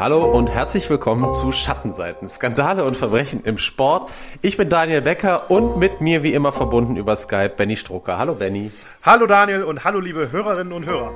[0.00, 4.10] Hallo und herzlich willkommen zu Schattenseiten, Skandale und Verbrechen im Sport.
[4.40, 8.16] Ich bin Daniel Becker und mit mir wie immer verbunden über Skype Benny Strucker.
[8.16, 8.70] Hallo Benny.
[9.02, 11.12] Hallo Daniel und hallo liebe Hörerinnen und Hörer.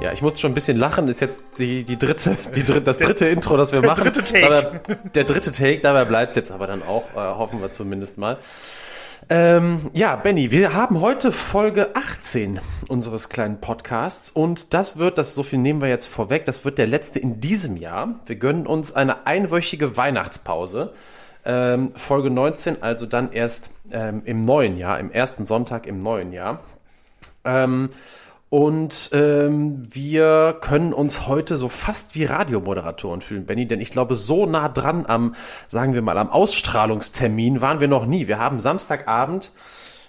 [0.00, 1.08] Ja, ich muss schon ein bisschen lachen.
[1.08, 4.04] Ist jetzt die, die dritte, die dritte, das dritte der, Intro, das wir der machen.
[4.04, 4.48] Dritte Take.
[4.48, 4.80] Dabei,
[5.14, 8.38] der dritte Take, dabei bleibt es jetzt aber dann auch, äh, hoffen wir zumindest mal.
[9.32, 15.36] Ähm, ja, Benny, wir haben heute Folge 18 unseres kleinen Podcasts und das wird, das
[15.36, 18.16] so viel nehmen wir jetzt vorweg, das wird der letzte in diesem Jahr.
[18.26, 20.92] Wir gönnen uns eine einwöchige Weihnachtspause.
[21.44, 26.32] Ähm, Folge 19, also dann erst ähm, im neuen Jahr, im ersten Sonntag im neuen
[26.32, 26.58] Jahr.
[27.44, 27.90] Ähm,
[28.50, 34.16] und ähm, wir können uns heute so fast wie Radiomoderatoren fühlen, Benny, denn ich glaube,
[34.16, 35.36] so nah dran am,
[35.68, 38.26] sagen wir mal, am Ausstrahlungstermin waren wir noch nie.
[38.26, 39.52] Wir haben Samstagabend,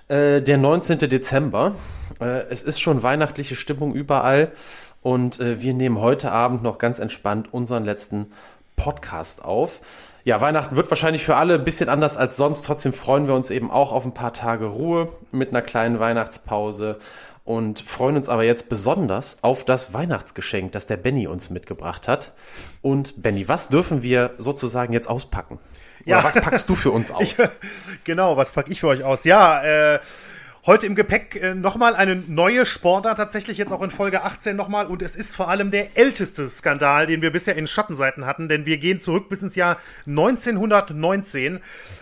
[0.08, 0.98] äh, der 19.
[0.98, 1.76] Dezember.
[2.20, 4.52] Äh, es ist schon weihnachtliche Stimmung überall
[5.04, 8.32] und äh, wir nehmen heute Abend noch ganz entspannt unseren letzten
[8.76, 9.82] Podcast auf.
[10.24, 12.64] Ja, Weihnachten wird wahrscheinlich für alle ein bisschen anders als sonst.
[12.66, 16.98] Trotzdem freuen wir uns eben auch auf ein paar Tage Ruhe mit einer kleinen Weihnachtspause
[17.44, 22.34] und freuen uns aber jetzt besonders auf das Weihnachtsgeschenk, das der Benny uns mitgebracht hat.
[22.82, 25.60] Und Benny, was dürfen wir sozusagen jetzt auspacken?
[26.06, 26.24] Oder ja.
[26.24, 27.36] was packst du für uns aus?
[28.04, 29.24] Genau, was packe ich für euch aus?
[29.24, 30.00] Ja, äh,
[30.66, 34.88] heute im Gepäck äh, nochmal eine neue Sportart, tatsächlich jetzt auch in Folge 18 nochmal.
[34.88, 38.66] Und es ist vor allem der älteste Skandal, den wir bisher in Schattenseiten hatten, denn
[38.66, 41.60] wir gehen zurück bis ins Jahr 1919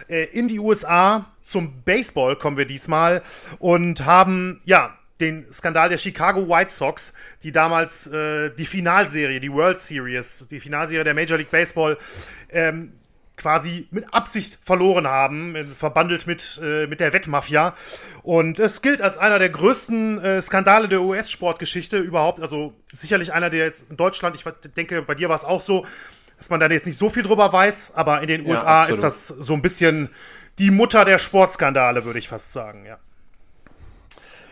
[0.10, 1.26] äh, in die USA.
[1.42, 3.24] Zum Baseball kommen wir diesmal
[3.58, 9.52] und haben, ja, den Skandal der Chicago White Sox, die damals äh, die Finalserie, die
[9.52, 11.98] World Series, die Finalserie der Major League Baseball
[12.52, 12.94] ähm,
[13.40, 17.76] quasi mit Absicht verloren haben, äh, verbandelt mit, äh, mit der Wettmafia.
[18.22, 22.42] Und es gilt als einer der größten äh, Skandale der US-Sportgeschichte überhaupt.
[22.42, 24.44] Also sicherlich einer, der jetzt in Deutschland, ich
[24.76, 25.86] denke, bei dir war es auch so,
[26.38, 28.96] dass man da jetzt nicht so viel drüber weiß, aber in den ja, USA absolut.
[28.96, 30.10] ist das so ein bisschen
[30.60, 32.98] die Mutter der Sportskandale, würde ich fast sagen, ja.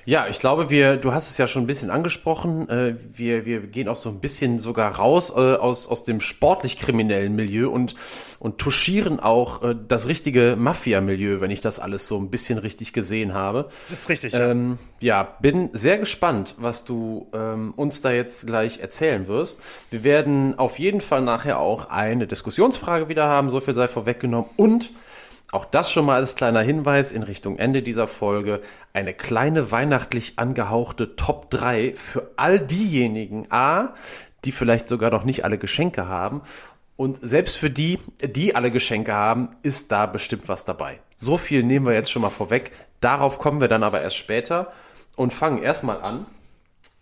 [0.08, 3.60] Ja, ich glaube, wir, du hast es ja schon ein bisschen angesprochen, äh, wir, wir
[3.60, 7.94] gehen auch so ein bisschen sogar raus äh, aus, aus dem sportlich-kriminellen Milieu und,
[8.40, 12.94] und touchieren auch äh, das richtige Mafia-Milieu, wenn ich das alles so ein bisschen richtig
[12.94, 13.68] gesehen habe.
[13.90, 14.50] Das ist richtig, ja.
[14.50, 19.60] Ähm, ja, bin sehr gespannt, was du ähm, uns da jetzt gleich erzählen wirst.
[19.90, 24.50] Wir werden auf jeden Fall nachher auch eine Diskussionsfrage wieder haben, so viel sei vorweggenommen
[24.56, 24.94] und
[25.52, 28.62] auch das schon mal als kleiner Hinweis in Richtung Ende dieser Folge.
[28.94, 33.94] Eine kleine weihnachtlich angehauchte Top 3 für all diejenigen, A,
[34.44, 36.42] die vielleicht sogar noch nicht alle Geschenke haben.
[36.98, 41.00] Und selbst für die, die alle Geschenke haben, ist da bestimmt was dabei.
[41.16, 42.72] So viel nehmen wir jetzt schon mal vorweg.
[43.00, 44.74] Darauf kommen wir dann aber erst später
[45.16, 46.26] und fangen erstmal an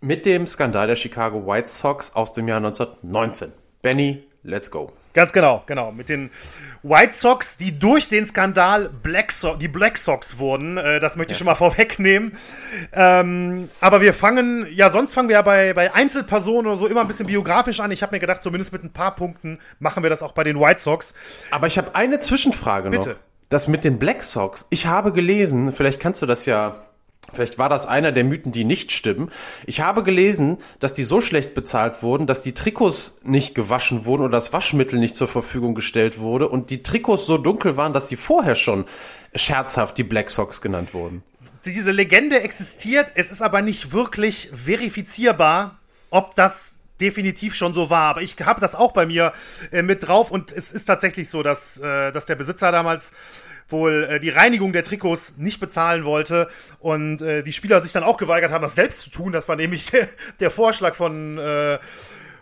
[0.02, 3.54] mit dem Skandal der Chicago White Sox aus dem Jahr 1919.
[3.82, 4.92] Benny, let's go.
[5.16, 5.94] Ganz genau, genau.
[5.94, 6.30] Mit den
[6.84, 10.78] White Sox, die durch den Skandal Black so die Black Sox wurden.
[10.78, 12.38] Äh, das möchte ich schon mal vorwegnehmen.
[12.92, 17.02] Ähm, aber wir fangen, ja, sonst fangen wir ja bei, bei Einzelpersonen oder so immer
[17.02, 17.92] ein bisschen biografisch an.
[17.92, 20.60] Ich habe mir gedacht, zumindest mit ein paar Punkten machen wir das auch bei den
[20.60, 21.14] White Sox.
[21.50, 23.10] Aber ich habe eine Zwischenfrage Bitte.
[23.12, 23.16] noch.
[23.48, 24.68] Das mit den Black Sox.
[24.70, 26.76] Ich habe gelesen, vielleicht kannst du das ja
[27.34, 29.32] Vielleicht war das einer der Mythen, die nicht stimmen.
[29.66, 34.22] Ich habe gelesen, dass die so schlecht bezahlt wurden, dass die Trikots nicht gewaschen wurden
[34.22, 38.10] oder das Waschmittel nicht zur Verfügung gestellt wurde und die Trikots so dunkel waren, dass
[38.10, 38.86] sie vorher schon
[39.34, 41.24] scherzhaft die Black Sox genannt wurden.
[41.66, 45.80] Diese Legende existiert, es ist aber nicht wirklich verifizierbar,
[46.12, 48.10] ob das definitiv schon so war.
[48.10, 49.34] Aber ich habe das auch bei mir
[49.72, 53.12] äh, mit drauf und es ist tatsächlich so, dass, äh, dass der Besitzer damals
[53.70, 56.48] wohl äh, die Reinigung der Trikots nicht bezahlen wollte
[56.80, 59.32] und äh, die Spieler sich dann auch geweigert haben, das selbst zu tun.
[59.32, 59.92] Das war nämlich
[60.40, 61.80] der, Vorschlag von, äh,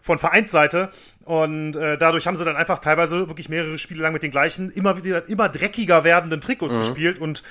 [0.01, 0.89] von Vereinsseite.
[1.23, 4.69] Und äh, dadurch haben sie dann einfach teilweise wirklich mehrere Spiele lang mit den gleichen,
[4.69, 6.79] immer wieder, immer dreckiger werdenden Trikots mhm.
[6.79, 7.43] gespielt und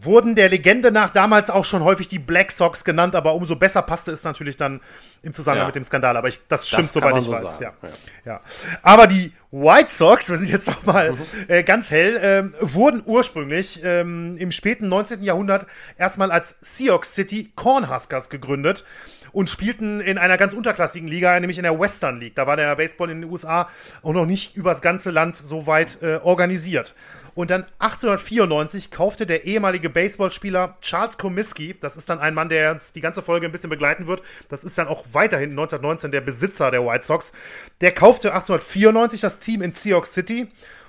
[0.00, 3.82] wurden der Legende nach damals auch schon häufig die Black Sox genannt, aber umso besser
[3.82, 4.80] passte es natürlich dann
[5.22, 5.68] im Zusammenhang ja.
[5.68, 6.16] mit dem Skandal.
[6.16, 7.60] Aber ich, das stimmt, das soweit ich so weiß.
[7.60, 7.72] Ja.
[7.82, 7.88] ja.
[8.24, 8.40] Ja.
[8.82, 11.18] Aber die White Sox, wir sind jetzt noch mal mhm.
[11.48, 15.22] äh, ganz hell, ähm, wurden ursprünglich ähm, im späten 19.
[15.22, 15.66] Jahrhundert
[15.98, 18.84] erstmal als Sioux City Cornhuskers gegründet
[19.32, 22.34] und spielten in einer ganz unterklassigen Liga, nämlich in der Western League.
[22.34, 23.68] Da war der Baseball in den USA
[24.02, 26.94] auch noch nicht übers ganze Land so weit äh, organisiert.
[27.34, 32.72] Und dann 1894 kaufte der ehemalige Baseballspieler Charles Comiskey, das ist dann ein Mann, der
[32.72, 36.20] uns die ganze Folge ein bisschen begleiten wird, das ist dann auch weiterhin 1919 der
[36.20, 37.32] Besitzer der White Sox,
[37.80, 40.48] der kaufte 1894 das Team in Sioux City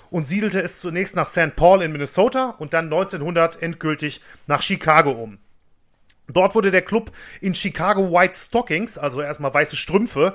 [0.09, 1.55] und siedelte es zunächst nach St.
[1.55, 5.37] Paul in Minnesota und dann 1900 endgültig nach Chicago um.
[6.27, 7.11] Dort wurde der Club
[7.41, 10.33] in Chicago White Stockings, also erstmal weiße Strümpfe,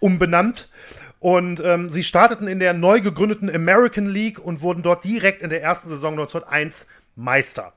[0.00, 0.68] umbenannt
[1.18, 5.50] Und ähm, sie starteten in der neu gegründeten American League und wurden dort direkt in
[5.50, 7.72] der ersten Saison 1901 Meister.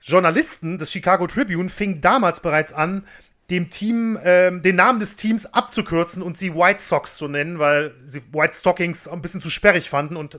[0.00, 3.04] Journalisten des Chicago Tribune fingen damals bereits an,
[3.50, 7.94] dem Team ähm, den Namen des Teams abzukürzen und sie White Sox zu nennen, weil
[8.04, 10.38] sie White Stockings ein bisschen zu sperrig fanden und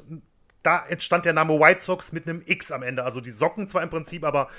[0.64, 3.04] da entstand der Name White Sox mit einem X am Ende.
[3.04, 4.50] Also die Socken zwar im Prinzip, aber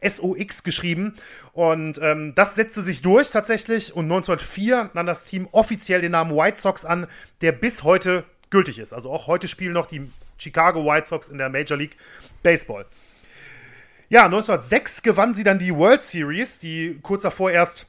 [0.00, 1.14] S-O-X geschrieben.
[1.52, 3.94] Und ähm, das setzte sich durch tatsächlich.
[3.94, 7.06] Und 1904 nahm das Team offiziell den Namen White Sox an,
[7.42, 8.92] der bis heute gültig ist.
[8.92, 11.96] Also auch heute spielen noch die Chicago White Sox in der Major League
[12.42, 12.86] Baseball.
[14.08, 17.86] Ja, 1906 gewann sie dann die World Series, die kurz davor erst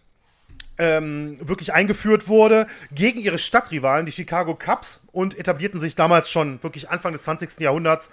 [0.81, 6.61] ähm, wirklich eingeführt wurde, gegen ihre Stadtrivalen, die Chicago Cubs, und etablierten sich damals schon
[6.63, 7.59] wirklich Anfang des 20.
[7.59, 8.09] Jahrhunderts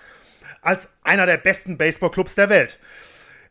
[0.61, 2.79] als einer der besten Baseballclubs der Welt.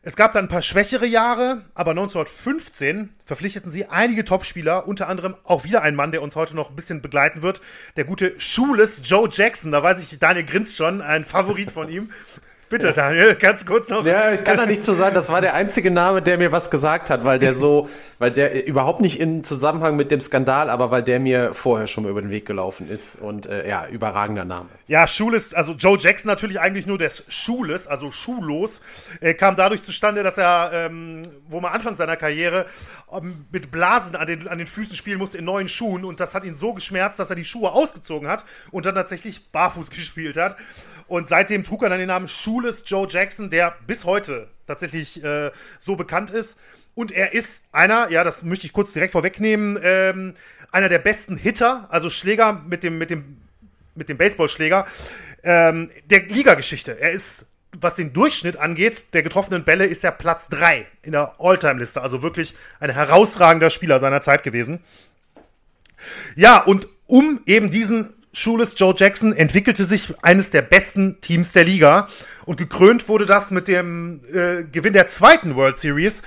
[0.02, 5.34] Es gab dann ein paar schwächere Jahre, aber 1915 verpflichteten sie einige Topspieler, unter anderem
[5.42, 7.60] auch wieder ein Mann, der uns heute noch ein bisschen begleiten wird,
[7.96, 9.72] der gute Schules Joe Jackson.
[9.72, 12.12] Da weiß ich, Daniel grinst schon, ein Favorit von ihm.
[12.70, 14.04] Bitte, Daniel, ganz kurz noch.
[14.04, 16.70] Ja, ich kann da nicht so sagen, das war der einzige Name, der mir was
[16.70, 17.88] gesagt hat, weil der so,
[18.18, 22.04] weil der überhaupt nicht in Zusammenhang mit dem Skandal, aber weil der mir vorher schon
[22.04, 24.68] mal über den Weg gelaufen ist und äh, ja, überragender Name.
[24.86, 28.82] Ja, Schules, also Joe Jackson natürlich eigentlich nur des Schules, also schullos,
[29.20, 32.66] äh, kam dadurch zustande, dass er, ähm, wo man Anfang seiner Karriere
[33.10, 36.34] ähm, mit Blasen an den, an den Füßen spielen musste in neuen Schuhen und das
[36.34, 40.36] hat ihn so geschmerzt, dass er die Schuhe ausgezogen hat und dann tatsächlich barfuß gespielt
[40.36, 40.56] hat.
[41.08, 45.50] Und seitdem trug er dann den Namen Schules Joe Jackson, der bis heute tatsächlich äh,
[45.80, 46.58] so bekannt ist.
[46.94, 50.34] Und er ist einer, ja, das möchte ich kurz direkt vorwegnehmen, ähm,
[50.70, 53.38] einer der besten Hitter, also Schläger mit dem, mit dem,
[53.94, 54.86] mit dem Baseballschläger
[55.42, 57.00] ähm, der Ligageschichte.
[57.00, 61.34] Er ist, was den Durchschnitt angeht, der getroffenen Bälle, ist er Platz 3 in der
[61.38, 62.02] All-Time-Liste.
[62.02, 64.80] Also wirklich ein herausragender Spieler seiner Zeit gewesen.
[66.36, 71.64] Ja, und um eben diesen Schules Joe Jackson entwickelte sich eines der besten Teams der
[71.64, 72.08] Liga.
[72.44, 76.22] Und gekrönt wurde das mit dem äh, Gewinn der zweiten World Series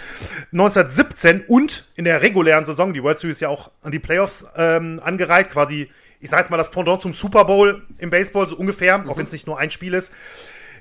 [0.52, 5.02] 1917 und in der regulären Saison, die World Series ja auch an die Playoffs ähm,
[5.04, 5.90] angereiht, quasi,
[6.20, 9.10] ich sage jetzt mal das Pendant zum Super Bowl im Baseball, so ungefähr, mhm.
[9.10, 10.12] auch wenn es nicht nur ein Spiel ist.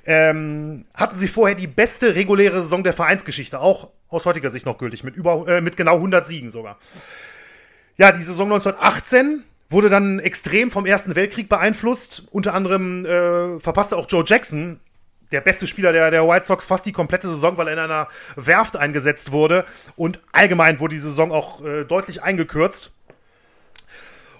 [0.05, 4.77] Ähm, hatten sie vorher die beste reguläre Saison der Vereinsgeschichte, auch aus heutiger Sicht noch
[4.77, 6.77] gültig, mit, über, äh, mit genau 100 Siegen sogar.
[7.97, 12.23] Ja, die Saison 1918 wurde dann extrem vom Ersten Weltkrieg beeinflusst.
[12.31, 14.79] Unter anderem äh, verpasste auch Joe Jackson,
[15.31, 18.07] der beste Spieler der, der White Sox, fast die komplette Saison, weil er in einer
[18.35, 19.65] Werft eingesetzt wurde.
[19.95, 22.91] Und allgemein wurde die Saison auch äh, deutlich eingekürzt.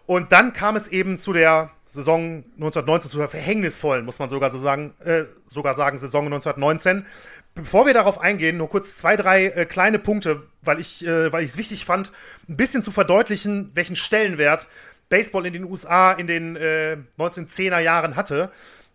[0.06, 4.50] Und dann kam es eben zu der Saison 1919, zu der verhängnisvollen, muss man sogar
[4.50, 7.06] so sagen, äh, sogar sagen, Saison 1919.
[7.54, 11.44] Bevor wir darauf eingehen, nur kurz zwei, drei äh, kleine Punkte, weil ich äh, weil
[11.44, 12.14] ich es wichtig fand,
[12.48, 14.68] ein bisschen zu verdeutlichen, welchen Stellenwert
[15.12, 18.50] Baseball in den USA in den äh, 1910er Jahren hatte.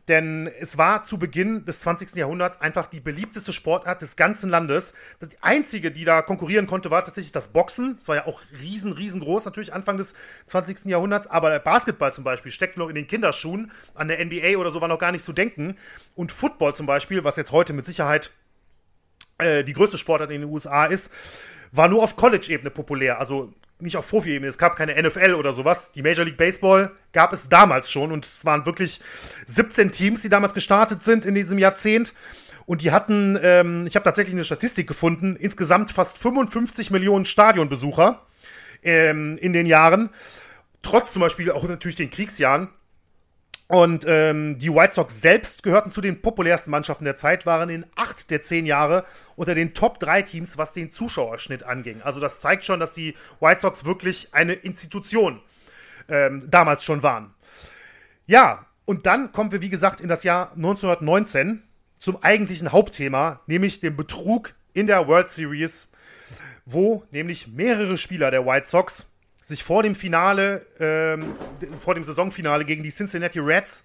[0.09, 2.15] Denn es war zu Beginn des 20.
[2.15, 4.95] Jahrhunderts einfach die beliebteste Sportart des ganzen Landes.
[5.19, 7.97] Das einzige, die da konkurrieren konnte, war tatsächlich das Boxen.
[7.97, 10.15] Das war ja auch riesen, riesengroß, natürlich Anfang des
[10.47, 10.85] 20.
[10.85, 11.27] Jahrhunderts.
[11.27, 13.73] Aber der Basketball zum Beispiel steckt noch in den Kinderschuhen.
[13.95, 15.77] An der NBA oder so war noch gar nicht zu denken.
[16.15, 18.31] Und Football zum Beispiel, was jetzt heute mit Sicherheit
[19.39, 21.11] äh, die größte Sportart in den USA ist,
[21.73, 23.19] war nur auf College-Ebene populär.
[23.19, 24.49] Also nicht auf Profi-Ebene.
[24.49, 25.93] Es gab keine NFL oder sowas.
[25.93, 29.01] Die Major League Baseball gab es damals schon und es waren wirklich
[29.47, 32.15] 17 Teams, die damals gestartet sind in diesem Jahrzehnt.
[32.65, 38.23] Und die hatten, ähm, ich habe tatsächlich eine Statistik gefunden, insgesamt fast 55 Millionen Stadionbesucher
[38.83, 40.11] ähm, in den Jahren.
[40.83, 42.69] Trotz zum Beispiel auch natürlich den Kriegsjahren.
[43.69, 47.85] Und ähm, die White Sox selbst gehörten zu den populärsten Mannschaften der Zeit, waren in
[47.97, 49.05] acht der zehn Jahre
[49.35, 52.01] unter den Top 3 Teams, was den Zuschauerschnitt anging.
[52.03, 55.41] Also das zeigt schon, dass die White Sox wirklich eine Institution
[56.09, 57.35] ähm, damals schon waren.
[58.27, 61.63] Ja, und dann kommen wir, wie gesagt, in das Jahr 1919
[61.99, 65.89] zum eigentlichen Hauptthema, nämlich dem Betrug in der World Series,
[66.67, 69.07] wo nämlich mehrere Spieler der White Sox
[69.47, 71.37] sich vor dem Finale, ähm,
[71.79, 73.85] vor dem Saisonfinale gegen die Cincinnati Reds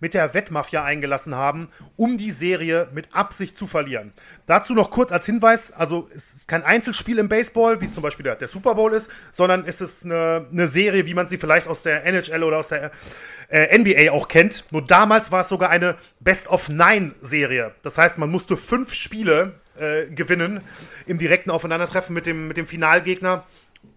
[0.00, 4.12] mit der Wettmafia eingelassen haben, um die Serie mit Absicht zu verlieren.
[4.46, 8.02] Dazu noch kurz als Hinweis, also es ist kein Einzelspiel im Baseball, wie es zum
[8.02, 11.38] Beispiel der, der Super Bowl ist, sondern es ist eine, eine, Serie, wie man sie
[11.38, 12.90] vielleicht aus der NHL oder aus der
[13.50, 14.64] äh, NBA auch kennt.
[14.70, 17.72] Nur damals war es sogar eine Best-of-Nine-Serie.
[17.82, 20.60] Das heißt, man musste fünf Spiele äh, gewinnen
[21.06, 23.44] im direkten Aufeinandertreffen mit dem, mit dem Finalgegner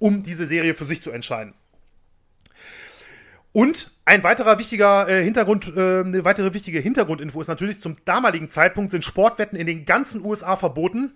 [0.01, 1.53] um diese Serie für sich zu entscheiden.
[3.53, 8.49] Und ein weiterer wichtiger äh, Hintergrund, äh, eine weitere wichtige Hintergrundinfo ist natürlich, zum damaligen
[8.49, 11.13] Zeitpunkt sind Sportwetten in den ganzen USA verboten.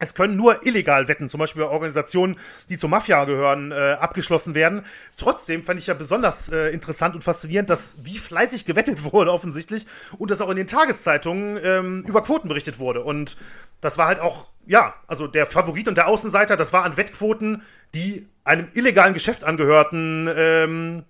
[0.00, 2.36] Es können nur illegal Wetten, zum Beispiel bei Organisationen,
[2.70, 4.82] die zur Mafia gehören, äh, abgeschlossen werden.
[5.18, 9.86] Trotzdem fand ich ja besonders äh, interessant und faszinierend, dass wie fleißig gewettet wurde offensichtlich
[10.18, 13.04] und dass auch in den Tageszeitungen ähm, über Quoten berichtet wurde.
[13.04, 13.36] Und
[13.82, 17.62] das war halt auch, ja, also der Favorit und der Außenseiter, das war an Wettquoten,
[17.94, 21.04] die einem illegalen Geschäft angehörten, ähm,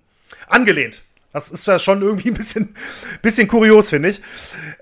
[0.49, 1.03] angelehnt.
[1.33, 2.75] Das ist ja schon irgendwie ein bisschen,
[3.23, 4.21] bisschen kurios, finde ich.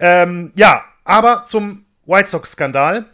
[0.01, 3.05] Ähm, ja, aber zum White Sox-Skandal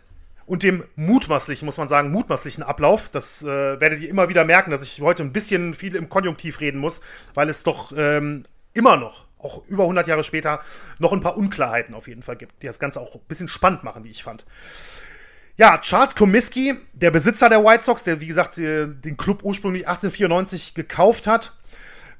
[0.47, 3.09] und dem mutmaßlichen, muss man sagen, mutmaßlichen Ablauf.
[3.11, 6.61] Das äh, werdet ihr immer wieder merken, dass ich heute ein bisschen viel im Konjunktiv
[6.61, 7.01] reden muss,
[7.35, 10.61] weil es doch ähm, immer noch, auch über 100 Jahre später,
[10.99, 13.85] noch ein paar Unklarheiten auf jeden Fall gibt, die das Ganze auch ein bisschen spannend
[13.85, 14.45] machen, wie ich fand.
[15.57, 19.87] Ja, Charles Comiskey, der Besitzer der White Sox, der wie gesagt äh, den Club ursprünglich
[19.87, 21.53] 1894 gekauft hat,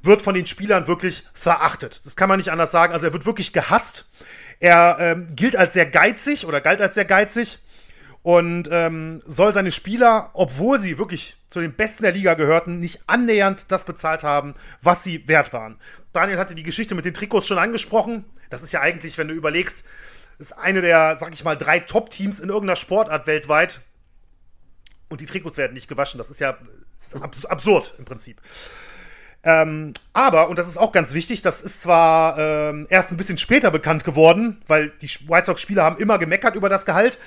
[0.03, 2.05] wird von den Spielern wirklich verachtet.
[2.07, 2.93] Das kann man nicht anders sagen.
[2.93, 4.07] Also er wird wirklich gehasst.
[4.61, 7.59] Er ähm, gilt als sehr geizig oder galt als sehr geizig
[8.25, 13.03] und ähm, soll seine Spieler, obwohl sie wirklich zu den Besten der Liga gehörten, nicht
[13.07, 15.77] annähernd das bezahlt haben, was sie wert waren.
[16.15, 18.25] Daniel hatte die Geschichte mit den Trikots schon angesprochen.
[18.49, 19.85] Das ist ja eigentlich, wenn du überlegst,
[20.39, 23.83] ist eine der, sag ich mal, drei Top-Teams in irgendeiner Sportart weltweit.
[25.11, 26.17] Und die Trikots werden nicht gewaschen.
[26.17, 26.57] Das ist ja
[27.21, 28.41] absurd im Prinzip.
[29.43, 33.37] Ähm, aber, und das ist auch ganz wichtig, das ist zwar ähm, erst ein bisschen
[33.37, 37.19] später bekannt geworden, weil die White Sox-Spieler haben immer gemeckert über das Gehalt.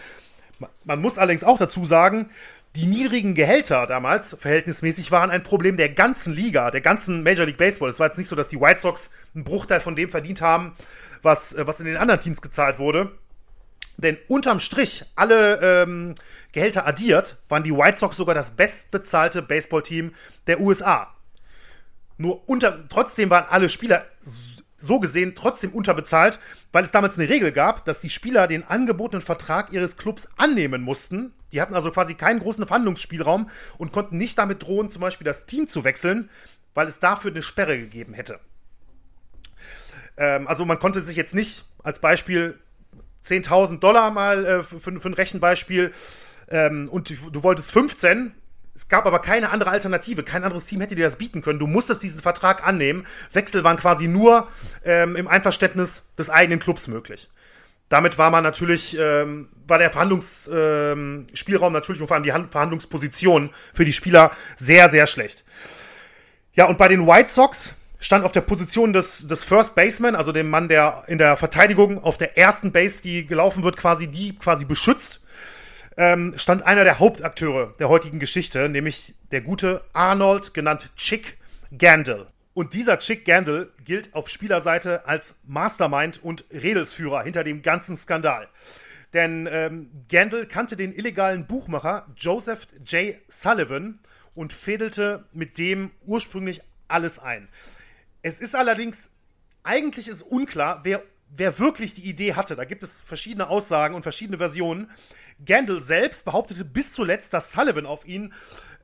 [0.84, 2.30] Man muss allerdings auch dazu sagen,
[2.76, 7.58] die niedrigen Gehälter damals verhältnismäßig waren ein Problem der ganzen Liga, der ganzen Major League
[7.58, 7.90] Baseball.
[7.90, 10.76] Es war jetzt nicht so, dass die White Sox einen Bruchteil von dem verdient haben,
[11.22, 13.12] was, äh, was in den anderen Teams gezahlt wurde.
[13.98, 16.14] Denn unterm Strich, alle ähm,
[16.52, 20.14] Gehälter addiert, waren die White Sox sogar das bestbezahlte Baseballteam
[20.46, 21.14] der USA.
[22.18, 24.06] Nur unter, trotzdem waren alle Spieler
[24.80, 26.40] so gesehen trotzdem unterbezahlt,
[26.72, 30.82] weil es damals eine Regel gab, dass die Spieler den angebotenen Vertrag ihres Clubs annehmen
[30.82, 31.34] mussten.
[31.52, 35.46] Die hatten also quasi keinen großen Verhandlungsspielraum und konnten nicht damit drohen, zum Beispiel das
[35.46, 36.30] Team zu wechseln,
[36.74, 38.40] weil es dafür eine Sperre gegeben hätte.
[40.18, 42.60] Ähm, also man konnte sich jetzt nicht als Beispiel
[43.24, 45.94] 10.000 Dollar mal äh, für, für, ein Rechenbeispiel
[46.50, 48.34] ähm, und du wolltest 15,
[48.78, 50.22] es gab aber keine andere Alternative.
[50.22, 51.58] Kein anderes Team hätte dir das bieten können.
[51.58, 53.08] Du musstest diesen Vertrag annehmen.
[53.34, 54.48] Wechsel waren quasi nur
[54.86, 57.28] ähm, im Einverständnis des eigenen Clubs möglich.
[57.90, 62.52] Damit war man natürlich, ähm, war der Verhandlungsspielraum ähm, natürlich und vor allem die Hand
[62.52, 65.44] Verhandlungsposition für die Spieler sehr, sehr schlecht.
[66.54, 70.32] Ja, und bei den White Sox stand auf der Position des, des First Baseman, also
[70.32, 74.36] dem Mann, der in der Verteidigung auf der ersten Base, die gelaufen wird, quasi die
[74.36, 75.22] quasi beschützt
[75.98, 81.38] ähm, stand einer der Hauptakteure der heutigen Geschichte, nämlich der gute Arnold, genannt Chick
[81.76, 82.28] Gandil.
[82.54, 88.48] Und dieser Chick Gandil gilt auf Spielerseite als Mastermind und Redelsführer hinter dem ganzen Skandal.
[89.14, 93.16] Denn ähm, Gandil kannte den illegalen Buchmacher Joseph J.
[93.28, 94.00] Sullivan
[94.36, 97.48] und fädelte mit dem ursprünglich alles ein.
[98.22, 99.10] Es ist allerdings,
[99.64, 102.56] eigentlich ist unklar, wer, wer wirklich die Idee hatte.
[102.56, 104.90] Da gibt es verschiedene Aussagen und verschiedene Versionen.
[105.46, 108.34] Gandil selbst behauptete bis zuletzt, dass Sullivan auf ihn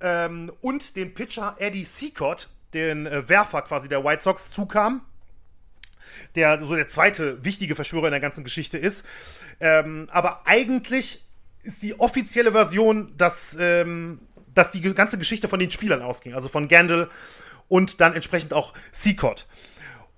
[0.02, 5.02] ähm, und den Pitcher Eddie Seacott, den äh, Werfer quasi der White Sox, zukam.
[6.36, 9.06] Der so der zweite wichtige Verschwörer in der ganzen Geschichte ist.
[9.60, 11.26] Ähm, aber eigentlich
[11.64, 14.20] ist die offizielle Version, dass, ähm,
[14.54, 16.34] dass die ganze Geschichte von den Spielern ausging.
[16.34, 17.08] Also von Gandil
[17.68, 19.48] und dann entsprechend auch Seacott.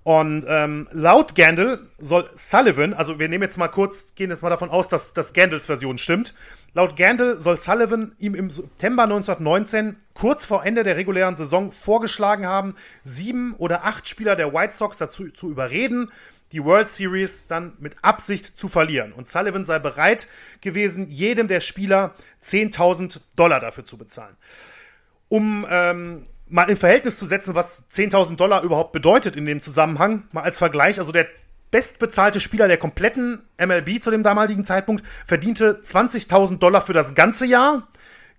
[0.06, 4.50] Und ähm, laut Gandil soll Sullivan, also wir nehmen jetzt mal kurz, gehen jetzt mal
[4.50, 6.32] davon aus, dass, dass Gandils Version stimmt.
[6.74, 12.46] Laut Gandil soll Sullivan ihm im September 1919, kurz vor Ende der regulären Saison, vorgeschlagen
[12.46, 16.12] haben, sieben oder acht Spieler der White Sox dazu zu überreden,
[16.52, 19.12] die World Series dann mit Absicht zu verlieren.
[19.12, 20.28] Und Sullivan sei bereit
[20.60, 24.36] gewesen, jedem der Spieler 10.000 Dollar dafür zu bezahlen.
[25.26, 30.24] Um ähm, mal in Verhältnis zu setzen, was 10.000 Dollar überhaupt bedeutet in dem Zusammenhang,
[30.32, 31.26] mal als Vergleich, also der
[31.70, 37.46] bestbezahlte Spieler der kompletten MLB zu dem damaligen Zeitpunkt verdiente 20.000 Dollar für das ganze
[37.46, 37.88] Jahr.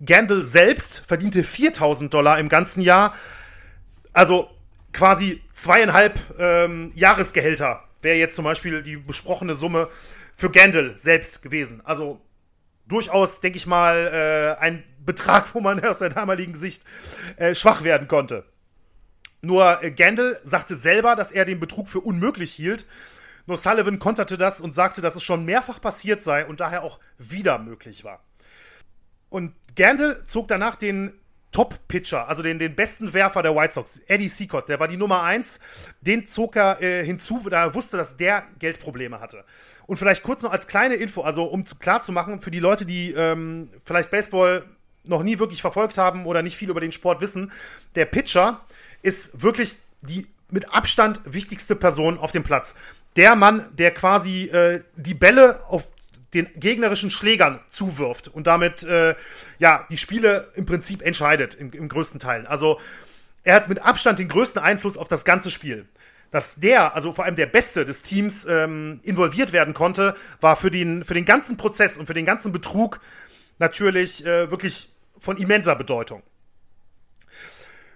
[0.04, 3.14] Gandil selbst verdiente 4.000 Dollar im ganzen Jahr.
[4.14, 4.50] Also
[4.94, 9.90] quasi zweieinhalb ähm, Jahresgehälter wäre jetzt zum Beispiel die besprochene Summe
[10.36, 11.82] für Gandil selbst gewesen.
[11.84, 12.22] Also
[12.88, 16.84] durchaus, denke ich mal, äh, ein Betrag, wo man aus der damaligen Sicht
[17.38, 18.46] äh, schwach werden konnte.
[19.42, 22.86] Nur äh, Gandil sagte selber, dass er den Betrug für unmöglich hielt.
[23.46, 27.00] Nur Sullivan konterte das und sagte, dass es schon mehrfach passiert sei und daher auch
[27.18, 28.24] wieder möglich war.
[29.30, 31.14] Und Gandil zog danach den
[31.52, 35.24] Top-Pitcher, also den, den besten Werfer der White Sox, Eddie Seacott, der war die Nummer
[35.24, 35.60] 1,
[36.02, 39.46] den zog er äh, hinzu, da er wusste, dass der Geldprobleme hatte.
[39.88, 42.60] Und vielleicht kurz noch als kleine Info, also um zu, klar zu machen, für die
[42.60, 44.64] Leute, die ähm, vielleicht Baseball
[45.06, 47.52] noch nie wirklich verfolgt haben oder nicht viel über den Sport wissen,
[47.96, 48.62] der Pitcher
[49.02, 52.76] ist wirklich die mit Abstand wichtigste Person auf dem Platz.
[53.16, 55.88] Der Mann, der quasi äh, die Bälle auf
[56.34, 59.16] den gegnerischen Schlägern zuwirft und damit äh,
[59.60, 62.46] ja die Spiele im Prinzip entscheidet im, im größten Teil.
[62.46, 62.80] Also
[63.44, 65.88] er hat mit Abstand den größten Einfluss auf das ganze Spiel.
[66.32, 70.70] Dass der, also vor allem der Beste des Teams, ähm, involviert werden konnte, war für
[70.70, 73.00] den, für den ganzen Prozess und für den ganzen Betrug
[73.60, 76.22] natürlich äh, wirklich von immenser Bedeutung.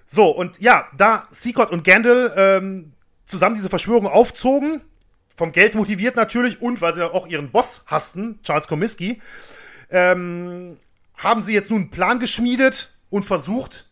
[0.07, 2.93] So, und ja, da Seacott und Gandil ähm,
[3.25, 4.81] zusammen diese Verschwörung aufzogen,
[5.37, 9.21] vom Geld motiviert natürlich und weil sie auch ihren Boss hassten, Charles Comiskey,
[9.89, 10.77] ähm,
[11.15, 13.89] haben sie jetzt nun einen Plan geschmiedet und versucht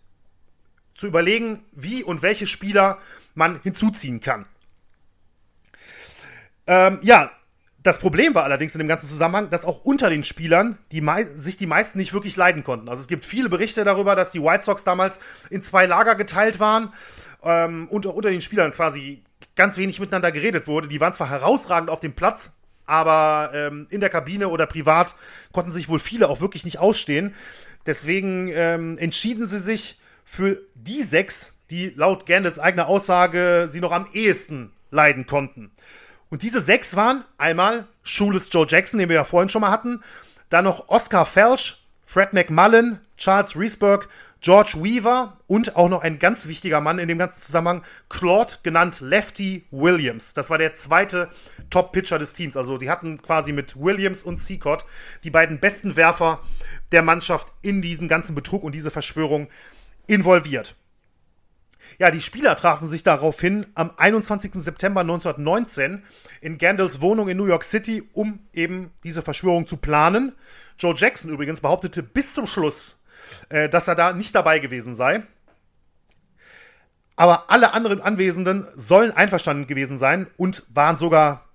[0.94, 2.98] zu überlegen, wie und welche Spieler
[3.40, 4.46] man hinzuziehen kann.
[6.68, 7.32] Ähm, ja,
[7.82, 11.58] das Problem war allerdings in dem ganzen Zusammenhang, dass auch unter den Spielern die sich
[11.58, 12.90] die meisten nicht wirklich leiden konnten.
[12.90, 15.20] Also es gibt viele Berichte darüber, dass die White Sox damals
[15.50, 16.94] in zwei Lager geteilt waren
[17.42, 19.24] ähm, und unter den Spielern quasi
[19.56, 20.88] ganz wenig miteinander geredet wurde.
[20.88, 22.52] Die waren zwar herausragend auf dem Platz,
[22.86, 25.16] aber ähm, in der Kabine oder privat
[25.54, 27.34] konnten sich wohl viele auch wirklich nicht ausstehen.
[27.86, 33.92] Deswegen ähm, entschieden sie sich für die sechs, die laut Gandals eigener Aussage sie noch
[33.92, 35.72] am ehesten leiden konnten.
[36.30, 40.02] Und diese sechs waren einmal Schules Joe Jackson, den wir ja vorhin schon mal hatten,
[40.50, 44.08] dann noch Oscar Felch, Fred McMullen, Charles Riesberg,
[44.42, 49.02] George Weaver und auch noch ein ganz wichtiger Mann in dem ganzen Zusammenhang, Claude, genannt
[49.02, 50.34] Lefty Williams.
[50.34, 51.30] Das war der zweite
[51.70, 52.56] Top-Pitcher des Teams.
[52.56, 54.86] Also die hatten quasi mit Williams und Seacott
[55.26, 56.40] die beiden besten Werfer
[56.94, 59.50] der Mannschaft in diesen ganzen Betrug und diese Verschwörung
[60.08, 60.76] involviert.
[62.00, 64.54] Ja, die Spieler trafen sich daraufhin am 21.
[64.54, 66.02] September 1919
[66.40, 70.34] in Gandals Wohnung in New York City, um eben diese Verschwörung zu planen.
[70.80, 72.98] Joe Jackson übrigens behauptete bis zum Schluss,
[73.50, 75.24] äh, dass er da nicht dabei gewesen sei.
[77.18, 81.50] Aber alle anderen Anwesenden sollen einverstanden gewesen sein und waren sogar,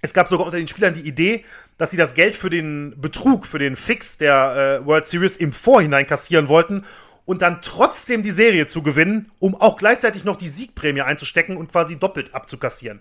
[0.00, 1.44] es gab sogar unter den Spielern die Idee,
[1.76, 5.52] dass sie das Geld für den Betrug, für den Fix der äh, World Series im
[5.52, 6.86] Vorhinein kassieren wollten
[7.26, 11.70] und dann trotzdem die Serie zu gewinnen, um auch gleichzeitig noch die Siegprämie einzustecken und
[11.70, 13.00] quasi doppelt abzukassieren.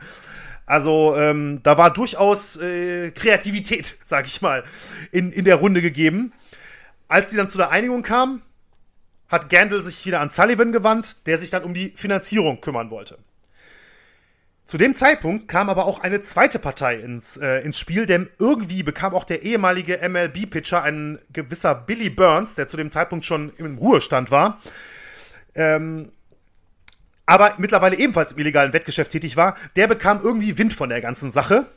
[0.65, 4.63] Also ähm, da war durchaus äh, Kreativität, sag ich mal,
[5.11, 6.33] in, in der Runde gegeben.
[7.07, 8.41] Als sie dann zu der Einigung kam,
[9.29, 13.19] hat Gandalf sich wieder an Sullivan gewandt, der sich dann um die Finanzierung kümmern wollte.
[14.65, 18.81] Zu dem Zeitpunkt kam aber auch eine zweite Partei ins, äh, ins Spiel, denn irgendwie
[18.81, 23.77] bekam auch der ehemalige MLB-Pitcher, ein gewisser Billy Burns, der zu dem Zeitpunkt schon im
[23.77, 24.59] Ruhestand war,
[25.53, 26.11] ähm,
[27.27, 31.29] aber mittlerweile ebenfalls im illegalen Wettgeschäft tätig war, der bekam irgendwie Wind von der ganzen
[31.29, 31.67] Sache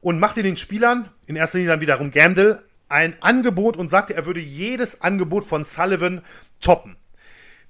[0.00, 4.24] und machte den Spielern, in erster Linie dann wiederum Gamble, ein Angebot und sagte, er
[4.24, 6.22] würde jedes Angebot von Sullivan
[6.60, 6.96] toppen.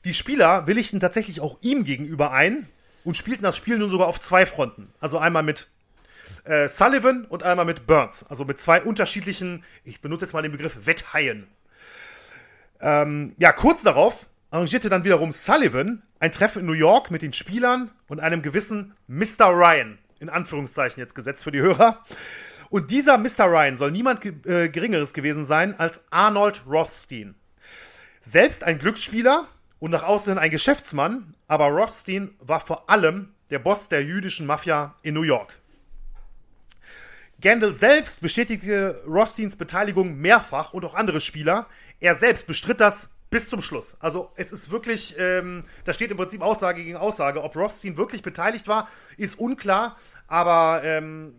[0.05, 2.69] Die Spieler willigten tatsächlich auch ihm gegenüber ein,
[3.05, 4.93] und spielten das Spiel nun sogar auf zwei Fronten.
[5.01, 5.69] Also einmal mit
[6.45, 8.25] äh, Sullivan und einmal mit Burns.
[8.29, 11.47] Also mit zwei unterschiedlichen, ich benutze jetzt mal den Begriff Wetthaien.
[12.81, 17.33] Ähm, ja, kurz darauf arrangierte dann wiederum Sullivan ein Treffen in New York mit den
[17.33, 19.49] Spielern und einem gewissen Mr.
[19.49, 22.05] Ryan, in Anführungszeichen jetzt gesetzt für die Hörer.
[22.69, 23.47] Und dieser Mr.
[23.47, 27.35] Ryan soll niemand äh, Geringeres gewesen sein als Arnold Rothstein.
[28.21, 29.49] Selbst ein Glücksspieler,
[29.83, 34.95] und nach außen ein Geschäftsmann, aber Rothstein war vor allem der Boss der jüdischen Mafia
[35.03, 35.59] in New York.
[37.43, 41.67] Gandalf selbst bestätigte Rothsteins Beteiligung mehrfach und auch andere Spieler.
[42.01, 43.99] Er selbst bestritt das bis zum Schluss.
[44.01, 47.43] Also es ist wirklich, ähm, da steht im Prinzip Aussage gegen Aussage.
[47.43, 48.89] Ob Rothstein wirklich beteiligt war,
[49.19, 49.99] ist unklar.
[50.29, 51.35] Aber ähm,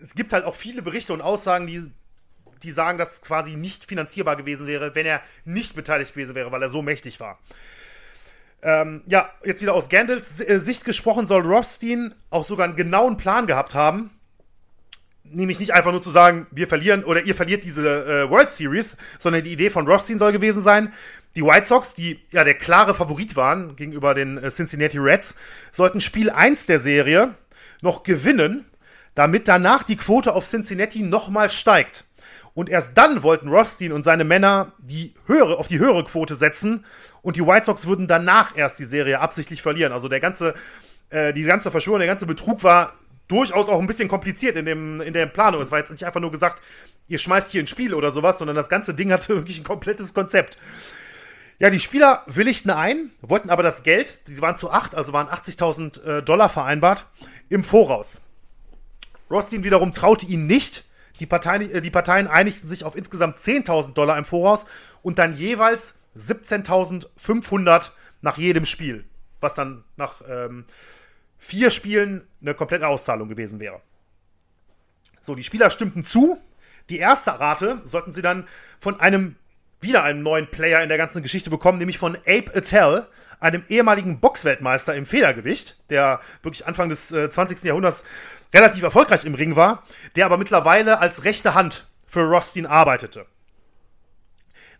[0.00, 1.90] es gibt halt auch viele Berichte und Aussagen, die,
[2.62, 6.52] die sagen, dass es quasi nicht finanzierbar gewesen wäre, wenn er nicht beteiligt gewesen wäre,
[6.52, 7.40] weil er so mächtig war.
[8.62, 13.16] Ähm, ja, jetzt wieder aus Gandalfs äh, Sicht gesprochen, soll Rothstein auch sogar einen genauen
[13.16, 14.10] Plan gehabt haben.
[15.22, 18.96] Nämlich nicht einfach nur zu sagen, wir verlieren oder ihr verliert diese äh, World Series,
[19.20, 20.92] sondern die Idee von Rothstein soll gewesen sein,
[21.36, 25.36] die White Sox, die ja der klare Favorit waren gegenüber den äh, Cincinnati Reds,
[25.70, 27.34] sollten Spiel 1 der Serie
[27.80, 28.64] noch gewinnen,
[29.14, 32.04] damit danach die Quote auf Cincinnati nochmal steigt.
[32.58, 36.84] Und erst dann wollten Rothstein und seine Männer die höhere, auf die höhere Quote setzen
[37.22, 39.92] und die White Sox würden danach erst die Serie absichtlich verlieren.
[39.92, 40.54] Also der ganze,
[41.10, 42.94] äh, die ganze Verschwörung, der ganze Betrug war
[43.28, 45.62] durchaus auch ein bisschen kompliziert in, dem, in der Planung.
[45.62, 46.60] Es war jetzt nicht einfach nur gesagt,
[47.06, 50.12] ihr schmeißt hier ein Spiel oder sowas, sondern das ganze Ding hatte wirklich ein komplettes
[50.12, 50.58] Konzept.
[51.60, 55.28] Ja, die Spieler willigten ein, wollten aber das Geld, sie waren zu acht, also waren
[55.28, 57.06] 80.000 äh, Dollar vereinbart,
[57.50, 58.20] im Voraus.
[59.30, 60.87] Rothstein wiederum traute ihnen nicht.
[61.20, 64.64] Die Parteien, äh, die Parteien einigten sich auf insgesamt 10.000 Dollar im Voraus
[65.02, 69.04] und dann jeweils 17.500 nach jedem Spiel,
[69.40, 70.64] was dann nach ähm,
[71.38, 73.80] vier Spielen eine komplette Auszahlung gewesen wäre.
[75.20, 76.38] So, die Spieler stimmten zu.
[76.88, 78.48] Die erste Rate sollten sie dann
[78.80, 79.36] von einem
[79.80, 83.06] wieder einen neuen Player in der ganzen Geschichte bekommen, nämlich von Abe Attell,
[83.40, 87.62] einem ehemaligen Boxweltmeister im Federgewicht, der wirklich Anfang des äh, 20.
[87.62, 88.02] Jahrhunderts
[88.52, 89.82] relativ erfolgreich im Ring war,
[90.16, 93.26] der aber mittlerweile als rechte Hand für Rothstein arbeitete.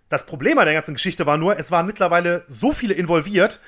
[0.09, 3.61] Das Problem an der ganzen Geschichte war nur, es waren mittlerweile so viele involviert,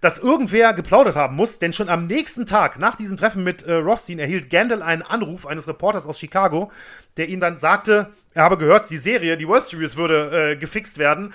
[0.00, 3.74] dass irgendwer geplaudert haben muss, denn schon am nächsten Tag nach diesem Treffen mit äh,
[3.74, 6.72] Rothstein erhielt Gandalf einen Anruf eines Reporters aus Chicago,
[7.16, 10.98] der ihm dann sagte, er habe gehört, die Serie, die World Series würde äh, gefixt
[10.98, 11.32] werden.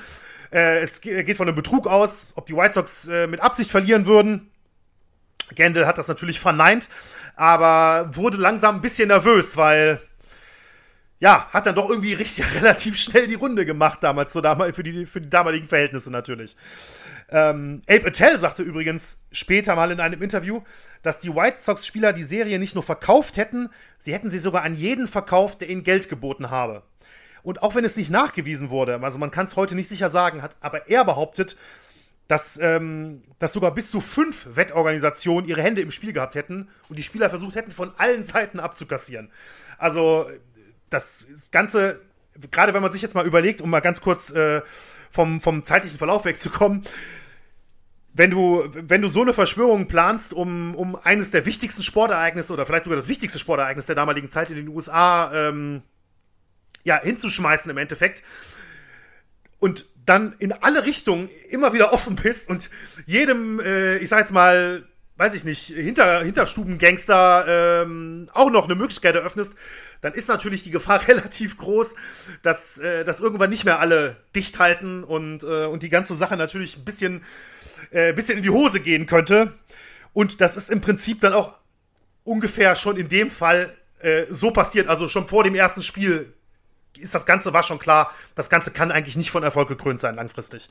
[0.52, 4.06] Äh, es geht von einem Betrug aus, ob die White Sox äh, mit Absicht verlieren
[4.06, 4.52] würden.
[5.56, 6.90] Gandalf hat das natürlich verneint,
[7.40, 10.02] aber wurde langsam ein bisschen nervös, weil
[11.20, 14.84] ja, hat dann doch irgendwie richtig relativ schnell die Runde gemacht damals, so damals für
[14.84, 16.56] die, für die damaligen Verhältnisse natürlich.
[17.30, 20.62] Ähm, Abe Attell sagte übrigens später mal in einem Interview,
[21.02, 24.76] dass die White Sox-Spieler die Serie nicht nur verkauft hätten, sie hätten sie sogar an
[24.76, 26.84] jeden verkauft, der ihnen Geld geboten habe.
[27.44, 30.42] Und auch wenn es nicht nachgewiesen wurde, also man kann es heute nicht sicher sagen,
[30.42, 31.56] hat aber er behauptet,
[32.30, 37.00] dass, ähm, dass sogar bis zu fünf Wettorganisationen ihre Hände im Spiel gehabt hätten und
[37.00, 39.32] die Spieler versucht hätten, von allen Seiten abzukassieren.
[39.80, 40.30] Also
[40.92, 42.02] das Ganze,
[42.52, 44.62] gerade wenn man sich jetzt mal überlegt, um mal ganz kurz äh,
[45.10, 46.84] vom, vom zeitlichen Verlauf wegzukommen,
[48.14, 52.68] wenn du, wenn du so eine Verschwörung planst, um, um eines der wichtigsten Sportereignisse oder
[52.68, 55.82] vielleicht sogar das wichtigste Sportereignis der damaligen Zeit in den USA ähm,
[56.84, 58.22] ja, hinzuschmeißen im Endeffekt
[59.58, 62.70] und dann in alle Richtungen immer wieder offen bist und
[63.06, 64.84] jedem, äh, ich sag jetzt mal,
[65.18, 69.54] weiß ich nicht, Hinter, Hinterstubengangster ähm, auch noch eine Möglichkeit eröffnest,
[70.02, 71.96] dann ist natürlich die Gefahr relativ groß,
[72.42, 76.38] dass, äh, dass irgendwann nicht mehr alle dicht halten und, äh, und die ganze Sache
[76.38, 77.22] natürlich ein bisschen,
[77.92, 79.54] äh, bisschen in die Hose gehen könnte.
[80.14, 81.54] Und das ist im Prinzip dann auch
[82.24, 84.88] ungefähr schon in dem Fall äh, so passiert.
[84.88, 86.34] Also schon vor dem ersten Spiel
[87.00, 90.16] ist das Ganze, war schon klar, das Ganze kann eigentlich nicht von Erfolg gekrönt sein
[90.16, 90.70] langfristig.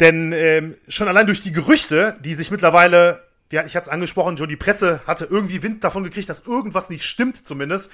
[0.00, 4.36] Denn ähm, schon allein durch die Gerüchte, die sich mittlerweile ja, ich hatte es angesprochen,
[4.36, 7.90] schon die Presse hatte irgendwie Wind davon gekriegt, dass irgendwas nicht stimmt zumindest.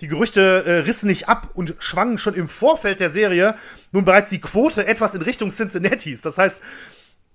[0.00, 3.54] Die Gerüchte äh, rissen nicht ab und schwangen schon im Vorfeld der Serie
[3.90, 6.22] nun bereits die Quote etwas in Richtung Cincinnati's.
[6.22, 6.62] Das heißt,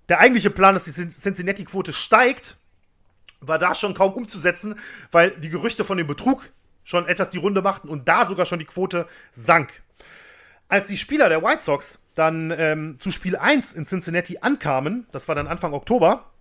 [0.10, 2.56] der eigentliche Plan, dass die Cincinnati-Quote steigt,
[3.42, 4.80] war da schon kaum umzusetzen,
[5.12, 6.50] weil die Gerüchte von dem Betrug
[6.88, 9.70] schon etwas die Runde machten und da sogar schon die Quote sank.
[10.70, 15.28] Als die Spieler der White Sox dann ähm, zu Spiel 1 in Cincinnati ankamen, das
[15.28, 16.32] war dann Anfang Oktober,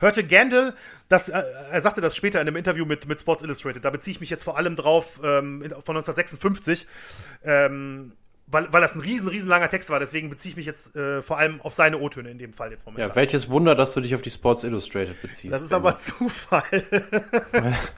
[0.00, 0.74] hörte Gandalf,
[1.08, 4.12] das, äh, er sagte das später in einem Interview mit, mit Sports Illustrated, da beziehe
[4.12, 6.88] ich mich jetzt vor allem drauf, ähm, von 1956,
[7.44, 8.12] ähm,
[8.46, 11.22] weil, weil das ein riesen, riesen langer Text war, deswegen beziehe ich mich jetzt äh,
[11.22, 13.08] vor allem auf seine O-Töne in dem Fall jetzt momentan.
[13.08, 15.52] Ja, welches Wunder, dass du dich auf die Sports Illustrated beziehst.
[15.52, 16.62] Das ist aber Zufall.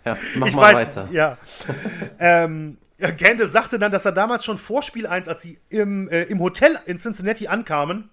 [0.05, 1.09] ja, mach ich mal weiß, weiter.
[1.11, 1.39] Ja.
[2.19, 6.09] ähm, ja, Gandalf sagte dann, dass er damals schon vor Spiel 1, als sie im,
[6.09, 8.09] äh, im Hotel in Cincinnati ankamen,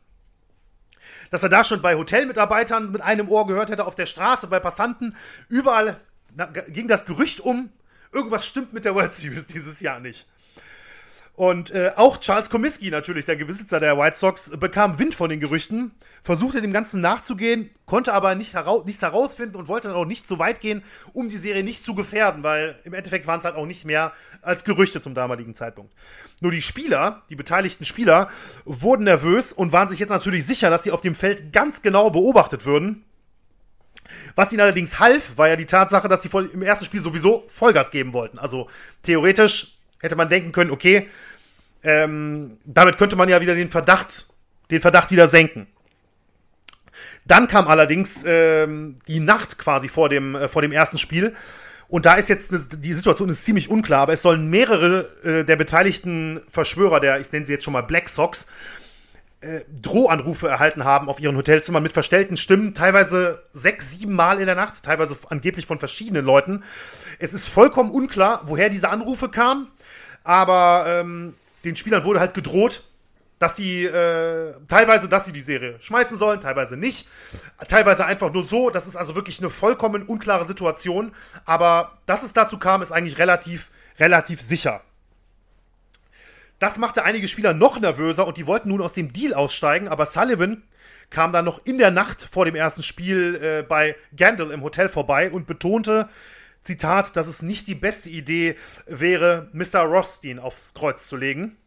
[1.29, 4.59] dass er da schon bei Hotelmitarbeitern mit einem Ohr gehört hätte, auf der Straße, bei
[4.59, 5.15] Passanten.
[5.49, 5.99] Überall
[6.35, 7.69] na, ging das Gerücht um,
[8.11, 10.27] irgendwas stimmt mit der World Series dieses Jahr nicht.
[11.35, 15.39] Und äh, auch Charles Comiskey, natürlich der Besitzer der White Sox, bekam Wind von den
[15.39, 15.91] Gerüchten,
[16.21, 20.27] versuchte dem Ganzen nachzugehen, konnte aber nicht heraus, nichts herausfinden und wollte dann auch nicht
[20.27, 23.55] so weit gehen, um die Serie nicht zu gefährden, weil im Endeffekt waren es halt
[23.55, 25.91] auch nicht mehr als Gerüchte zum damaligen Zeitpunkt.
[26.39, 28.29] Nur die Spieler, die beteiligten Spieler,
[28.63, 32.11] wurden nervös und waren sich jetzt natürlich sicher, dass sie auf dem Feld ganz genau
[32.11, 33.05] beobachtet würden.
[34.35, 37.89] Was ihnen allerdings half, war ja die Tatsache, dass sie im ersten Spiel sowieso Vollgas
[37.89, 38.37] geben wollten.
[38.37, 38.69] Also
[39.01, 41.09] theoretisch hätte man denken können, okay,
[41.83, 44.27] ähm, damit könnte man ja wieder den Verdacht,
[44.69, 45.67] den Verdacht wieder senken.
[47.25, 51.33] Dann kam allerdings ähm, die Nacht quasi vor dem, äh, vor dem ersten Spiel.
[51.87, 55.55] Und da ist jetzt die Situation ist ziemlich unklar, aber es sollen mehrere äh, der
[55.55, 58.47] beteiligten Verschwörer, der, ich nenne sie jetzt schon mal Black Sox,
[59.41, 64.47] äh, Drohanrufe erhalten haben auf ihren Hotelzimmern mit verstellten Stimmen, teilweise sechs, sieben Mal in
[64.47, 66.63] der Nacht, teilweise angeblich von verschiedenen Leuten.
[67.19, 69.67] Es ist vollkommen unklar, woher diese Anrufe kamen.
[70.23, 72.83] Aber ähm, den Spielern wurde halt gedroht,
[73.39, 77.09] dass sie äh, teilweise, dass sie die Serie schmeißen sollen, teilweise nicht,
[77.67, 78.69] teilweise einfach nur so.
[78.69, 81.11] Das ist also wirklich eine vollkommen unklare Situation.
[81.45, 84.81] Aber dass es dazu kam, ist eigentlich relativ, relativ sicher.
[86.59, 90.05] Das machte einige Spieler noch nervöser und die wollten nun aus dem Deal aussteigen, aber
[90.05, 90.63] Sullivan
[91.09, 94.87] kam dann noch in der Nacht vor dem ersten Spiel äh, bei Gandil im Hotel
[94.87, 96.07] vorbei und betonte,
[96.63, 99.81] Zitat, dass es nicht die beste Idee wäre, Mr.
[99.81, 101.57] Rothstein aufs Kreuz zu legen.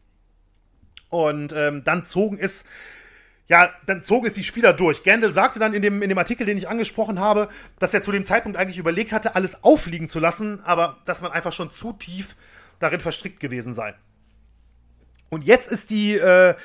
[1.09, 2.65] Und ähm, dann zogen es,
[3.47, 5.03] ja, dann zogen es die Spieler durch.
[5.03, 7.47] Gandil sagte dann in dem, in dem Artikel, den ich angesprochen habe,
[7.79, 11.31] dass er zu dem Zeitpunkt eigentlich überlegt hatte, alles aufliegen zu lassen, aber dass man
[11.31, 12.35] einfach schon zu tief
[12.79, 13.95] darin verstrickt gewesen sei.
[15.29, 16.55] Und jetzt ist die äh,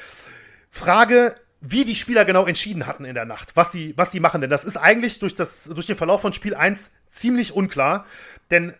[0.71, 4.41] Frage, wie die Spieler genau entschieden hatten in der Nacht, was sie, was sie machen.
[4.41, 8.05] Denn das ist eigentlich durch, das, durch den Verlauf von Spiel 1 ziemlich unklar.
[8.51, 8.75] Denn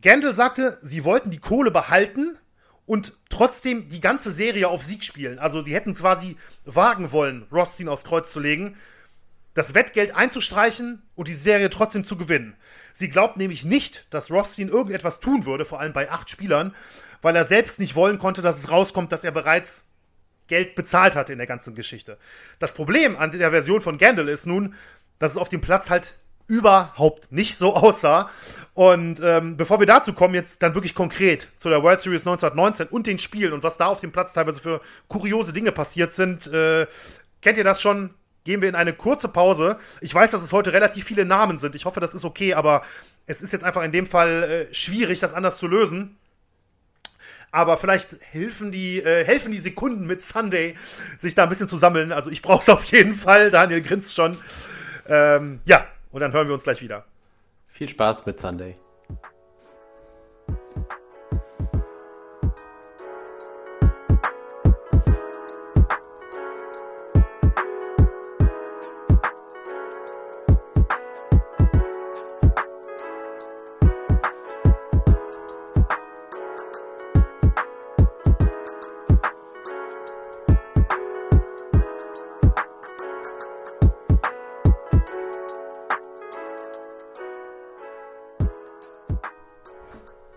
[0.00, 2.38] Gandalf sagte, sie wollten die Kohle behalten
[2.86, 5.40] und trotzdem die ganze Serie auf Sieg spielen.
[5.40, 8.76] Also sie hätten quasi wagen wollen, Rothstein aufs Kreuz zu legen,
[9.54, 12.56] das Wettgeld einzustreichen und die Serie trotzdem zu gewinnen.
[12.92, 16.76] Sie glaubt nämlich nicht, dass Rothstein irgendetwas tun würde, vor allem bei acht Spielern,
[17.22, 19.86] weil er selbst nicht wollen konnte, dass es rauskommt, dass er bereits
[20.50, 22.18] Geld bezahlt hatte in der ganzen Geschichte.
[22.58, 24.74] Das Problem an der Version von Gandalf ist nun,
[25.18, 26.16] dass es auf dem Platz halt
[26.48, 28.28] überhaupt nicht so aussah.
[28.74, 32.88] Und ähm, bevor wir dazu kommen, jetzt dann wirklich konkret zu der World Series 1919
[32.88, 36.48] und den Spielen und was da auf dem Platz teilweise für kuriose Dinge passiert sind,
[36.48, 36.86] äh,
[37.40, 38.10] kennt ihr das schon?
[38.44, 39.76] Gehen wir in eine kurze Pause.
[40.00, 41.74] Ich weiß, dass es heute relativ viele Namen sind.
[41.74, 42.82] Ich hoffe, das ist okay, aber
[43.26, 46.16] es ist jetzt einfach in dem Fall äh, schwierig, das anders zu lösen.
[47.52, 50.76] Aber vielleicht helfen die, äh, helfen die Sekunden mit Sunday,
[51.18, 52.12] sich da ein bisschen zu sammeln.
[52.12, 53.50] Also ich brauche es auf jeden Fall.
[53.50, 54.38] Daniel grinst schon.
[55.08, 57.04] Ähm, ja, und dann hören wir uns gleich wieder.
[57.66, 58.76] Viel Spaß mit Sunday.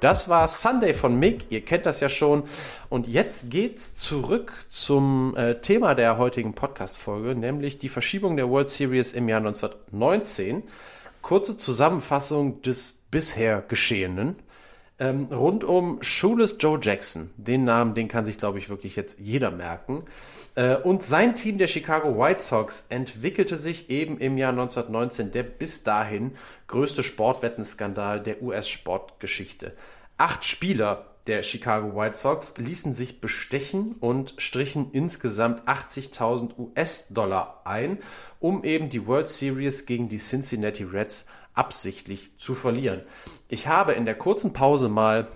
[0.04, 1.46] Das war Sunday von Mick.
[1.50, 2.44] Ihr kennt das ja schon.
[2.90, 8.68] Und jetzt geht's zurück zum äh, Thema der heutigen Podcast-Folge, nämlich die Verschiebung der World
[8.68, 10.64] Series im Jahr 1919.
[11.22, 14.36] Kurze Zusammenfassung des bisher Geschehenen.
[15.04, 17.30] Ähm, rund um Shoeless Joe Jackson.
[17.36, 20.06] Den Namen, den kann sich, glaube ich, wirklich jetzt jeder merken.
[20.56, 25.44] Äh, und sein Team der Chicago White Sox entwickelte sich eben im Jahr 1919 der
[25.44, 26.32] bis dahin
[26.68, 29.74] größte Sportwettenskandal der US-Sportgeschichte.
[30.16, 37.98] Acht Spieler der Chicago White Sox ließen sich bestechen und strichen insgesamt 80.000 US-Dollar ein,
[38.40, 43.02] um eben die World Series gegen die Cincinnati Reds absichtlich zu verlieren.
[43.48, 45.28] Ich habe in der kurzen Pause mal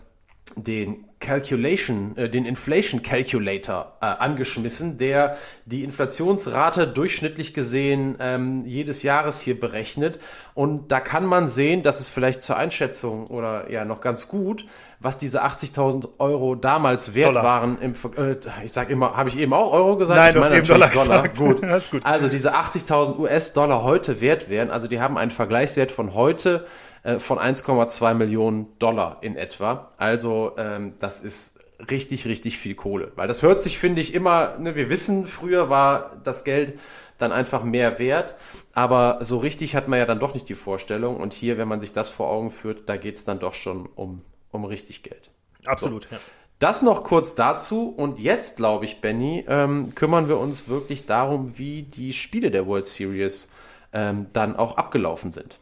[0.55, 9.01] den Calculation, äh, den Inflation Calculator äh, angeschmissen, der die Inflationsrate durchschnittlich gesehen ähm, jedes
[9.03, 10.19] Jahres hier berechnet.
[10.53, 14.65] Und da kann man sehen, dass es vielleicht zur Einschätzung oder ja noch ganz gut,
[14.99, 17.43] was diese 80.000 Euro damals wert Dollar.
[17.43, 17.77] waren.
[17.81, 20.19] Im, äh, ich sage immer, habe ich eben auch Euro gesagt?
[20.19, 21.23] Nein, ich du hast eben Dollar, Dollar.
[21.23, 21.37] gesagt.
[21.39, 21.91] Gut.
[21.91, 22.05] gut.
[22.05, 26.65] Also diese 80.000 US-Dollar heute wert wären, also die haben einen Vergleichswert von heute
[27.07, 29.91] äh, von 1,2 Millionen Dollar in etwa.
[29.97, 31.57] Also ähm, das ist
[31.89, 33.13] richtig, richtig viel Kohle.
[33.15, 36.77] Weil das hört sich, finde ich, immer, ne, wir wissen, früher war das Geld
[37.17, 38.35] dann einfach mehr wert.
[38.73, 41.15] Aber so richtig hat man ja dann doch nicht die Vorstellung.
[41.15, 43.87] Und hier, wenn man sich das vor Augen führt, da geht es dann doch schon
[43.95, 45.31] um, um richtig Geld.
[45.63, 46.15] Absolut, so.
[46.15, 46.21] ja.
[46.59, 47.87] Das noch kurz dazu.
[47.87, 52.67] Und jetzt, glaube ich, Benny, ähm, kümmern wir uns wirklich darum, wie die Spiele der
[52.67, 53.47] World Series
[53.93, 55.59] ähm, dann auch abgelaufen sind.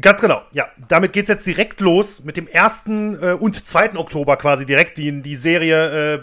[0.00, 0.68] Ganz genau, ja.
[0.88, 2.86] Damit geht's jetzt direkt los mit dem 1.
[2.86, 3.96] Äh, und 2.
[3.96, 4.98] Oktober quasi direkt.
[4.98, 6.20] Die, die Serie äh,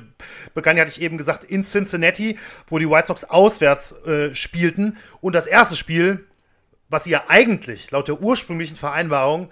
[0.53, 4.97] begann, hatte ich eben gesagt, in Cincinnati, wo die White Sox auswärts äh, spielten.
[5.19, 6.25] Und das erste Spiel,
[6.89, 9.49] was sie ja eigentlich laut der ursprünglichen Vereinbarung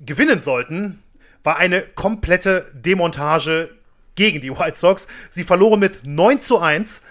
[0.00, 1.02] gewinnen sollten,
[1.42, 3.68] war eine komplette Demontage
[4.14, 5.06] gegen die White Sox.
[5.30, 7.02] Sie verloren mit 9 zu 1.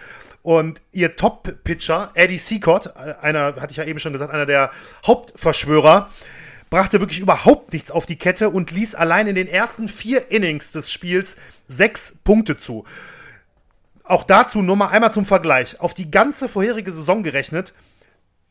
[0.44, 4.72] Und ihr Top-Pitcher, Eddie Seacott, äh, einer, hatte ich ja eben schon gesagt, einer der
[5.08, 6.10] Hauptverschwörer,
[6.70, 10.72] brachte wirklich überhaupt nichts auf die Kette und ließ allein in den ersten vier Innings
[10.74, 11.38] des Spiels
[11.70, 12.84] sechs Punkte zu.
[14.04, 15.80] Auch dazu nur mal einmal zum Vergleich.
[15.80, 17.74] Auf die ganze vorherige Saison gerechnet,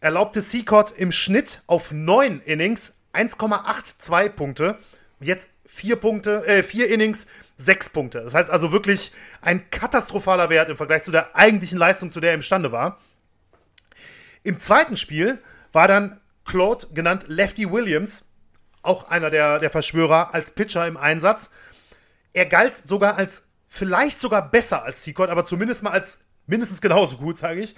[0.00, 4.78] erlaubte Seacott im Schnitt auf neun Innings 1,82 Punkte.
[5.20, 8.20] Jetzt vier Punkte, äh, vier Innings, sechs Punkte.
[8.20, 12.32] Das heißt also wirklich ein katastrophaler Wert im Vergleich zu der eigentlichen Leistung, zu der
[12.32, 13.00] er imstande war.
[14.42, 15.38] Im zweiten Spiel
[15.72, 18.26] war dann Claude, genannt Lefty Williams,
[18.82, 21.48] auch einer der, der Verschwörer, als Pitcher im Einsatz.
[22.34, 27.16] Er galt sogar als vielleicht sogar besser als Seacott, aber zumindest mal als mindestens genauso
[27.16, 27.74] gut, sage ich.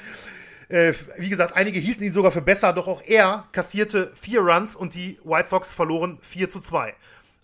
[0.69, 4.75] Äh, wie gesagt, einige hielten ihn sogar für besser, doch auch er kassierte vier Runs
[4.75, 6.95] und die White Sox verloren 4 zu 2.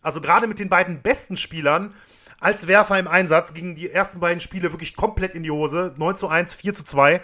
[0.03, 1.95] Also gerade mit den beiden besten Spielern
[2.41, 5.93] als Werfer im Einsatz gingen die ersten beiden Spiele wirklich komplett in die Hose.
[5.97, 7.21] 9 zu 1, 4 zu 2.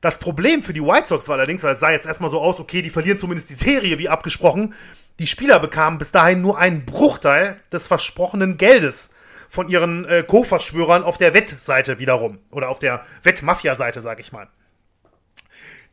[0.00, 2.60] Das Problem für die White Sox war allerdings, weil es sah jetzt erstmal so aus,
[2.60, 4.74] okay, die verlieren zumindest die Serie wie abgesprochen.
[5.18, 9.10] Die Spieler bekamen bis dahin nur einen Bruchteil des versprochenen Geldes
[9.48, 12.38] von ihren äh, Co-Verschwörern auf der Wettseite wiederum.
[12.50, 14.48] Oder auf der Wettmafia-Seite, sag ich mal.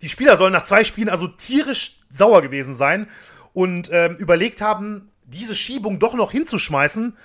[0.01, 3.07] Die Spieler sollen nach zwei Spielen also tierisch sauer gewesen sein
[3.53, 7.17] und ähm, überlegt haben, diese Schiebung doch noch hinzuschmeißen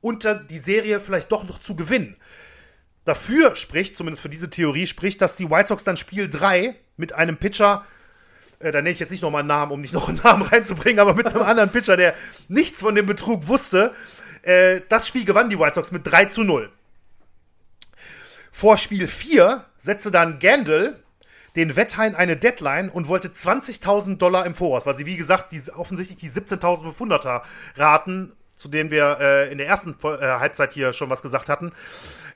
[0.00, 2.16] und die Serie vielleicht doch noch zu gewinnen.
[3.04, 7.12] Dafür spricht, zumindest für diese Theorie, spricht, dass die White Sox dann Spiel 3 mit
[7.14, 7.84] einem Pitcher,
[8.60, 11.00] äh, da nenne ich jetzt nicht nochmal einen Namen, um nicht noch einen Namen reinzubringen,
[11.00, 12.14] aber mit einem anderen Pitcher, der
[12.48, 13.92] nichts von dem Betrug wusste,
[14.42, 16.70] äh, das Spiel gewann die White Sox mit 3 zu 0.
[18.52, 21.02] Vor Spiel 4 setzte dann Gandil
[21.56, 25.60] den Wetthain eine Deadline und wollte 20.000 Dollar im Voraus, weil sie, wie gesagt, die,
[25.72, 27.42] offensichtlich die 17.500er
[27.76, 31.72] Raten, zu denen wir äh, in der ersten äh, Halbzeit hier schon was gesagt hatten,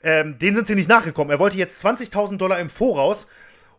[0.02, 1.30] ähm, denen sind sie nicht nachgekommen.
[1.30, 3.26] Er wollte jetzt 20.000 Dollar im Voraus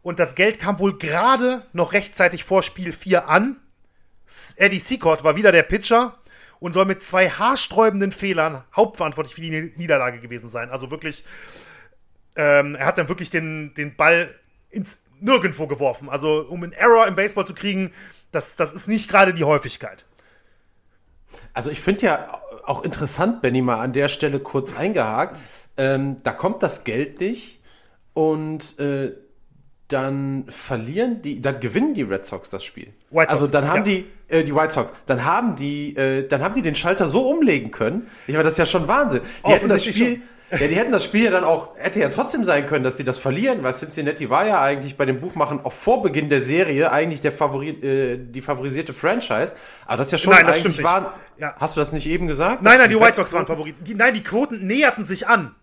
[0.02, 3.58] und das Geld kam wohl gerade noch rechtzeitig vor Spiel 4 an.
[4.56, 6.18] Eddie Seacott war wieder der Pitcher
[6.60, 10.70] und soll mit zwei haarsträubenden Fehlern hauptverantwortlich für die Niederlage gewesen sein.
[10.70, 11.24] Also wirklich,
[12.36, 14.34] ähm, er hat dann wirklich den, den Ball
[14.70, 16.10] ins Nirgendwo geworfen.
[16.10, 17.92] Also um einen Error im Baseball zu kriegen,
[18.32, 20.06] das, das ist nicht gerade die Häufigkeit.
[21.54, 25.40] Also ich finde ja auch interessant, Benny, mal an der Stelle kurz eingehakt.
[25.78, 27.62] Ähm, da kommt das Geld nicht
[28.14, 29.14] und äh,
[29.88, 32.94] dann verlieren die, dann gewinnen die Red Sox das Spiel.
[33.12, 33.84] Sox, also dann haben ja.
[33.84, 37.30] die äh, die White Sox, dann haben die, äh, dann haben die den Schalter so
[37.30, 38.08] umlegen können.
[38.28, 39.22] Ich meine, das ist ja schon Wahnsinn.
[39.46, 42.44] Die hätten das Spiel, ja, die hätten das Spiel ja dann auch, hätte ja trotzdem
[42.44, 45.74] sein können, dass die das verlieren, weil Cincinnati war ja eigentlich bei dem Buchmachen auch
[45.74, 49.54] vor Beginn der Serie eigentlich der Favori, äh, die favorisierte Franchise.
[49.86, 51.08] Aber das ist ja schon nein, das eigentlich waren.
[51.38, 51.56] Ja.
[51.60, 52.62] Hast du das nicht eben gesagt?
[52.62, 53.76] Nein, nein, die White Sox waren Favorit.
[53.82, 55.54] Die, nein, die Quoten näherten sich an.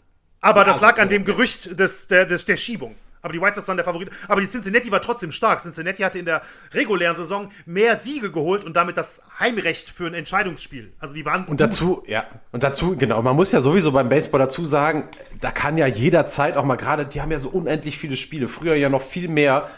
[0.41, 2.95] Aber das lag an dem Gerücht des, der, des, der Schiebung.
[3.25, 4.11] Aber die White Sox waren der Favorit.
[4.29, 5.63] Aber die Cincinnati war trotzdem stark.
[5.63, 6.43] Cincinnati hatte in der
[6.75, 10.93] regulären Saison mehr Siege geholt und damit das Heimrecht für ein Entscheidungsspiel.
[10.99, 11.47] Also die waren.
[11.47, 12.27] Und dazu, ja.
[12.53, 13.23] Und dazu, genau.
[13.23, 15.09] Man muss ja sowieso beim Baseball dazu sagen,
[15.41, 18.47] da kann ja jederzeit auch mal gerade, die haben ja so unendlich viele Spiele.
[18.47, 19.71] Früher ja noch viel mehr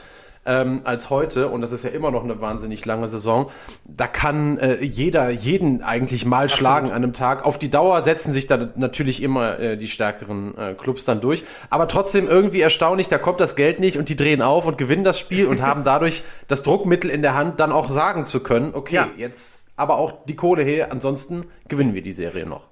[0.46, 3.50] ähm, als heute, und das ist ja immer noch eine wahnsinnig lange Saison,
[3.88, 6.58] da kann äh, jeder jeden eigentlich mal Absolut.
[6.58, 7.44] schlagen an einem Tag.
[7.44, 11.44] Auf die Dauer setzen sich da natürlich immer äh, die stärkeren äh, Clubs dann durch.
[11.70, 15.04] Aber trotzdem irgendwie erstaunlich, da kommt das Geld nicht und die drehen auf und gewinnen
[15.04, 18.70] das Spiel und haben dadurch das Druckmittel in der Hand, dann auch sagen zu können,
[18.74, 19.08] okay, ja.
[19.16, 22.62] jetzt aber auch die Kohle her, ansonsten gewinnen wir die Serie noch.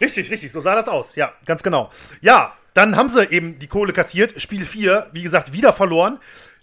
[0.00, 1.14] Richtig, richtig, so sah das aus.
[1.16, 1.90] Ja, ganz genau.
[2.20, 4.40] Ja, dann haben sie eben die Kohle kassiert.
[4.40, 6.18] Spiel 4, wie gesagt, wieder verloren.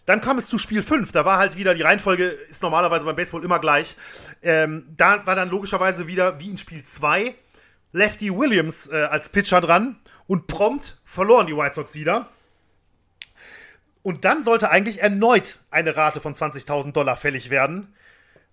[0.08, 1.12] Dann kam es zu Spiel 5.
[1.12, 3.98] Da war halt wieder, die Reihenfolge ist normalerweise beim Baseball immer gleich.
[4.42, 7.36] Ähm, da war dann logischerweise wieder, wie in Spiel 2,
[7.92, 10.00] Lefty Williams äh, als Pitcher dran.
[10.26, 12.30] Und prompt verloren die White Sox wieder.
[14.02, 17.94] Und dann sollte eigentlich erneut eine Rate von 20.000 Dollar fällig werden.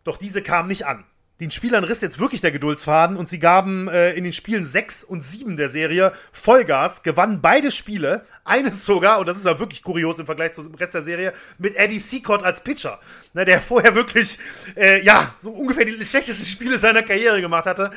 [0.02, 1.04] Doch diese kam nicht an
[1.40, 5.02] den Spielern riss jetzt wirklich der Geduldsfaden und sie gaben äh, in den Spielen 6
[5.02, 9.82] und 7 der Serie Vollgas, gewannen beide Spiele, eines sogar, und das ist ja wirklich
[9.82, 13.00] kurios im Vergleich zum Rest der Serie, mit Eddie Seacott als Pitcher,
[13.32, 14.38] ne, der vorher wirklich,
[14.76, 17.90] äh, ja, so ungefähr die schlechtesten Spiele seiner Karriere gemacht hatte.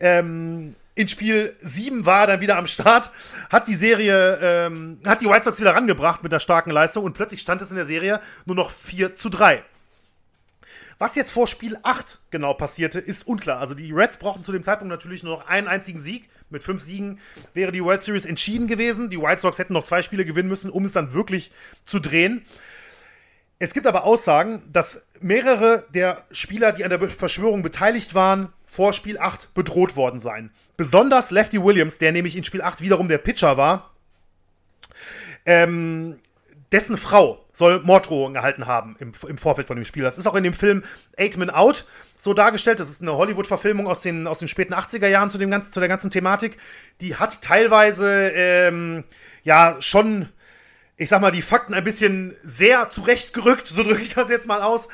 [0.00, 3.10] Ähm, in Spiel 7 war er dann wieder am Start,
[3.50, 7.12] hat die Serie, ähm, hat die White Sox wieder rangebracht mit einer starken Leistung und
[7.12, 9.62] plötzlich stand es in der Serie nur noch 4 zu 3.
[10.98, 13.60] Was jetzt vor Spiel 8 genau passierte, ist unklar.
[13.60, 16.28] Also die Reds brauchten zu dem Zeitpunkt natürlich nur noch einen einzigen Sieg.
[16.50, 17.20] Mit fünf Siegen
[17.54, 19.08] wäre die World Series entschieden gewesen.
[19.08, 21.52] Die White Sox hätten noch zwei Spiele gewinnen müssen, um es dann wirklich
[21.84, 22.44] zu drehen.
[23.60, 28.92] Es gibt aber Aussagen, dass mehrere der Spieler, die an der Verschwörung beteiligt waren, vor
[28.92, 30.52] Spiel 8 bedroht worden seien.
[30.76, 33.90] Besonders Lefty Williams, der nämlich in Spiel 8 wiederum der Pitcher war,
[35.44, 36.18] ähm,
[36.70, 40.04] dessen Frau soll Morddrohungen erhalten haben im, im Vorfeld von dem Spiel.
[40.04, 40.84] Das ist auch in dem Film
[41.16, 41.84] Eight Men Out
[42.16, 42.78] so dargestellt.
[42.78, 45.80] Das ist eine Hollywood-Verfilmung aus den, aus den späten 80er Jahren zu, dem ganzen, zu
[45.80, 46.56] der ganzen Thematik.
[47.00, 49.02] Die hat teilweise ähm,
[49.42, 50.28] ja schon
[51.00, 54.62] ich sag mal, die Fakten ein bisschen sehr zurechtgerückt, so drücke ich das jetzt mal
[54.62, 54.88] aus.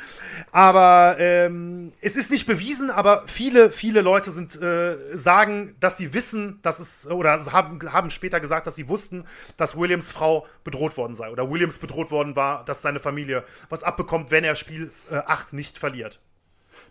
[0.52, 6.12] Aber ähm, es ist nicht bewiesen, aber viele, viele Leute sind, äh, sagen, dass sie
[6.12, 9.24] wissen, dass es, oder haben, haben später gesagt, dass sie wussten,
[9.56, 11.30] dass Williams Frau bedroht worden sei.
[11.30, 15.54] Oder Williams bedroht worden war, dass seine Familie was abbekommt, wenn er Spiel äh, 8
[15.54, 16.20] nicht verliert.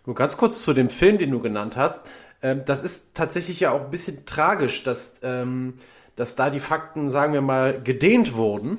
[0.06, 2.10] Nur ganz kurz zu dem Film, den du genannt hast.
[2.42, 5.74] Ähm, das ist tatsächlich ja auch ein bisschen tragisch, dass, ähm,
[6.16, 8.78] dass da die Fakten, sagen wir mal, gedehnt wurden.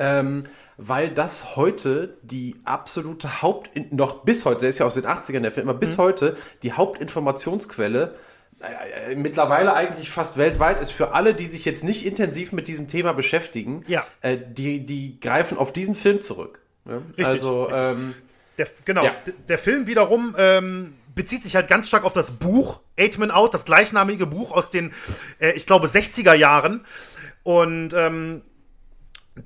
[0.00, 0.42] Ähm,
[0.82, 5.40] weil das heute die absolute Haupt, noch bis heute, der ist ja aus den 80ern
[5.40, 6.02] der Film, aber bis mhm.
[6.02, 8.14] heute die Hauptinformationsquelle
[8.60, 12.88] äh, mittlerweile eigentlich fast weltweit ist für alle, die sich jetzt nicht intensiv mit diesem
[12.88, 14.04] Thema beschäftigen, ja.
[14.22, 16.60] äh, die, die greifen auf diesen Film zurück.
[16.86, 16.96] Ja?
[16.96, 17.26] Richtig.
[17.26, 17.80] Also, richtig.
[17.80, 18.14] Ähm,
[18.56, 19.14] der, genau, ja.
[19.48, 23.54] der Film wiederum ähm, bezieht sich halt ganz stark auf das Buch Eight Men Out,
[23.54, 24.92] das gleichnamige Buch aus den,
[25.40, 26.84] äh, ich glaube, 60er Jahren.
[27.42, 28.42] Und ähm,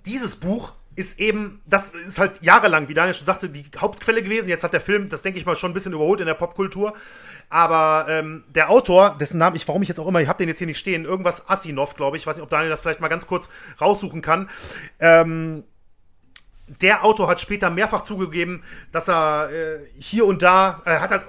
[0.06, 4.48] dieses Buch ist eben, das ist halt jahrelang, wie Daniel schon sagte, die Hauptquelle gewesen.
[4.48, 6.94] Jetzt hat der Film, das denke ich mal, schon ein bisschen überholt in der Popkultur.
[7.50, 10.48] Aber ähm, der Autor, dessen Namen ich, warum ich jetzt auch immer, ich habe den
[10.48, 13.08] jetzt hier nicht stehen, irgendwas Asinov, glaube ich, weiß nicht, ob Daniel das vielleicht mal
[13.08, 13.48] ganz kurz
[13.80, 14.48] raussuchen kann.
[15.00, 15.64] Ähm,
[16.66, 21.22] der Autor hat später mehrfach zugegeben, dass er äh, hier und da, er hat halt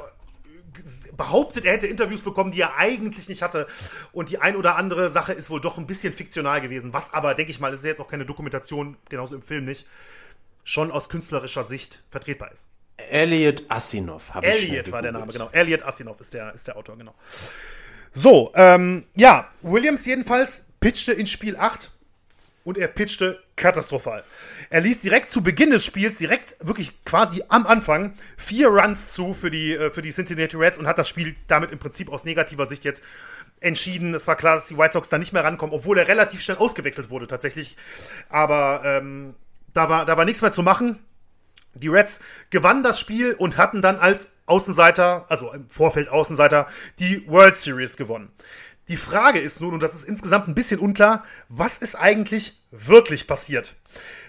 [1.15, 3.67] behauptet, er hätte Interviews bekommen, die er eigentlich nicht hatte.
[4.11, 6.93] Und die ein oder andere Sache ist wohl doch ein bisschen fiktional gewesen.
[6.93, 9.85] Was aber, denke ich mal, das ist jetzt auch keine Dokumentation, genauso im Film nicht,
[10.63, 12.67] schon aus künstlerischer Sicht vertretbar ist.
[12.97, 15.49] Elliot Asinov, habe ich Elliot war der Name, genau.
[15.51, 17.13] Elliot Asinov ist der, ist der Autor, genau.
[18.13, 21.91] So, ähm, ja, Williams jedenfalls pitchte in Spiel 8
[22.65, 24.23] und er pitchte katastrophal.
[24.69, 29.33] Er ließ direkt zu Beginn des Spiels, direkt wirklich quasi am Anfang, vier Runs zu
[29.33, 32.25] für die, äh, für die Cincinnati Reds und hat das Spiel damit im Prinzip aus
[32.25, 33.01] negativer Sicht jetzt
[33.61, 34.13] entschieden.
[34.13, 36.57] Es war klar, dass die White Sox da nicht mehr rankommen, obwohl er relativ schnell
[36.57, 37.77] ausgewechselt wurde tatsächlich.
[38.29, 39.35] Aber ähm,
[39.73, 40.99] da, war, da war nichts mehr zu machen.
[41.75, 46.67] Die Reds gewannen das Spiel und hatten dann als Außenseiter, also im Vorfeld Außenseiter,
[46.99, 48.31] die World Series gewonnen.
[48.87, 53.25] Die Frage ist nun, und das ist insgesamt ein bisschen unklar, was ist eigentlich wirklich
[53.25, 53.75] passiert?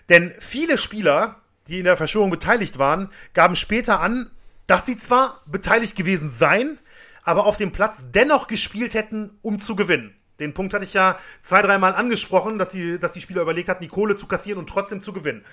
[0.09, 4.31] Denn viele Spieler, die in der Verschwörung beteiligt waren, gaben später an,
[4.67, 6.79] dass sie zwar beteiligt gewesen seien,
[7.23, 10.15] aber auf dem Platz dennoch gespielt hätten, um zu gewinnen.
[10.41, 13.83] Den Punkt hatte ich ja zwei, dreimal angesprochen, dass die, dass die Spieler überlegt hatten,
[13.83, 15.45] die Kohle zu kassieren und trotzdem zu gewinnen.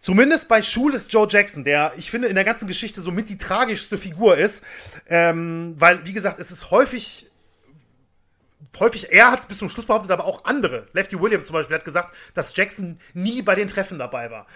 [0.00, 3.38] Zumindest bei Schul ist Joe Jackson, der, ich finde, in der ganzen Geschichte somit die
[3.38, 4.62] tragischste Figur ist.
[5.08, 7.28] Ähm, weil, wie gesagt, es ist häufig
[8.78, 10.86] häufig, er hat es bis zum Schluss behauptet, aber auch andere.
[10.92, 14.46] Lefty Williams zum Beispiel hat gesagt, dass Jackson nie bei den Treffen dabei war.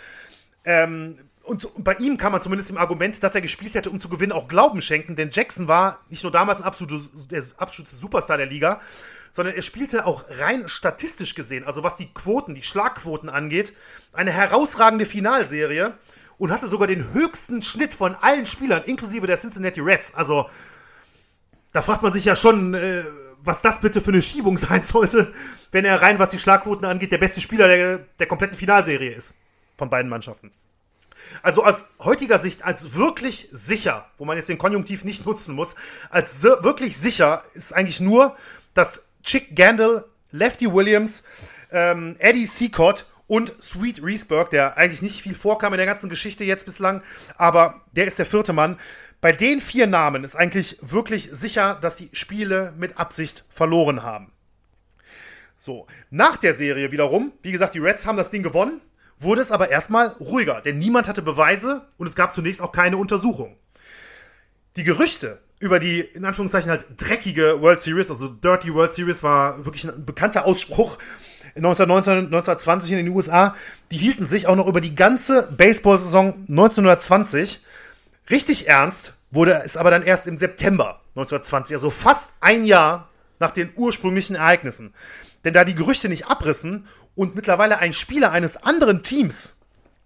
[0.64, 4.08] Ähm, und bei ihm kann man zumindest im Argument, dass er gespielt hätte, um zu
[4.08, 8.36] gewinnen, auch Glauben schenken, denn Jackson war nicht nur damals ein absoluter, der absolute Superstar
[8.36, 8.80] der Liga,
[9.32, 13.72] sondern er spielte auch rein statistisch gesehen, also was die Quoten, die Schlagquoten angeht,
[14.12, 15.94] eine herausragende Finalserie
[16.38, 20.14] und hatte sogar den höchsten Schnitt von allen Spielern, inklusive der Cincinnati Reds.
[20.14, 20.48] Also,
[21.72, 23.04] da fragt man sich ja schon, äh,
[23.38, 25.32] was das bitte für eine Schiebung sein sollte,
[25.70, 29.34] wenn er rein, was die Schlagquoten angeht, der beste Spieler der, der kompletten Finalserie ist.
[29.78, 30.52] Von beiden Mannschaften.
[31.42, 35.74] Also aus heutiger Sicht als wirklich sicher, wo man jetzt den Konjunktiv nicht nutzen muss,
[36.10, 38.36] als wirklich sicher ist eigentlich nur,
[38.74, 41.22] dass Chick Gandil, Lefty Williams,
[41.70, 46.44] ähm, Eddie Seacott und Sweet Reesburg, der eigentlich nicht viel vorkam in der ganzen Geschichte
[46.44, 47.02] jetzt bislang,
[47.36, 48.78] aber der ist der vierte Mann,
[49.20, 54.32] bei den vier Namen ist eigentlich wirklich sicher, dass sie Spiele mit Absicht verloren haben.
[55.56, 58.80] So, nach der Serie wiederum, wie gesagt, die Reds haben das Ding gewonnen,
[59.16, 62.96] wurde es aber erstmal ruhiger, denn niemand hatte Beweise und es gab zunächst auch keine
[62.96, 63.56] Untersuchung.
[64.74, 69.64] Die Gerüchte über die, in Anführungszeichen halt, dreckige World Series, also Dirty World Series war
[69.64, 70.98] wirklich ein bekannter Ausspruch
[71.56, 73.54] 1919, 1920 in den USA,
[73.90, 77.62] die hielten sich auch noch über die ganze Baseball-Saison 1920
[78.30, 83.08] Richtig ernst wurde es aber dann erst im September 1920, also fast ein Jahr
[83.40, 84.94] nach den ursprünglichen Ereignissen.
[85.44, 89.56] Denn da die Gerüchte nicht abrissen und mittlerweile ein Spieler eines anderen Teams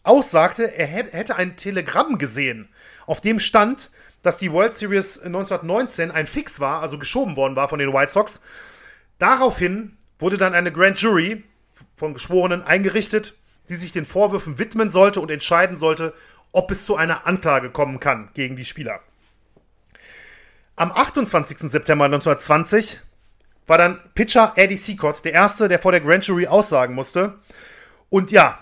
[0.03, 2.69] aussagte, er hätte ein Telegramm gesehen,
[3.07, 3.91] auf dem stand,
[4.27, 8.11] dass die World Series 1919 ein Fix war, also geschoben worden war von den White
[8.11, 8.41] Sox.
[9.21, 11.45] Daraufhin wurde dann eine Grand Jury
[11.95, 13.35] von Geschworenen eingerichtet,
[13.69, 16.13] die sich den Vorwürfen widmen sollte und entscheiden sollte,
[16.51, 18.99] ob es zu einer Anklage kommen kann gegen die Spieler.
[20.75, 21.59] Am 28.
[21.59, 22.99] September 1920
[23.69, 27.39] war dann Pitcher Eddie Seacott der Erste, der vor der Grand Jury aussagen musste.
[28.11, 28.59] Und ja,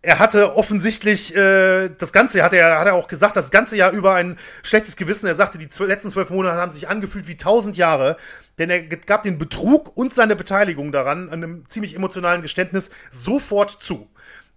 [0.00, 3.90] er hatte offensichtlich äh, das ganze, hat er, hat er auch gesagt, das ganze Jahr
[3.90, 5.26] über ein schlechtes Gewissen.
[5.26, 8.16] Er sagte, die letzten zwölf Monate haben sich angefühlt wie tausend Jahre,
[8.58, 13.70] denn er gab den Betrug und seine Beteiligung daran, an einem ziemlich emotionalen Geständnis, sofort
[13.70, 14.08] zu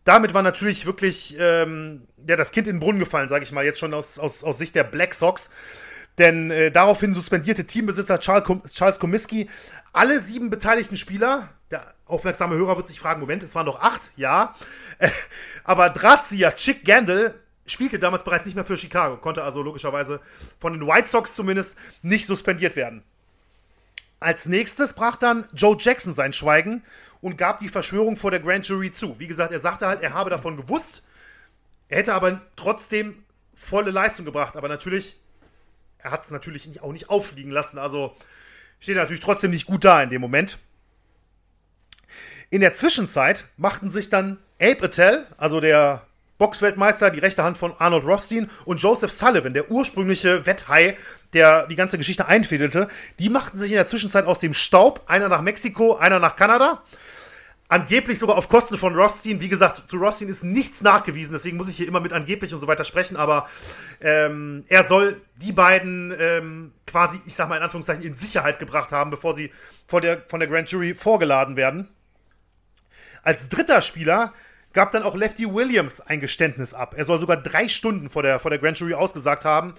[0.03, 3.65] damit war natürlich wirklich ähm, ja, das Kind in den Brunnen gefallen, sage ich mal,
[3.65, 5.49] jetzt schon aus, aus, aus Sicht der Black Sox.
[6.17, 9.49] Denn äh, daraufhin suspendierte Teambesitzer Charles, Charles Comiskey
[9.93, 11.49] alle sieben beteiligten Spieler.
[11.71, 14.55] Der aufmerksame Hörer wird sich fragen: Moment, es waren noch acht, ja.
[14.99, 15.09] Äh,
[15.63, 17.33] aber Drahtzieher Chick Gandil
[17.65, 20.19] spielte damals bereits nicht mehr für Chicago, konnte also logischerweise
[20.59, 23.03] von den White Sox zumindest nicht suspendiert werden.
[24.19, 26.83] Als nächstes brach dann Joe Jackson sein Schweigen
[27.21, 29.19] und gab die Verschwörung vor der Grand Jury zu.
[29.19, 31.03] Wie gesagt, er sagte halt, er habe davon gewusst,
[31.87, 33.23] er hätte aber trotzdem
[33.55, 34.57] volle Leistung gebracht.
[34.57, 35.19] Aber natürlich,
[35.99, 37.77] er hat es natürlich auch nicht auffliegen lassen.
[37.77, 38.15] Also
[38.79, 40.57] steht natürlich trotzdem nicht gut da in dem Moment.
[42.53, 46.05] In der Zwischenzeit machten sich dann Abe Attell, also der
[46.37, 50.97] Boxweltmeister, die rechte Hand von Arnold Rothstein und Joseph Sullivan, der ursprüngliche Wetthai,
[51.31, 52.89] der die ganze Geschichte einfädelte,
[53.19, 56.83] die machten sich in der Zwischenzeit aus dem Staub, einer nach Mexiko, einer nach Kanada.
[57.69, 59.39] Angeblich sogar auf Kosten von Rothstein.
[59.39, 62.59] Wie gesagt, zu Rothstein ist nichts nachgewiesen, deswegen muss ich hier immer mit angeblich und
[62.59, 63.47] so weiter sprechen, aber
[64.01, 68.91] ähm, er soll die beiden ähm, quasi, ich sag mal in Anführungszeichen, in Sicherheit gebracht
[68.91, 69.53] haben, bevor sie
[69.87, 71.87] vor der, von der Grand Jury vorgeladen werden.
[73.23, 74.33] Als dritter Spieler
[74.73, 76.95] gab dann auch Lefty Williams ein Geständnis ab.
[76.97, 79.75] Er soll sogar drei Stunden vor der, vor der Grand Jury ausgesagt haben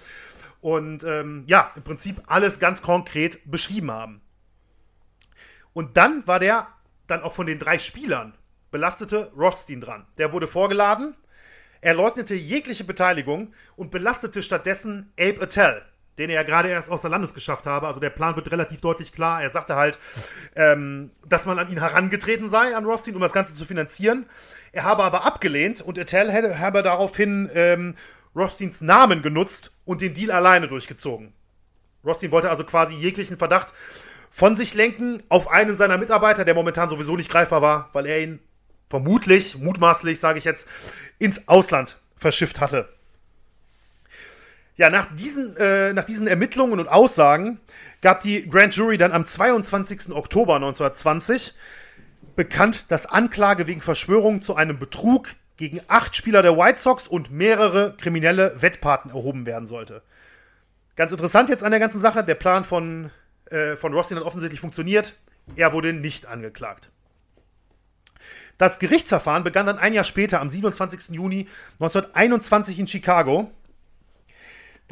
[0.61, 4.21] und ähm, ja, im Prinzip alles ganz konkret beschrieben haben.
[5.73, 6.67] Und dann war der
[7.07, 8.37] dann auch von den drei Spielern
[8.71, 10.07] belastete Rothstein dran.
[10.17, 11.15] Der wurde vorgeladen,
[11.81, 15.83] er leugnete jegliche Beteiligung und belastete stattdessen Abe Attell,
[16.17, 17.87] den er ja gerade erst außer Landes geschafft habe.
[17.87, 19.41] Also der Plan wird relativ deutlich klar.
[19.41, 19.99] Er sagte halt,
[20.55, 24.25] ähm, dass man an ihn herangetreten sei, an Rothstein, um das Ganze zu finanzieren.
[24.71, 27.95] Er habe aber abgelehnt und Attell habe daraufhin ähm,
[28.35, 31.33] Rothsteins Namen genutzt und den Deal alleine durchgezogen.
[32.05, 33.73] Rothstein wollte also quasi jeglichen Verdacht
[34.29, 38.21] von sich lenken auf einen seiner Mitarbeiter, der momentan sowieso nicht greifbar war, weil er
[38.21, 38.39] ihn
[38.89, 40.67] vermutlich, mutmaßlich, sage ich jetzt,
[41.19, 42.89] ins Ausland verschifft hatte.
[44.75, 47.59] Ja, nach diesen, äh, nach diesen Ermittlungen und Aussagen
[48.01, 50.13] gab die Grand Jury dann am 22.
[50.13, 51.53] Oktober 1920
[52.35, 57.31] bekannt, dass Anklage wegen Verschwörung zu einem Betrug gegen acht Spieler der White Sox und
[57.31, 60.01] mehrere kriminelle Wettpaten erhoben werden sollte.
[60.95, 63.11] Ganz interessant jetzt an der ganzen Sache, der Plan von,
[63.51, 65.15] äh, von Rossi hat offensichtlich funktioniert.
[65.55, 66.89] Er wurde nicht angeklagt.
[68.57, 71.15] Das Gerichtsverfahren begann dann ein Jahr später, am 27.
[71.15, 71.47] Juni
[71.79, 73.51] 1921 in Chicago.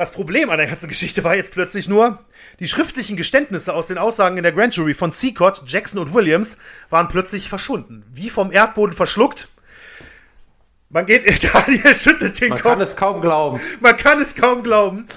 [0.02, 2.18] Das Problem an der ganzen Geschichte war jetzt plötzlich nur,
[2.60, 6.58] die schriftlichen Geständnisse aus den Aussagen in der Grand Jury von Seacott, Jackson und Williams
[6.90, 8.04] waren plötzlich verschwunden.
[8.12, 9.50] Wie vom Erdboden verschluckt.
[10.90, 11.24] Man geht,
[11.54, 12.72] Daniel schüttelt den Man Kopf.
[12.72, 13.62] kann es kaum glauben.
[13.80, 15.08] Man kann es kaum glauben.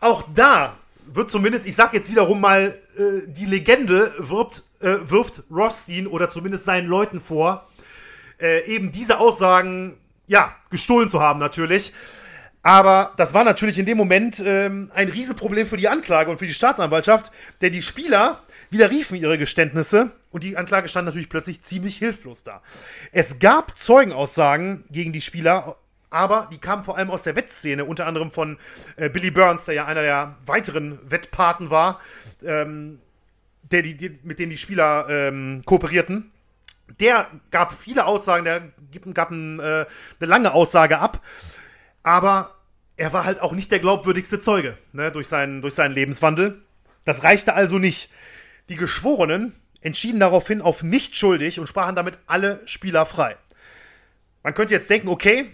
[0.00, 0.74] Auch da
[1.12, 6.30] wird zumindest, ich sag jetzt wiederum mal, äh, die Legende wirbt, äh, wirft Rothstein oder
[6.30, 7.68] zumindest seinen Leuten vor,
[8.40, 11.92] äh, eben diese Aussagen, ja, gestohlen zu haben natürlich.
[12.62, 16.46] Aber das war natürlich in dem Moment ähm, ein Riesenproblem für die Anklage und für
[16.46, 17.32] die Staatsanwaltschaft,
[17.62, 22.62] denn die Spieler widerriefen ihre Geständnisse und die Anklage stand natürlich plötzlich ziemlich hilflos da.
[23.12, 25.76] Es gab Zeugenaussagen gegen die Spieler,
[26.10, 28.58] aber die kamen vor allem aus der Wettszene, unter anderem von
[28.96, 31.98] äh, Billy Burns, der ja einer der weiteren Wettpaten war,
[32.44, 33.00] ähm,
[33.62, 36.30] der, die, die, mit denen die Spieler ähm, kooperierten.
[36.98, 38.62] Der gab viele Aussagen, der
[39.14, 39.86] gab ein, äh, eine
[40.20, 41.22] lange Aussage ab
[42.02, 42.54] aber
[42.96, 46.62] er war halt auch nicht der glaubwürdigste Zeuge ne, durch, seinen, durch seinen Lebenswandel.
[47.04, 48.10] Das reichte also nicht.
[48.68, 53.36] Die Geschworenen entschieden daraufhin auf nicht schuldig und sprachen damit alle Spieler frei.
[54.42, 55.50] Man könnte jetzt denken, okay,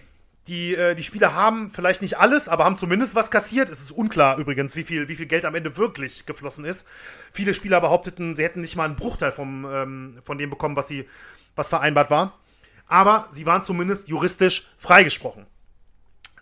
[0.47, 3.69] die, äh, die Spieler haben vielleicht nicht alles, aber haben zumindest was kassiert.
[3.69, 6.85] Es ist unklar übrigens, wie viel, wie viel Geld am Ende wirklich geflossen ist.
[7.31, 10.87] Viele Spieler behaupteten, sie hätten nicht mal einen Bruchteil vom, ähm, von dem bekommen, was,
[10.87, 11.07] sie,
[11.55, 12.37] was vereinbart war.
[12.87, 15.45] Aber sie waren zumindest juristisch freigesprochen.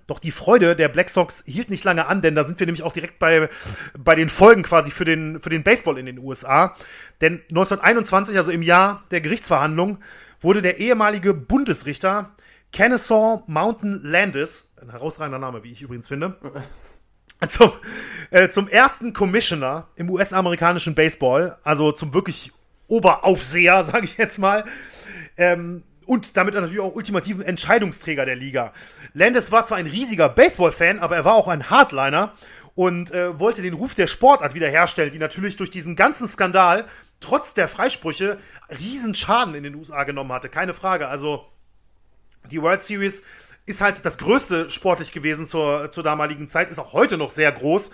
[0.08, 2.84] Doch die Freude der Black Sox hielt nicht lange an, denn da sind wir nämlich
[2.84, 3.50] auch direkt bei,
[3.98, 6.76] bei den Folgen quasi für den, für den Baseball in den USA.
[7.22, 10.00] Denn 1921, also im Jahr der Gerichtsverhandlung,
[10.40, 12.36] wurde der ehemalige Bundesrichter
[12.72, 16.38] Kennesaw Mountain Landis, ein herausragender Name, wie ich übrigens finde,
[17.48, 17.72] zum,
[18.32, 22.52] äh, zum ersten Commissioner im US-amerikanischen Baseball, also zum wirklich
[22.88, 24.66] Oberaufseher, sage ich jetzt mal,
[25.38, 28.74] ähm, und damit natürlich auch ultimativen Entscheidungsträger der Liga.
[29.14, 32.34] Landis war zwar ein riesiger Baseball-Fan, aber er war auch ein Hardliner
[32.76, 36.86] und äh, wollte den Ruf der Sportart wiederherstellen, die natürlich durch diesen ganzen Skandal
[37.22, 38.38] trotz der Freisprüche
[38.80, 40.50] riesen Schaden in den USA genommen hatte.
[40.50, 41.08] Keine Frage.
[41.08, 41.46] Also
[42.52, 43.24] die World Series
[43.66, 47.52] ist halt das größte sportlich gewesen zur, zur damaligen Zeit, ist auch heute noch sehr
[47.52, 47.90] groß.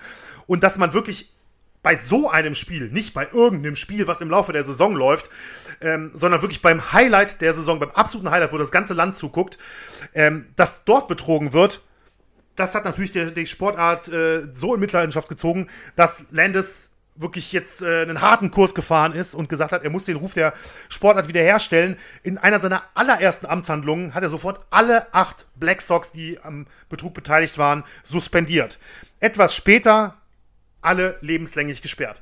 [0.47, 1.31] Und dass man wirklich
[1.83, 5.29] bei so einem Spiel, nicht bei irgendeinem Spiel, was im Laufe der Saison läuft,
[5.81, 9.57] ähm, sondern wirklich beim Highlight der Saison, beim absoluten Highlight, wo das ganze Land zuguckt,
[10.13, 11.81] ähm, dass dort betrogen wird,
[12.55, 17.81] das hat natürlich die, die Sportart äh, so in Mitleidenschaft gezogen, dass Landis wirklich jetzt
[17.81, 20.53] äh, einen harten Kurs gefahren ist und gesagt hat, er muss den Ruf der
[20.89, 21.97] Sportart wiederherstellen.
[22.23, 27.13] In einer seiner allerersten Amtshandlungen hat er sofort alle acht Black Sox, die am Betrug
[27.13, 28.79] beteiligt waren, suspendiert.
[29.19, 30.20] Etwas später
[30.81, 32.21] alle lebenslänglich gesperrt.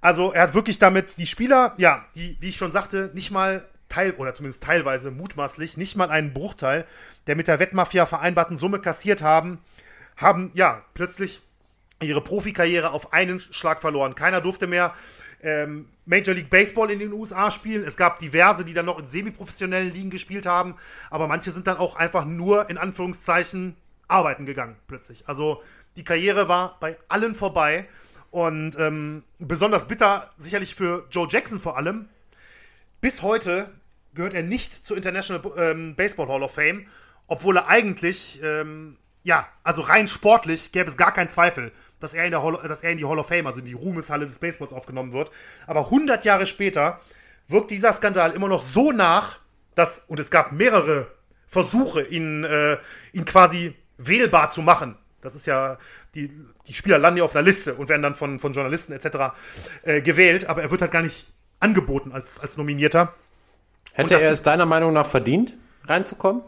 [0.00, 3.66] Also er hat wirklich damit die Spieler, ja, die, wie ich schon sagte, nicht mal
[3.88, 6.86] teil oder zumindest teilweise mutmaßlich, nicht mal einen Bruchteil
[7.28, 9.58] der mit der Wettmafia vereinbarten Summe kassiert haben,
[10.16, 11.42] haben ja plötzlich
[12.00, 14.14] ihre Profikarriere auf einen Schlag verloren.
[14.14, 14.94] Keiner durfte mehr
[15.42, 17.84] ähm, Major League Baseball in den USA spielen.
[17.84, 20.74] Es gab diverse, die dann noch in semiprofessionellen Ligen gespielt haben,
[21.10, 23.76] aber manche sind dann auch einfach nur in Anführungszeichen
[24.08, 25.28] arbeiten gegangen plötzlich.
[25.28, 25.62] Also
[25.98, 27.86] die Karriere war bei allen vorbei
[28.30, 32.08] und ähm, besonders bitter sicherlich für Joe Jackson vor allem.
[33.00, 33.68] Bis heute
[34.14, 36.86] gehört er nicht zur International ähm, Baseball Hall of Fame,
[37.26, 42.24] obwohl er eigentlich ähm, ja, also rein sportlich gäbe es gar keinen Zweifel, dass er,
[42.24, 44.38] in der Hall, dass er in die Hall of Fame, also in die Ruhmeshalle des
[44.38, 45.30] Baseballs aufgenommen wird.
[45.66, 47.00] Aber 100 Jahre später
[47.46, 49.40] wirkt dieser Skandal immer noch so nach,
[49.74, 51.10] dass, und es gab mehrere
[51.46, 52.78] Versuche, ihn, äh,
[53.12, 54.96] ihn quasi wählbar zu machen.
[55.28, 55.76] Das ist ja,
[56.14, 56.30] die,
[56.66, 59.34] die Spieler landen ja auf einer Liste und werden dann von, von Journalisten etc.
[59.82, 61.26] Äh, gewählt, aber er wird halt gar nicht
[61.60, 63.12] angeboten als, als Nominierter.
[63.92, 65.54] Hätte er es deiner Meinung nach verdient,
[65.86, 66.42] reinzukommen?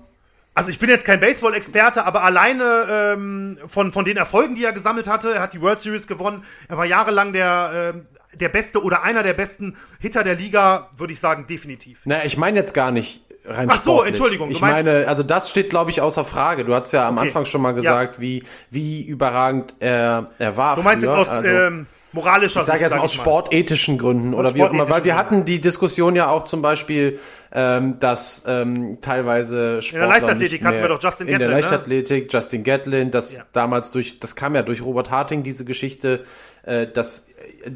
[0.55, 4.73] Also ich bin jetzt kein Baseball-Experte, aber alleine ähm, von, von den Erfolgen, die er
[4.73, 8.83] gesammelt hatte, er hat die World Series gewonnen, er war jahrelang der, äh, der beste
[8.83, 12.01] oder einer der besten Hitter der Liga, würde ich sagen, definitiv.
[12.05, 14.09] Na, ich meine jetzt gar nicht rein Ach so, sportlich.
[14.09, 14.51] Entschuldigung.
[14.51, 16.65] Ich meine, also das steht, glaube ich, außer Frage.
[16.65, 17.27] Du hast ja am okay.
[17.27, 18.23] Anfang schon mal gesagt, ja.
[18.23, 20.77] wie, wie überragend er, er war.
[20.77, 21.19] Du meinst früher.
[21.19, 24.63] jetzt aus also, ähm, moralischer Ich sage jetzt mal aus sportethischen Gründen aus oder wie
[24.63, 27.19] auch immer, weil wir hatten die Diskussion ja auch zum Beispiel,
[27.53, 31.35] ähm, dass ähm, teilweise Sportler in der Leichtathletik hatten wir doch Justin Gatlin.
[31.35, 31.55] In der ne?
[31.55, 32.31] Leichtathletik, ne?
[32.33, 33.45] Justin Gatlin, das ja.
[33.53, 36.25] damals durch, das kam ja durch Robert Harting, diese Geschichte,
[36.63, 37.27] äh, dass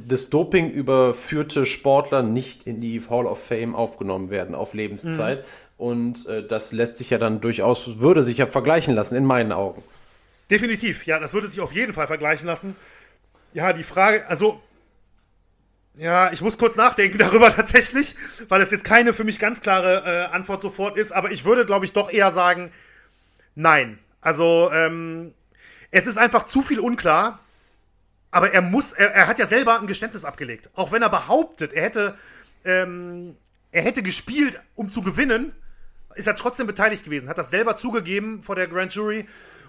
[0.07, 5.41] das Doping überführte Sportler nicht in die Hall of Fame aufgenommen werden auf Lebenszeit.
[5.41, 5.45] Mhm.
[5.77, 9.53] Und äh, das lässt sich ja dann durchaus, würde sich ja vergleichen lassen, in meinen
[9.53, 9.83] Augen.
[10.51, 12.77] Definitiv, ja, das würde sich auf jeden Fall vergleichen lassen.
[13.55, 14.61] Ja, die Frage, also,
[15.97, 18.15] ja, ich muss kurz nachdenken darüber tatsächlich,
[18.49, 21.65] weil es jetzt keine für mich ganz klare äh, Antwort sofort ist, aber ich würde,
[21.65, 22.71] glaube ich, doch eher sagen,
[23.55, 23.99] nein.
[24.21, 25.35] Also, ähm,
[25.91, 27.39] es ist einfach zu viel unklar,
[28.31, 30.69] aber er muss, er, er hat ja selber ein Geständnis abgelegt.
[30.75, 32.19] Auch wenn er behauptet, er hätte,
[32.65, 33.37] ähm,
[33.71, 35.53] er hätte gespielt, um zu gewinnen,
[36.17, 39.27] ist er trotzdem beteiligt gewesen, hat das selber zugegeben vor der Grand Jury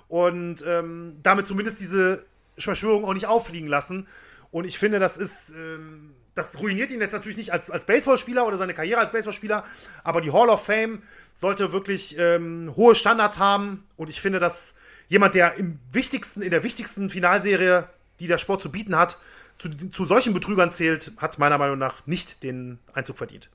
[0.08, 2.26] und ähm, damit zumindest diese
[2.58, 4.08] Verschwörung auch nicht auffliegen lassen.
[4.52, 8.48] Und ich finde, das ist, ähm, das ruiniert ihn jetzt natürlich nicht als, als Baseballspieler
[8.48, 9.64] oder seine Karriere als Baseballspieler,
[10.04, 11.02] aber die Hall of Fame
[11.34, 13.84] sollte wirklich ähm, hohe Standards haben.
[13.98, 14.76] Und ich finde, dass
[15.08, 17.90] jemand, der im wichtigsten, in der wichtigsten Finalserie,
[18.20, 19.18] die der Sport zu bieten hat,
[19.58, 23.50] zu, zu solchen Betrügern zählt, hat meiner Meinung nach nicht den Einzug verdient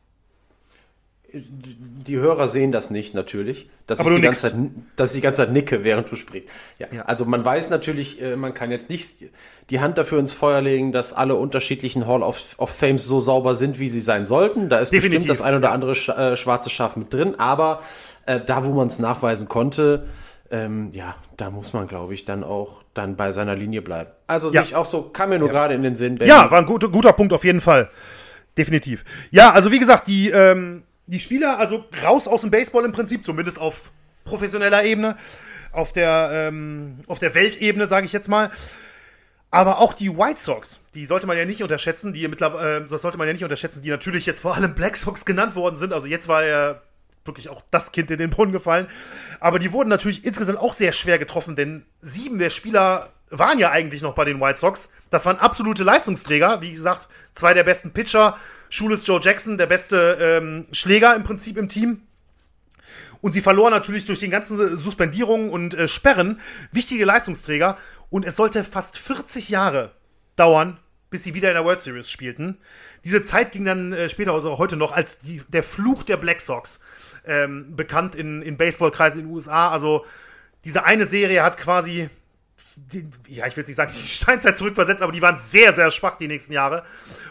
[1.32, 4.54] die Hörer sehen das nicht natürlich, dass, ich die, ganze Zeit,
[4.96, 6.48] dass ich die ganze Zeit nicke, während du sprichst.
[6.78, 7.02] Ja, ja.
[7.02, 9.16] Also man weiß natürlich, äh, man kann jetzt nicht
[9.70, 13.54] die Hand dafür ins Feuer legen, dass alle unterschiedlichen Hall of, of Fames so sauber
[13.54, 14.68] sind, wie sie sein sollten.
[14.68, 15.18] Da ist Definitiv.
[15.18, 17.82] bestimmt das ein oder andere äh, schwarze Schaf mit drin, aber
[18.26, 20.06] äh, da, wo man es nachweisen konnte,
[20.50, 24.10] ähm, ja, da muss man, glaube ich, dann auch dann bei seiner Linie bleiben.
[24.26, 24.62] Also ja.
[24.62, 25.54] sich auch so, kam mir nur ja.
[25.54, 26.16] gerade in den Sinn.
[26.16, 26.28] Benny.
[26.28, 27.88] Ja, war ein guter, guter Punkt auf jeden Fall.
[28.58, 29.04] Definitiv.
[29.30, 33.24] Ja, also wie gesagt, die ähm, die Spieler, also raus aus dem Baseball im Prinzip,
[33.24, 33.90] zumindest auf
[34.24, 35.16] professioneller Ebene,
[35.72, 38.50] auf der, ähm, auf der Weltebene, sage ich jetzt mal.
[39.50, 43.02] Aber auch die White Sox, die sollte man ja nicht unterschätzen, die mittlerweile, äh, das
[43.02, 45.92] sollte man ja nicht unterschätzen, die natürlich jetzt vor allem Black Sox genannt worden sind.
[45.92, 46.80] Also jetzt war ja
[47.24, 48.86] wirklich auch das Kind in den Brunnen gefallen.
[49.40, 53.70] Aber die wurden natürlich insgesamt auch sehr schwer getroffen, denn sieben der Spieler waren ja
[53.70, 54.90] eigentlich noch bei den White Sox.
[55.10, 56.60] Das waren absolute Leistungsträger.
[56.60, 58.36] Wie gesagt, zwei der besten Pitcher.
[58.68, 62.02] Schules Joe Jackson, der beste ähm, Schläger im Prinzip im Team.
[63.20, 66.40] Und sie verloren natürlich durch die ganzen Suspendierungen und äh, Sperren
[66.72, 67.76] wichtige Leistungsträger.
[68.08, 69.92] Und es sollte fast 40 Jahre
[70.36, 70.78] dauern,
[71.10, 72.58] bis sie wieder in der World Series spielten.
[73.04, 76.40] Diese Zeit ging dann äh, später, also heute noch, als die, der Fluch der Black
[76.40, 76.80] Sox
[77.26, 79.70] ähm, bekannt in, in Baseballkreisen in den USA.
[79.70, 80.04] Also
[80.64, 82.08] diese eine Serie hat quasi
[82.76, 85.90] die, ja, ich will jetzt nicht sagen, die Steinzeit zurückversetzt, aber die waren sehr, sehr
[85.90, 86.82] schwach die nächsten Jahre.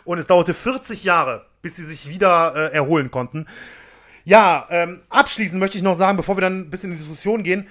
[0.03, 3.45] Und es dauerte 40 Jahre, bis sie sich wieder äh, erholen konnten.
[4.25, 7.43] Ja, ähm, abschließend möchte ich noch sagen, bevor wir dann ein bisschen in die Diskussion
[7.43, 7.67] gehen,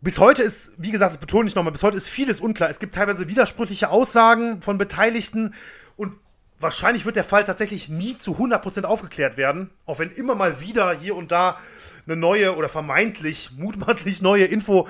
[0.00, 2.70] bis heute ist, wie gesagt, das betone ich nochmal, bis heute ist vieles unklar.
[2.70, 5.54] Es gibt teilweise widersprüchliche Aussagen von Beteiligten
[5.96, 6.14] und
[6.60, 10.92] wahrscheinlich wird der Fall tatsächlich nie zu 100% aufgeklärt werden, auch wenn immer mal wieder
[10.92, 11.58] hier und da
[12.06, 14.88] eine neue oder vermeintlich, mutmaßlich neue Info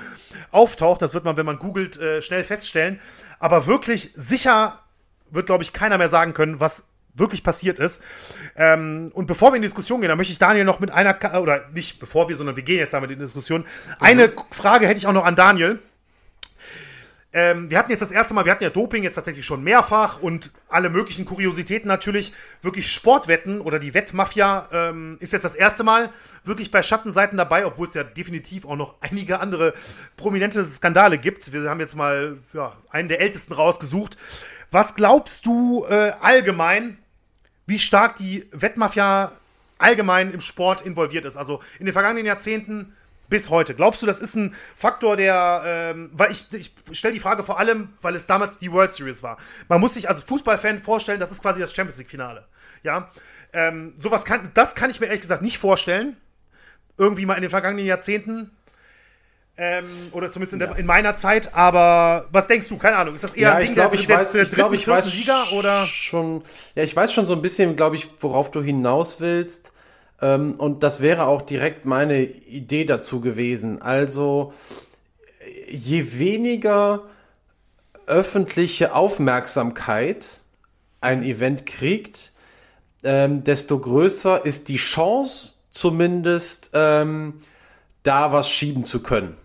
[0.51, 1.01] auftaucht.
[1.01, 2.99] Das wird man, wenn man googelt, äh, schnell feststellen.
[3.39, 4.79] Aber wirklich sicher
[5.29, 8.01] wird, glaube ich, keiner mehr sagen können, was wirklich passiert ist.
[8.55, 11.17] Ähm, und bevor wir in die Diskussion gehen, da möchte ich Daniel noch mit einer,
[11.41, 13.65] oder nicht bevor wir, sondern wir gehen jetzt damit in die Diskussion.
[13.99, 14.33] Eine mhm.
[14.51, 15.79] Frage hätte ich auch noch an Daniel.
[17.37, 20.19] Ähm, wir hatten jetzt das erste Mal, wir hatten ja Doping jetzt tatsächlich schon mehrfach
[20.19, 22.33] und alle möglichen Kuriositäten natürlich.
[22.63, 26.09] Wirklich Sportwetten oder die Wettmafia ähm, ist jetzt das erste Mal
[26.45, 29.75] wirklich bei Schattenseiten dabei, obwohl es ja definitiv auch noch einige andere
[30.15, 31.53] prominente Skandale gibt.
[31.53, 34.17] Wir haben jetzt mal ja, einen der ältesten rausgesucht.
[34.71, 36.97] Was glaubst du äh, allgemein,
[37.67, 39.31] wie stark die Wettmafia
[39.77, 41.37] allgemein im Sport involviert ist?
[41.37, 42.95] Also in den vergangenen Jahrzehnten
[43.29, 43.75] bis heute.
[43.75, 47.59] Glaubst du, das ist ein Faktor, der, ähm, weil ich, ich stelle die Frage vor
[47.59, 49.37] allem, weil es damals die World Series war.
[49.67, 52.45] Man muss sich als Fußballfan vorstellen, das ist quasi das Champions League Finale.
[52.83, 53.11] Ja,
[53.53, 56.17] ähm, sowas kann, das kann ich mir ehrlich gesagt nicht vorstellen.
[56.97, 58.51] Irgendwie mal in den vergangenen Jahrzehnten.
[59.59, 62.77] Ähm, oder zumindest in, der, in, meiner Zeit, aber was denkst du?
[62.77, 63.15] Keine Ahnung.
[63.15, 64.87] Ist das eher ja, ein Ding glaub, der, ich der, weiß, der, ich dritten, ich
[64.87, 65.87] weiß Liga oder?
[65.87, 66.43] Schon,
[66.75, 69.73] ja, ich weiß schon so ein bisschen, glaube ich, worauf du hinaus willst.
[70.21, 73.81] Ähm, und das wäre auch direkt meine Idee dazu gewesen.
[73.81, 74.53] Also,
[75.69, 77.03] je weniger
[78.05, 80.41] öffentliche Aufmerksamkeit
[81.01, 82.31] ein Event kriegt,
[83.03, 87.41] ähm, desto größer ist die Chance, zumindest ähm,
[88.03, 89.37] da was schieben zu können.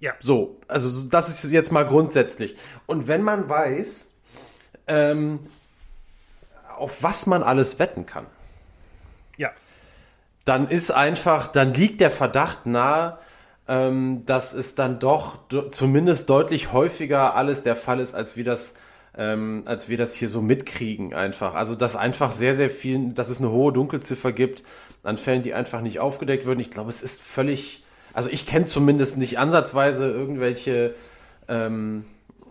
[0.00, 0.14] Ja.
[0.20, 2.56] So, also das ist jetzt mal grundsätzlich.
[2.86, 4.14] Und wenn man weiß,
[4.86, 5.40] ähm,
[6.76, 8.26] auf was man alles wetten kann,
[10.48, 13.18] dann ist einfach, dann liegt der Verdacht nahe,
[13.68, 15.38] ähm, dass es dann doch
[15.70, 18.74] zumindest deutlich häufiger alles der Fall ist, als wir das
[19.16, 21.54] ähm, als wir das hier so mitkriegen einfach.
[21.54, 24.62] Also dass einfach sehr, sehr viel, dass es eine hohe Dunkelziffer gibt
[25.02, 26.60] an Fällen, die einfach nicht aufgedeckt würden.
[26.60, 30.94] Ich glaube, es ist völlig, also ich kenne zumindest nicht ansatzweise irgendwelche,
[31.48, 32.04] ähm,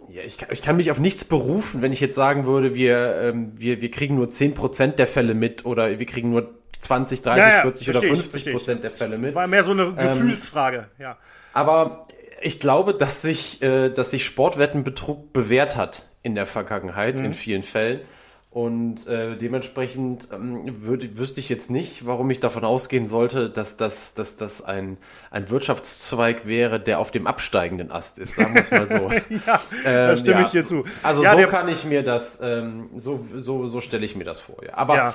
[0.10, 3.52] ja, ich, ich kann mich auf nichts berufen, wenn ich jetzt sagen würde, wir, ähm,
[3.56, 7.50] wir, wir kriegen nur 10% der Fälle mit oder wir kriegen nur 20, 30, ja,
[7.50, 9.36] ja, 40 oder 50 Prozent der Fälle mit.
[9.36, 11.18] War mehr so eine ähm, Gefühlsfrage, ähm, ja.
[11.54, 12.04] Aber
[12.42, 17.26] ich glaube, dass sich, äh, dass sich Sportwettenbetrug bewährt hat in der Vergangenheit, mhm.
[17.26, 18.02] in vielen Fällen.
[18.50, 23.78] Und äh, dementsprechend ähm, würd, wüsste ich jetzt nicht, warum ich davon ausgehen sollte, dass
[23.78, 24.98] das, dass das ein,
[25.30, 28.96] ein Wirtschaftszweig wäre, der auf dem absteigenden Ast ist, sagen wir es mal so.
[29.46, 30.86] ja, ähm, da stimme ja, ich dir zu.
[31.04, 34.40] Also ja, so kann ich mir das, ähm, so, so, so stelle ich mir das
[34.40, 34.64] vor.
[34.64, 34.74] Ja.
[34.74, 35.14] Aber ja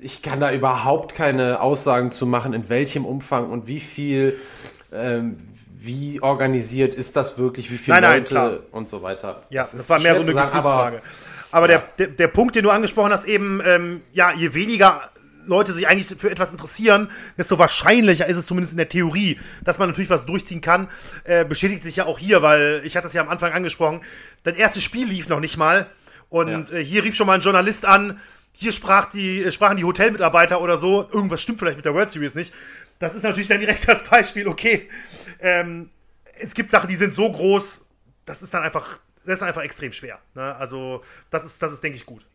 [0.00, 4.38] ich kann da überhaupt keine Aussagen zu machen, in welchem Umfang und wie viel,
[4.92, 5.36] ähm,
[5.78, 9.42] wie organisiert ist das wirklich, wie viele nein, Leute nein, und so weiter.
[9.50, 10.96] Ja, das, das war mehr so eine sagen, Gefühlsfrage.
[10.98, 11.06] Aber,
[11.52, 15.10] aber der, der, der Punkt, den du angesprochen hast, eben, ähm, ja, je weniger
[15.46, 19.78] Leute sich eigentlich für etwas interessieren, desto wahrscheinlicher ist es zumindest in der Theorie, dass
[19.78, 20.88] man natürlich was durchziehen kann.
[21.24, 24.00] Äh, bestätigt sich ja auch hier, weil ich hatte es ja am Anfang angesprochen,
[24.42, 25.86] das erste Spiel lief noch nicht mal.
[26.28, 26.76] Und ja.
[26.76, 28.20] äh, hier rief schon mal ein Journalist an,
[28.52, 32.34] hier sprach die, sprachen die Hotelmitarbeiter oder so, irgendwas stimmt vielleicht mit der World Series
[32.34, 32.52] nicht.
[32.98, 34.88] Das ist natürlich dann direkt das Beispiel, okay,
[35.40, 35.90] ähm,
[36.34, 37.86] es gibt Sachen, die sind so groß,
[38.24, 40.18] das ist dann einfach, das ist einfach extrem schwer.
[40.34, 40.56] Ne?
[40.56, 42.26] Also, das ist, das ist, denke ich, gut.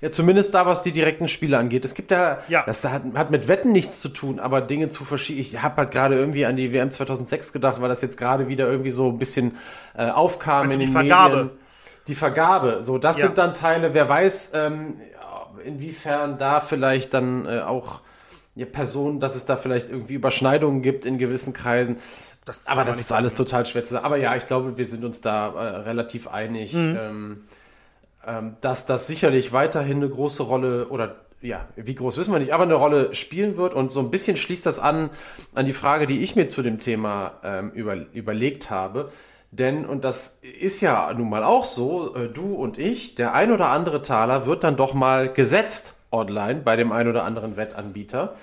[0.00, 1.84] Ja, zumindest da, was die direkten Spiele angeht.
[1.84, 2.64] Es gibt da, ja.
[2.64, 5.40] das hat, hat mit Wetten nichts zu tun, aber Dinge zu verschieben.
[5.40, 8.70] Ich habe halt gerade irgendwie an die WM 2006 gedacht, weil das jetzt gerade wieder
[8.70, 9.56] irgendwie so ein bisschen
[9.96, 11.36] äh, aufkam also in den Vergabe.
[11.36, 11.58] Medien
[12.06, 12.80] die Vergabe.
[12.82, 13.26] So, das ja.
[13.26, 15.00] sind dann Teile, wer weiß, ähm,
[15.64, 18.00] inwiefern da vielleicht dann äh, auch
[18.56, 21.96] Personen, dass es da vielleicht irgendwie Überschneidungen gibt in gewissen Kreisen.
[22.44, 23.44] Das aber das ist alles sein.
[23.44, 24.04] total schwer zu sagen.
[24.04, 26.96] Aber ja, ich glaube, wir sind uns da äh, relativ einig, mhm.
[26.98, 27.44] ähm,
[28.26, 32.54] ähm, dass das sicherlich weiterhin eine große Rolle oder ja, wie groß wissen wir nicht,
[32.54, 33.74] aber eine Rolle spielen wird.
[33.74, 35.10] Und so ein bisschen schließt das an
[35.54, 39.10] an die Frage, die ich mir zu dem Thema ähm, über, überlegt habe.
[39.50, 43.52] Denn, und das ist ja nun mal auch so, äh, du und ich, der ein
[43.52, 48.34] oder andere Taler wird dann doch mal gesetzt online bei dem ein oder anderen Wettanbieter.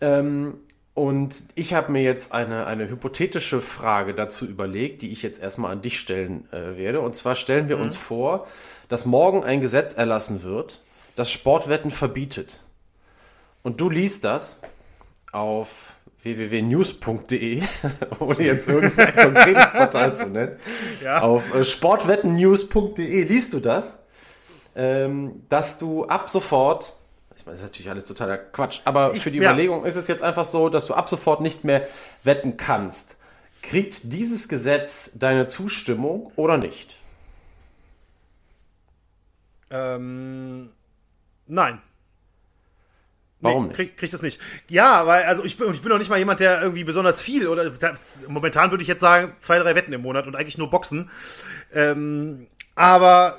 [0.00, 0.60] Ähm,
[0.94, 5.70] und ich habe mir jetzt eine, eine hypothetische Frage dazu überlegt, die ich jetzt erstmal
[5.70, 7.00] an dich stellen äh, werde.
[7.00, 7.84] Und zwar stellen wir mhm.
[7.84, 8.46] uns vor,
[8.88, 10.82] dass morgen ein Gesetz erlassen wird,
[11.14, 12.60] das Sportwetten verbietet.
[13.62, 14.62] Und du liest das
[15.32, 17.62] auf www.news.de,
[18.18, 20.56] ohne jetzt irgendein konkretes Portal zu nennen,
[21.02, 21.20] ja.
[21.20, 23.97] auf äh, sportwettennews.de liest du das,
[24.74, 26.94] ähm, dass du ab sofort,
[27.36, 29.50] ich meine, das ist natürlich alles totaler Quatsch, aber ich, für die ja.
[29.50, 31.86] Überlegung ist es jetzt einfach so, dass du ab sofort nicht mehr
[32.24, 33.16] wetten kannst.
[33.62, 36.96] Kriegt dieses Gesetz deine Zustimmung oder nicht?
[39.70, 40.70] Ähm,
[41.46, 41.82] nein.
[43.40, 44.40] Warum nee, krieg, krieg das nicht.
[44.68, 47.46] Ja, weil, also ich bin, ich bin noch nicht mal jemand, der irgendwie besonders viel
[47.46, 50.70] oder das, momentan würde ich jetzt sagen, zwei, drei Wetten im Monat und eigentlich nur
[50.70, 51.10] Boxen.
[51.72, 53.38] Ähm, aber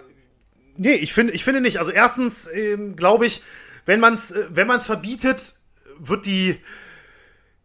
[0.79, 1.77] Nee, ich finde, ich finde nicht.
[1.77, 3.43] Also erstens ähm, glaube ich,
[3.85, 5.55] wenn man es äh, wenn man's verbietet,
[5.99, 6.59] wird die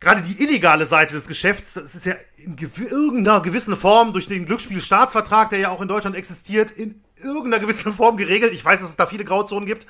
[0.00, 4.26] gerade die illegale Seite des Geschäfts, das ist ja in gew irgendeiner gewissen Form durch
[4.26, 8.52] den Glücksspielstaatsvertrag, der ja auch in Deutschland existiert, in irgendeiner gewissen Form geregelt.
[8.52, 9.86] Ich weiß, dass es da viele Grauzonen gibt.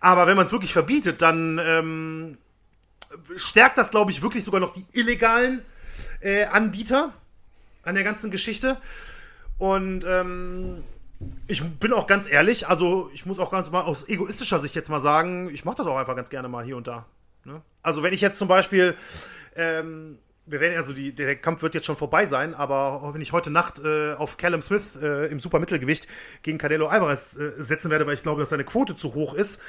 [0.00, 2.38] Aber wenn man es wirklich verbietet, dann ähm,
[3.36, 5.62] stärkt das, glaube ich, wirklich sogar noch die illegalen
[6.20, 7.12] äh, Anbieter
[7.82, 8.78] an der ganzen Geschichte.
[9.58, 10.84] Und ähm,
[11.46, 14.90] ich bin auch ganz ehrlich, also ich muss auch ganz mal aus egoistischer Sicht jetzt
[14.90, 17.06] mal sagen, ich mache das auch einfach ganz gerne mal hier und da.
[17.44, 17.62] Ne?
[17.82, 18.96] Also wenn ich jetzt zum Beispiel,
[19.54, 23.32] ähm, wir werden also die, der Kampf wird jetzt schon vorbei sein, aber wenn ich
[23.32, 26.06] heute Nacht äh, auf Callum Smith äh, im Supermittelgewicht
[26.42, 29.60] gegen Canelo Alvarez äh, setzen werde, weil ich glaube, dass seine Quote zu hoch ist,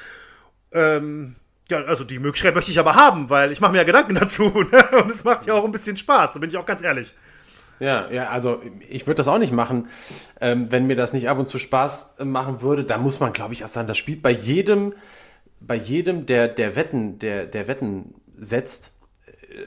[0.72, 1.36] ähm,
[1.70, 4.44] ja, also die Möglichkeit möchte ich aber haben, weil ich mache mir ja Gedanken dazu
[4.44, 5.02] ne?
[5.02, 7.14] und es macht ja auch ein bisschen Spaß, da bin ich auch ganz ehrlich.
[7.80, 9.88] Ja, ja, also ich würde das auch nicht machen,
[10.40, 12.84] ähm, wenn mir das nicht ab und zu Spaß äh, machen würde.
[12.84, 14.94] Da muss man, glaube ich, auch sagen, das spielt bei jedem,
[15.60, 18.92] bei jedem, der, der Wetten, der, der Wetten setzt,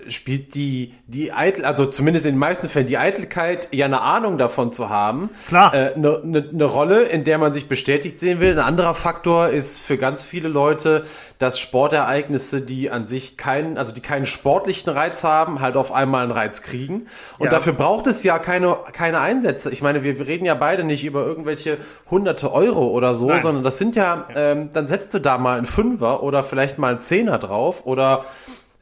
[0.08, 4.38] spielt die, die Eitel, also zumindest in den meisten Fällen, die Eitelkeit, ja eine Ahnung
[4.38, 5.74] davon zu haben, Klar.
[5.74, 8.52] Äh, eine, eine, eine Rolle, in der man sich bestätigt sehen will.
[8.54, 11.06] Ein anderer Faktor ist für ganz viele Leute,
[11.40, 16.24] dass Sportereignisse, die an sich keinen, also die keinen sportlichen Reiz haben, halt auf einmal
[16.24, 17.08] einen Reiz kriegen.
[17.38, 17.52] Und Ja.
[17.52, 19.72] dafür braucht es ja keine, keine Einsätze.
[19.72, 21.78] Ich meine, wir, wir reden ja beide nicht über irgendwelche
[22.10, 23.42] hunderte Euro oder so, Nein.
[23.42, 26.92] sondern das sind ja, ähm, dann setzt du da mal einen Fünfer oder vielleicht mal
[26.92, 28.26] einen Zehner drauf oder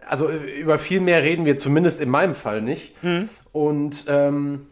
[0.09, 2.93] also äh, über viel mehr reden wir zumindest in meinem Fall nicht.
[3.51, 4.67] Und ähm,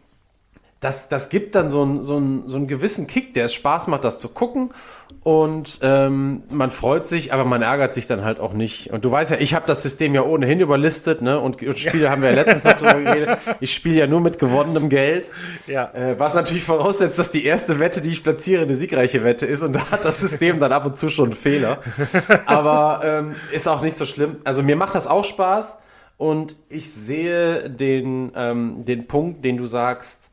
[0.80, 3.88] das, das gibt dann so, einen so, einen so einen gewissen Kick, der es Spaß
[3.88, 4.70] macht, das zu gucken.
[5.24, 8.92] Und ähm, man freut sich, aber man ärgert sich dann halt auch nicht.
[8.92, 11.40] Und du weißt ja, ich habe das System ja ohnehin überlistet, ne?
[11.40, 13.38] Und, und Spiele haben wir ja letztens darüber geredet.
[13.60, 15.28] Ich spiele ja nur mit gewonnenem Geld.
[15.66, 15.90] Ja.
[15.92, 19.64] Äh, was natürlich voraussetzt, dass die erste Wette, die ich platziere, eine siegreiche Wette ist.
[19.64, 21.80] Und da hat das System dann ab und zu schon einen Fehler.
[22.46, 24.36] Aber ähm, ist auch nicht so schlimm.
[24.44, 25.78] Also mir macht das auch Spaß.
[26.18, 30.30] Und ich sehe den, ähm, den Punkt, den du sagst,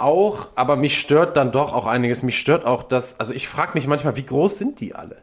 [0.00, 2.22] auch, aber mich stört dann doch auch einiges.
[2.22, 5.16] Mich stört auch das, also ich frage mich manchmal, wie groß sind die alle?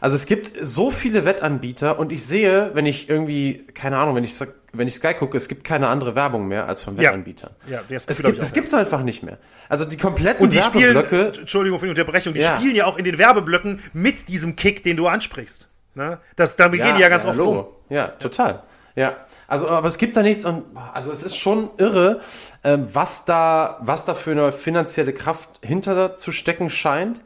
[0.00, 4.22] Also es gibt so viele Wettanbieter und ich sehe, wenn ich irgendwie, keine Ahnung, wenn
[4.22, 4.32] ich,
[4.72, 7.02] wenn ich Sky gucke, es gibt keine andere Werbung mehr als von Ja.
[7.10, 7.50] Wettanbietern.
[7.68, 9.38] Ja, das es gibt es gibt's einfach nicht mehr.
[9.68, 12.56] Also die kompletten Und die spielen, Werbeblöcke, Entschuldigung für die Unterbrechung, die Ja.
[12.58, 15.68] spielen ja auch in den Werbeblöcken mit diesem Kick, den du ansprichst.
[15.94, 16.18] Ne?
[16.36, 17.60] Das, da gehen die ja ganz oft Logo.
[17.60, 17.66] um.
[17.94, 18.62] Ja, total.
[18.98, 22.20] Ja, also aber es gibt da nichts und also es ist schon irre,
[22.64, 27.22] ähm, was da was da für eine finanzielle Kraft hinter zu stecken scheint.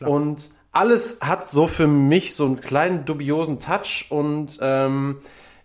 [0.00, 5.16] Und alles hat so für mich so einen kleinen dubiosen Touch und ähm,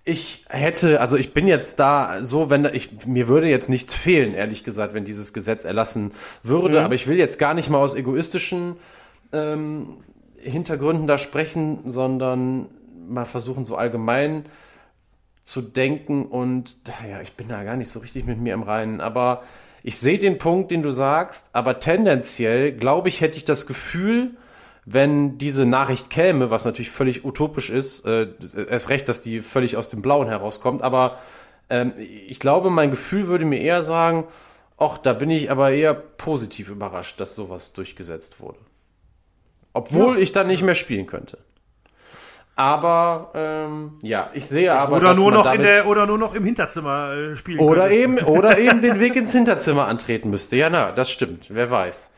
[0.04, 4.34] ich hätte, also ich bin jetzt da so, wenn ich mir würde jetzt nichts fehlen,
[4.34, 7.94] ehrlich gesagt, wenn dieses Gesetz erlassen würde, aber ich will jetzt gar nicht mal aus
[7.94, 8.78] egoistischen
[9.32, 9.98] ähm,
[10.40, 12.68] Hintergründen da sprechen, sondern
[13.08, 14.46] mal versuchen, so allgemein
[15.44, 16.78] zu denken und
[17.10, 19.44] ja, ich bin da gar nicht so richtig mit mir im Reinen, aber
[19.84, 24.36] ich sehe den Punkt, den du sagst, aber tendenziell, glaube ich, hätte ich das Gefühl,
[24.86, 28.28] wenn diese Nachricht käme, was natürlich völlig utopisch ist, äh,
[28.70, 31.18] erst recht, dass die völlig aus dem Blauen herauskommt, aber
[31.70, 34.26] ähm, ich glaube, mein Gefühl würde mir eher sagen,
[34.78, 38.60] ach, da bin ich aber eher positiv überrascht, dass sowas durchgesetzt wurde.
[39.74, 41.38] Obwohl ich dann nicht mehr spielen könnte.
[42.56, 46.34] Aber ähm, ja, ich sehe aber, Oder dass nur, noch in der, oder nur noch
[46.34, 48.02] im Hinterzimmer äh, spielen oder könntest.
[48.02, 50.58] eben oder eben den Weg ins Hinterzimmer antreten müsste.
[50.58, 51.48] Ja, na, das stimmt.
[51.50, 52.12] Wer weiß.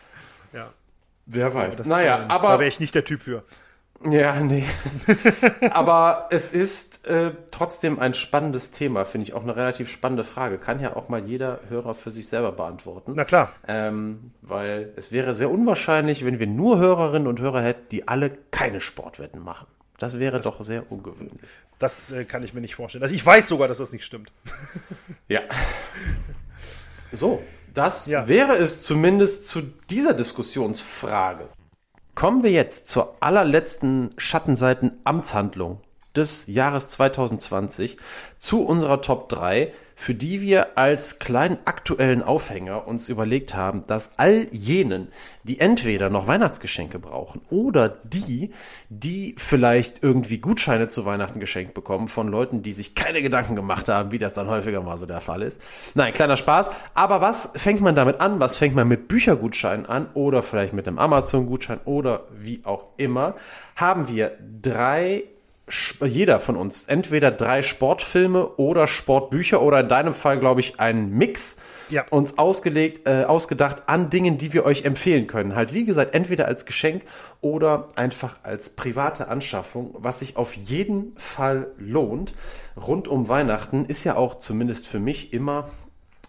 [0.54, 0.68] Ja.
[1.26, 1.78] Wer weiß.
[1.78, 3.44] Das, naja, äh, aber Da wäre ich nicht der Typ für.
[4.10, 4.66] ja, nee.
[5.72, 10.58] aber es ist äh, trotzdem ein spannendes Thema, finde ich auch eine relativ spannende Frage.
[10.58, 13.14] Kann ja auch mal jeder Hörer für sich selber beantworten.
[13.16, 13.52] Na klar.
[13.68, 18.32] Ähm, weil es wäre sehr unwahrscheinlich, wenn wir nur Hörerinnen und Hörer hätten, die alle
[18.52, 19.68] keine Sportwetten machen.
[19.98, 21.40] Das wäre doch sehr ungewöhnlich.
[21.80, 23.04] Das äh, kann ich mir nicht vorstellen.
[23.04, 24.32] Also ich weiß sogar, dass das nicht stimmt.
[25.28, 25.42] Ja.
[27.12, 27.42] So,
[27.74, 28.28] das Ja.
[28.28, 31.48] wäre es zumindest zu dieser Diskussionsfrage.
[32.16, 35.82] Kommen wir jetzt zur allerletzten Schattenseiten-Amtshandlung
[36.16, 37.98] des Jahres 2020
[38.38, 44.12] zu unserer Top 3, für die wir als kleinen aktuellen Aufhänger uns überlegt haben, dass
[44.18, 45.10] all jenen,
[45.44, 48.52] die entweder noch Weihnachtsgeschenke brauchen oder die,
[48.90, 53.90] die vielleicht irgendwie Gutscheine zu Weihnachten geschenkt bekommen von Leuten, die sich keine Gedanken gemacht
[53.90, 55.62] haben, wie das dann häufiger mal so der Fall ist.
[55.96, 56.72] Nein, kleiner Spaß.
[56.94, 58.40] Aber was fängt man damit an?
[58.40, 63.36] Was fängt man mit Büchergutscheinen an oder vielleicht mit einem Amazon-Gutschein oder wie auch immer?
[63.76, 65.24] Haben wir drei
[65.70, 71.12] jeder von uns entweder drei Sportfilme oder Sportbücher oder in deinem Fall, glaube ich, einen
[71.12, 71.56] Mix
[71.90, 72.06] ja.
[72.10, 75.56] uns ausgelegt, äh, ausgedacht an Dingen, die wir euch empfehlen können.
[75.56, 77.04] Halt, wie gesagt, entweder als Geschenk
[77.40, 82.34] oder einfach als private Anschaffung, was sich auf jeden Fall lohnt.
[82.76, 85.70] Rund um Weihnachten ist ja auch zumindest für mich immer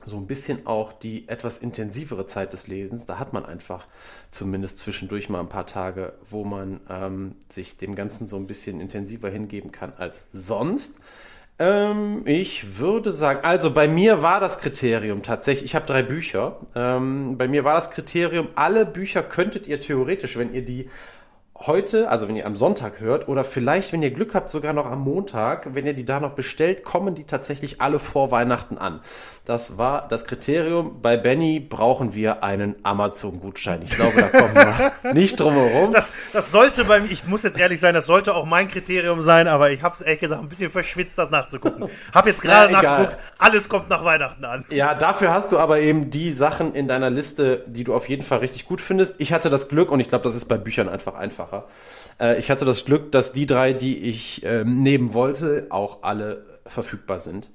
[0.04, 3.06] so ein bisschen auch die etwas intensivere Zeit des Lesens.
[3.06, 3.86] Da hat man einfach
[4.30, 8.80] zumindest zwischendurch mal ein paar Tage, wo man ähm, sich dem Ganzen so ein bisschen
[8.80, 10.98] intensiver hingeben kann als sonst.
[11.58, 16.58] Ähm, ich würde sagen, also bei mir war das Kriterium tatsächlich, ich habe drei Bücher.
[16.74, 20.88] Ähm, bei mir war das Kriterium, alle Bücher könntet ihr theoretisch, wenn ihr die
[21.58, 24.90] heute, also wenn ihr am Sonntag hört, oder vielleicht, wenn ihr Glück habt, sogar noch
[24.90, 29.00] am Montag, wenn ihr die da noch bestellt, kommen die tatsächlich alle vor Weihnachten an.
[29.44, 31.00] Das war das Kriterium.
[31.00, 33.82] Bei Benny brauchen wir einen Amazon-Gutschein.
[33.82, 35.92] Ich glaube, da kommen wir nicht drum herum.
[35.92, 39.20] Das, das sollte bei mir, ich muss jetzt ehrlich sein, das sollte auch mein Kriterium
[39.20, 41.88] sein, aber ich habe es ehrlich gesagt ein bisschen verschwitzt, das nachzugucken.
[42.12, 44.64] Hab jetzt gerade nachgeguckt, alles kommt nach Weihnachten an.
[44.70, 48.22] Ja, dafür hast du aber eben die Sachen in deiner Liste, die du auf jeden
[48.22, 49.16] Fall richtig gut findest.
[49.18, 51.53] Ich hatte das Glück und ich glaube, das ist bei Büchern einfach einfacher.
[52.20, 56.44] Äh, ich hatte das Glück, dass die drei, die ich ähm, nehmen wollte, auch alle
[56.66, 57.50] verfügbar sind.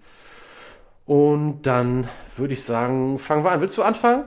[1.06, 3.62] Und dann würde ich sagen, fangen wir an.
[3.62, 4.26] Willst du anfangen?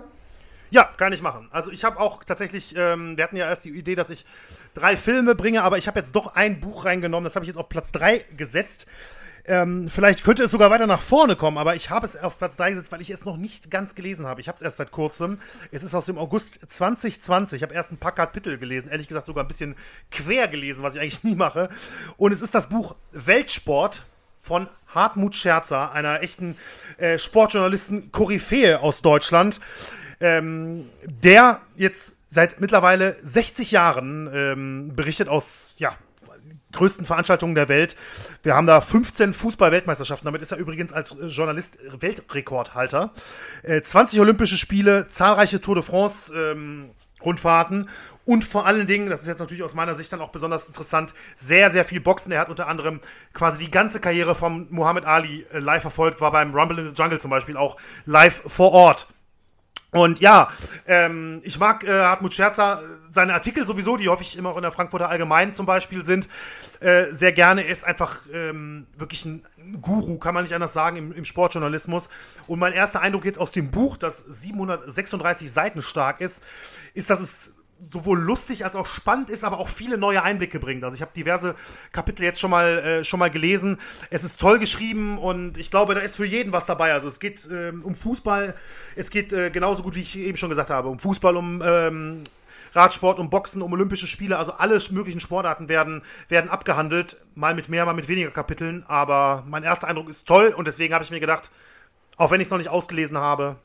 [0.70, 1.49] Ja, kann ich machen.
[1.53, 4.25] Also ich habe auch tatsächlich, ähm, wir hatten ja erst die Idee, dass ich
[4.73, 7.59] drei Filme bringe, aber ich habe jetzt doch ein Buch reingenommen, das habe ich jetzt
[7.59, 8.87] auf Platz drei gesetzt.
[9.45, 12.57] Ähm, vielleicht könnte es sogar weiter nach vorne kommen, aber ich habe es auf Platz
[12.57, 14.40] 3 gesetzt, weil ich es noch nicht ganz gelesen habe.
[14.40, 15.38] Ich habe es erst seit kurzem.
[15.72, 17.57] Es ist aus dem August 2020.
[17.57, 19.74] Ich habe erst ein paar Kapitel gelesen, ehrlich gesagt sogar ein bisschen
[20.11, 21.70] quer gelesen, was ich eigentlich nie mache.
[22.16, 24.05] Und es ist das Buch Weltsport
[24.38, 26.57] von Hartmut Scherzer, einer echten
[26.99, 29.61] äh, Sportjournalisten Koryphäe aus Deutschland,
[30.20, 35.97] ähm, der jetzt seit mittlerweile 60 Jahren ähm, berichtet aus ja,
[36.73, 37.97] größten Veranstaltungen der Welt.
[38.43, 40.25] Wir haben da 15 Fußball-Weltmeisterschaften.
[40.25, 43.12] Damit ist er übrigens als Journalist Weltrekordhalter.
[43.62, 46.91] Äh, 20 Olympische Spiele, zahlreiche Tour de France ähm,
[48.25, 51.12] und vor allen Dingen, das ist jetzt natürlich aus meiner Sicht dann auch besonders interessant,
[51.35, 52.31] sehr, sehr viel Boxen.
[52.31, 53.01] Er hat unter anderem
[53.33, 57.03] quasi die ganze Karriere von Muhammad Ali äh, live verfolgt, war beim Rumble in the
[57.03, 59.09] Jungle zum Beispiel auch live vor Ort.
[59.93, 60.49] Und ja,
[60.86, 64.62] ähm, ich mag äh, Hartmut Scherzer, seine Artikel sowieso, die hoffe ich immer auch in
[64.62, 66.30] der Frankfurter Allgemeinen zum Beispiel sind,
[66.80, 67.62] äh, sehr gerne.
[67.62, 69.45] Er ist einfach ähm, wirklich ein
[69.82, 72.09] Guru, kann man nicht anders sagen, im, im Sportjournalismus.
[72.47, 76.43] Und mein erster Eindruck jetzt aus dem Buch, das 736 Seiten stark ist,
[76.95, 80.85] ist, dass es sowohl lustig als auch spannend ist, aber auch viele neue Einblicke bringt.
[80.85, 81.55] Also ich habe diverse
[81.91, 83.78] Kapitel jetzt schon mal äh, schon mal gelesen.
[84.11, 86.93] Es ist toll geschrieben und ich glaube, da ist für jeden was dabei.
[86.93, 88.55] Also es geht ähm, um Fußball,
[88.97, 92.24] es geht äh, genauso gut wie ich eben schon gesagt habe, um Fußball, um ähm,
[92.74, 94.39] Radsport, um Boxen, um Olympische Spiele.
[94.39, 98.85] Also alle möglichen Sportarten werden werden abgehandelt, mal mit mehr, mal mit weniger Kapiteln.
[98.87, 101.51] Aber mein erster Eindruck ist toll und deswegen habe ich mir gedacht,
[102.16, 103.57] auch wenn ich es noch nicht ausgelesen habe,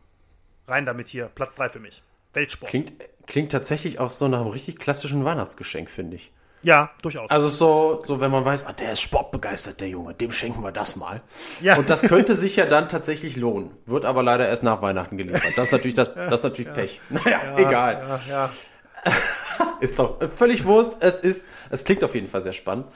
[0.68, 2.01] rein damit hier Platz 3 für mich.
[2.38, 2.69] Weltsport.
[2.69, 2.93] Klingt
[3.27, 6.31] Klingt tatsächlich auch so nach einem richtig klassischen Weihnachtsgeschenk, finde ich.
[6.63, 7.29] Ja, durchaus.
[7.29, 10.71] Also so, so wenn man weiß, ah, der ist sportbegeistert, der Junge, dem schenken wir
[10.71, 11.21] das mal.
[11.61, 11.75] Ja.
[11.75, 13.71] Und das könnte sich ja dann tatsächlich lohnen.
[13.85, 15.53] Wird aber leider erst nach Weihnachten geliefert.
[15.55, 16.73] Das ist natürlich, das, das ist natürlich ja.
[16.73, 17.01] Pech.
[17.09, 18.19] Naja, ja, egal.
[18.27, 18.49] Ja, ja.
[19.81, 20.97] ist doch völlig Wurst.
[21.01, 22.88] Es ist, es klingt auf jeden Fall sehr spannend.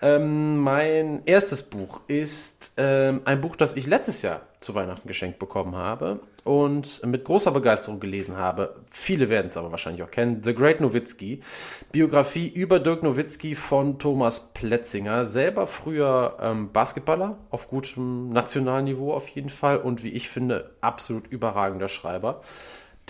[0.00, 5.38] Ähm, mein erstes Buch ist ähm, ein Buch, das ich letztes Jahr zu Weihnachten geschenkt
[5.40, 8.76] bekommen habe und mit großer Begeisterung gelesen habe.
[8.90, 10.42] Viele werden es aber wahrscheinlich auch kennen.
[10.42, 11.42] The Great Nowitzki.
[11.90, 15.26] Biografie über Dirk Nowitzki von Thomas Pletzinger.
[15.26, 20.70] Selber früher ähm, Basketballer auf gutem nationalen Niveau auf jeden Fall und wie ich finde,
[20.80, 22.42] absolut überragender Schreiber.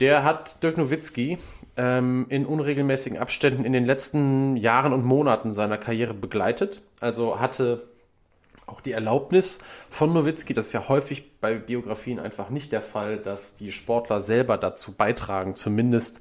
[0.01, 1.39] Der hat Dirk Nowitzki
[1.77, 6.83] ähm, in unregelmäßigen Abständen in den letzten Jahren und Monaten seiner Karriere begleitet.
[7.01, 7.83] Also hatte
[8.67, 9.59] auch die Erlaubnis
[9.91, 14.21] von Nowitzki, das ist ja häufig bei Biografien einfach nicht der Fall, dass die Sportler
[14.21, 16.21] selber dazu beitragen, zumindest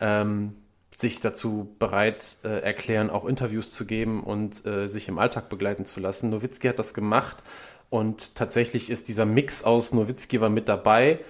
[0.00, 0.56] ähm,
[0.94, 5.84] sich dazu bereit äh, erklären, auch Interviews zu geben und äh, sich im Alltag begleiten
[5.84, 6.30] zu lassen.
[6.30, 7.38] Nowitzki hat das gemacht
[7.90, 11.20] und tatsächlich ist dieser Mix aus Nowitzki war mit dabei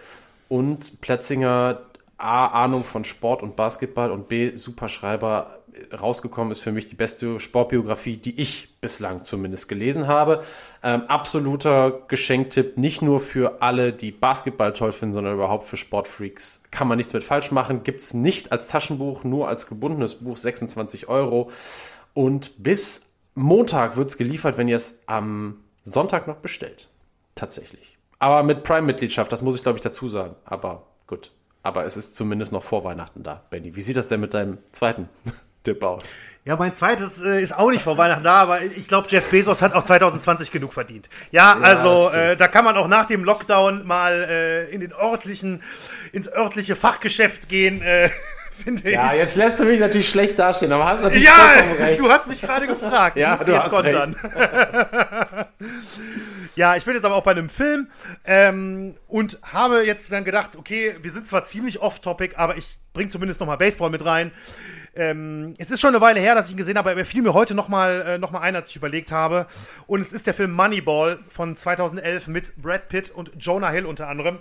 [0.48, 1.80] und Plätzinger
[2.16, 5.58] A, Ahnung von Sport und Basketball und B, Superschreiber.
[6.00, 10.44] Rausgekommen ist für mich die beste Sportbiografie, die ich bislang zumindest gelesen habe.
[10.84, 16.62] Ähm, absoluter Geschenktipp, nicht nur für alle, die Basketball toll finden, sondern überhaupt für Sportfreaks.
[16.70, 17.82] Kann man nichts mit falsch machen.
[17.82, 21.50] Gibt es nicht als Taschenbuch, nur als gebundenes Buch, 26 Euro.
[22.14, 26.88] Und bis Montag wird es geliefert, wenn ihr es am Sonntag noch bestellt.
[27.34, 27.93] Tatsächlich.
[28.18, 30.34] Aber mit Prime-Mitgliedschaft, das muss ich glaube ich dazu sagen.
[30.44, 31.32] Aber gut.
[31.62, 33.74] Aber es ist zumindest noch vor Weihnachten da, Benny.
[33.74, 35.08] Wie sieht das denn mit deinem zweiten
[35.64, 36.02] Tipp aus?
[36.46, 39.62] Ja, mein zweites äh, ist auch nicht vor Weihnachten da, aber ich glaube, Jeff Bezos
[39.62, 41.08] hat auch 2020 genug verdient.
[41.30, 44.92] Ja, ja also äh, da kann man auch nach dem Lockdown mal äh, in den
[44.92, 45.62] örtlichen,
[46.12, 47.80] ins örtliche Fachgeschäft gehen.
[47.80, 48.10] Äh,
[48.54, 49.18] finde ja, ich.
[49.18, 52.00] Ja, jetzt lässt du mich natürlich schlecht dastehen, aber hast natürlich Ja, recht.
[52.00, 53.16] du hast mich gerade gefragt.
[53.16, 54.16] ja, du hast kontern.
[56.54, 57.88] ja, ich bin jetzt aber auch bei einem Film
[58.24, 63.10] ähm, und habe jetzt dann gedacht, okay, wir sind zwar ziemlich off-topic, aber ich bringe
[63.10, 64.30] zumindest noch mal Baseball mit rein.
[64.96, 67.22] Ähm, es ist schon eine Weile her, dass ich ihn gesehen habe, aber er fiel
[67.22, 69.46] mir heute noch mal, äh, noch mal ein, als ich überlegt habe.
[69.86, 74.08] Und es ist der Film Moneyball von 2011 mit Brad Pitt und Jonah Hill unter
[74.08, 74.38] anderem.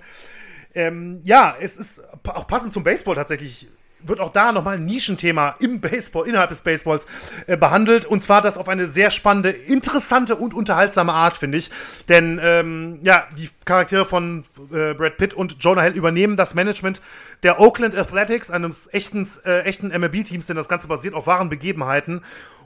[0.75, 3.67] Ähm, ja, es ist auch passend zum Baseball tatsächlich
[4.07, 7.05] wird auch da nochmal ein Nischenthema im Baseball, innerhalb des Baseballs
[7.47, 8.05] äh, behandelt.
[8.05, 11.69] Und zwar das auf eine sehr spannende, interessante und unterhaltsame Art, finde ich.
[12.09, 17.01] Denn ähm, ja, die Charaktere von äh, Brad Pitt und Jonah Hill übernehmen das Management
[17.43, 22.21] der Oakland Athletics, eines echten, äh, echten MLB-Teams, denn das Ganze basiert auf wahren Begebenheiten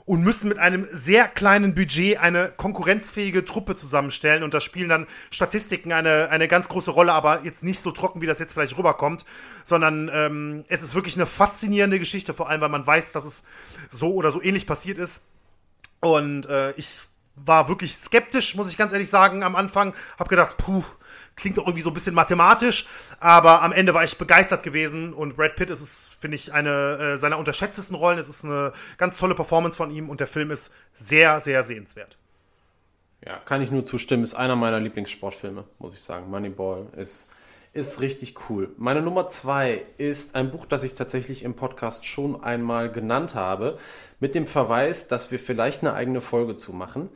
[0.08, 4.42] und müssen mit einem sehr kleinen Budget eine konkurrenzfähige Truppe zusammenstellen.
[4.42, 8.22] Und da spielen dann Statistiken eine, eine ganz große Rolle, aber jetzt nicht so trocken,
[8.22, 9.26] wie das jetzt vielleicht rüberkommt,
[9.64, 13.44] sondern ähm, es ist wirklich eine faszinierende Geschichte, vor allem weil man weiß, dass es
[13.90, 15.24] so oder so ähnlich passiert ist.
[16.00, 17.02] Und äh, ich
[17.36, 19.92] war wirklich skeptisch, muss ich ganz ehrlich sagen, am Anfang.
[20.18, 20.84] Hab gedacht, puh,
[21.38, 22.86] klingt auch irgendwie so ein bisschen mathematisch,
[23.20, 26.98] aber am Ende war ich begeistert gewesen und Brad Pitt ist es, finde ich, eine
[26.98, 28.18] äh, seiner unterschätztesten Rollen.
[28.18, 32.18] Es ist eine ganz tolle Performance von ihm und der Film ist sehr, sehr sehenswert.
[33.24, 34.22] Ja, kann ich nur zustimmen.
[34.22, 36.30] Ist einer meiner Lieblingssportfilme, muss ich sagen.
[36.30, 37.28] Moneyball ist,
[37.72, 38.70] ist richtig cool.
[38.76, 43.78] Meine Nummer zwei ist ein Buch, das ich tatsächlich im Podcast schon einmal genannt habe,
[44.20, 47.08] mit dem Verweis, dass wir vielleicht eine eigene Folge zu machen.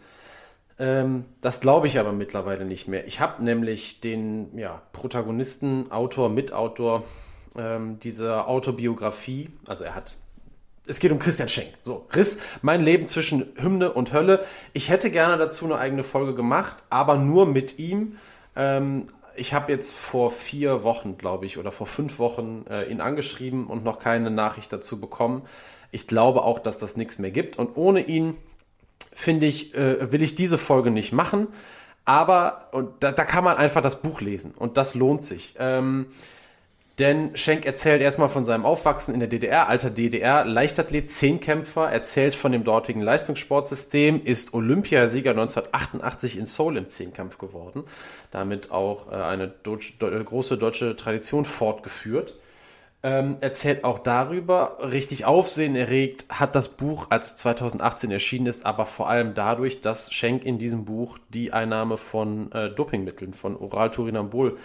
[0.79, 3.07] Ähm, das glaube ich aber mittlerweile nicht mehr.
[3.07, 7.05] Ich habe nämlich den ja, Protagonisten, Autor, Mitautor
[7.57, 10.18] ähm, dieser Autobiografie, also er hat
[10.87, 11.68] es geht um Christian Schenk.
[11.83, 14.45] So, Riss, mein Leben zwischen Hymne und Hölle.
[14.73, 18.16] Ich hätte gerne dazu eine eigene Folge gemacht, aber nur mit ihm.
[18.57, 19.07] Ähm,
[19.37, 23.66] ich habe jetzt vor vier Wochen, glaube ich, oder vor fünf Wochen äh, ihn angeschrieben
[23.68, 25.43] und noch keine Nachricht dazu bekommen.
[25.93, 27.59] Ich glaube auch, dass das nichts mehr gibt.
[27.59, 28.37] Und ohne ihn
[29.12, 31.48] finde ich, äh, will ich diese Folge nicht machen.
[32.05, 35.55] Aber, und da, da kann man einfach das Buch lesen und das lohnt sich.
[35.59, 36.07] Ähm,
[36.98, 42.34] denn Schenk erzählt erstmal von seinem Aufwachsen in der DDR, alter DDR, Leichtathlet, Zehnkämpfer, erzählt
[42.34, 47.84] von dem dortigen Leistungssportsystem, ist Olympiasieger 1988 in Seoul im Zehnkampf geworden,
[48.30, 52.34] damit auch äh, eine Deutsch, de, große deutsche Tradition fortgeführt
[53.03, 58.86] ähm, erzählt auch darüber, richtig Aufsehen erregt hat das Buch, als 2018 erschienen ist, aber
[58.86, 64.57] vor allem dadurch, dass Schenk in diesem Buch die Einnahme von äh, Dopingmitteln, von Oral-Turinambol,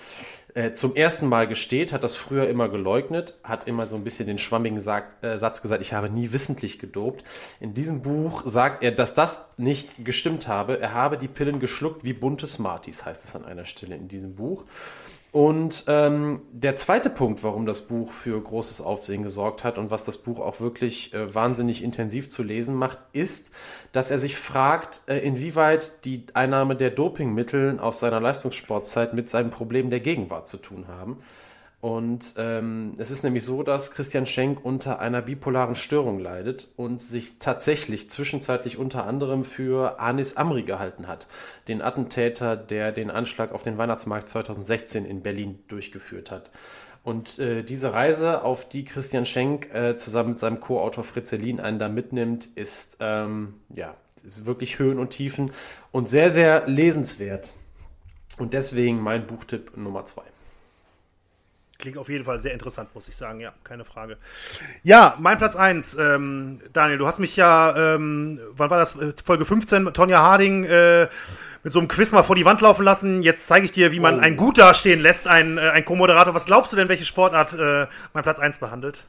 [0.57, 4.25] äh, zum ersten Mal gesteht, hat das früher immer geleugnet, hat immer so ein bisschen
[4.25, 7.23] den schwammigen Sa äh, Satz gesagt, ich habe nie wissentlich gedopt.
[7.59, 10.79] In diesem Buch sagt er, dass das nicht gestimmt habe.
[10.79, 14.33] Er habe die Pillen geschluckt wie bunte Smarties, heißt es an einer Stelle in diesem
[14.35, 14.65] Buch.
[15.31, 20.05] Und ähm, der zweite Punkt, warum das Buch für großes Aufsehen gesorgt hat und was
[20.05, 23.51] das Buch auch wirklich äh, wahnsinnig intensiv zu lesen macht, ist,
[23.91, 29.49] dass er sich fragt, äh, inwieweit die Einnahme der Dopingmittel aus seiner Leistungssportzeit mit seinen
[29.49, 31.17] Problemen der Gegenwart zu tun haben.
[31.87, 37.01] Und ähm, es ist nämlich so, dass Christian Schenk unter einer bipolaren Störung leidet und
[37.01, 41.29] sich tatsächlich zwischenzeitlich unter anderem für Anis Amri gehalten hat,
[41.69, 46.51] den Attentäter, der den Anschlag auf den Weihnachtsmarkt 2016 in Berlin durchgeführt hat.
[47.05, 51.79] Und äh, diese Reise, auf die Christian Schenk äh, zusammen mit seinem Co-Autor Fritzelin einen
[51.79, 53.95] da mitnimmt, ist ähm, ja
[54.27, 55.53] ist wirklich Höhen und Tiefen
[55.93, 57.53] und sehr, sehr lesenswert.
[58.39, 60.23] Und deswegen mein Buchtipp Nummer zwei.
[61.79, 64.17] Klingt auf jeden Fall sehr interessant, muss ich sagen, ja, keine Frage.
[64.83, 69.13] Ja, mein Platz 1, ähm, Daniel, du hast mich ja, ähm, wann war das, äh,
[69.23, 71.07] Folge 15, Tonja Harding äh,
[71.63, 73.21] mit so einem Quiz mal vor die Wand laufen lassen.
[73.21, 74.21] Jetzt zeige ich dir, wie man oh.
[74.21, 76.33] ein Gut dastehen lässt, ein, äh, ein Co-Moderator.
[76.33, 79.05] Was glaubst du denn, welche Sportart äh, mein Platz 1 behandelt?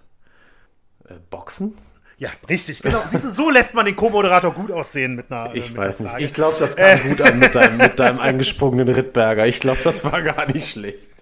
[1.08, 1.74] Äh, Boxen?
[2.20, 3.00] Ja, richtig, genau.
[3.08, 5.54] Siehst du, so lässt man den Co-Moderator gut aussehen mit einer.
[5.54, 6.24] Ich mit weiß einer nicht.
[6.24, 7.08] Ich glaube, das kam äh.
[7.08, 9.46] gut an mit deinem, mit deinem eingesprungenen Rittberger.
[9.46, 11.12] Ich glaube, das war gar nicht schlecht.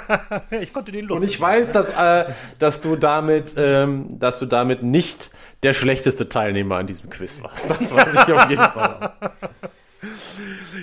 [0.50, 4.82] ich konnte den Und ich weiß, dass, äh, dass du damit, ähm, dass du damit
[4.82, 5.30] nicht
[5.62, 7.68] der schlechteste Teilnehmer an diesem Quiz warst.
[7.68, 9.12] Das weiß ich auf jeden Fall.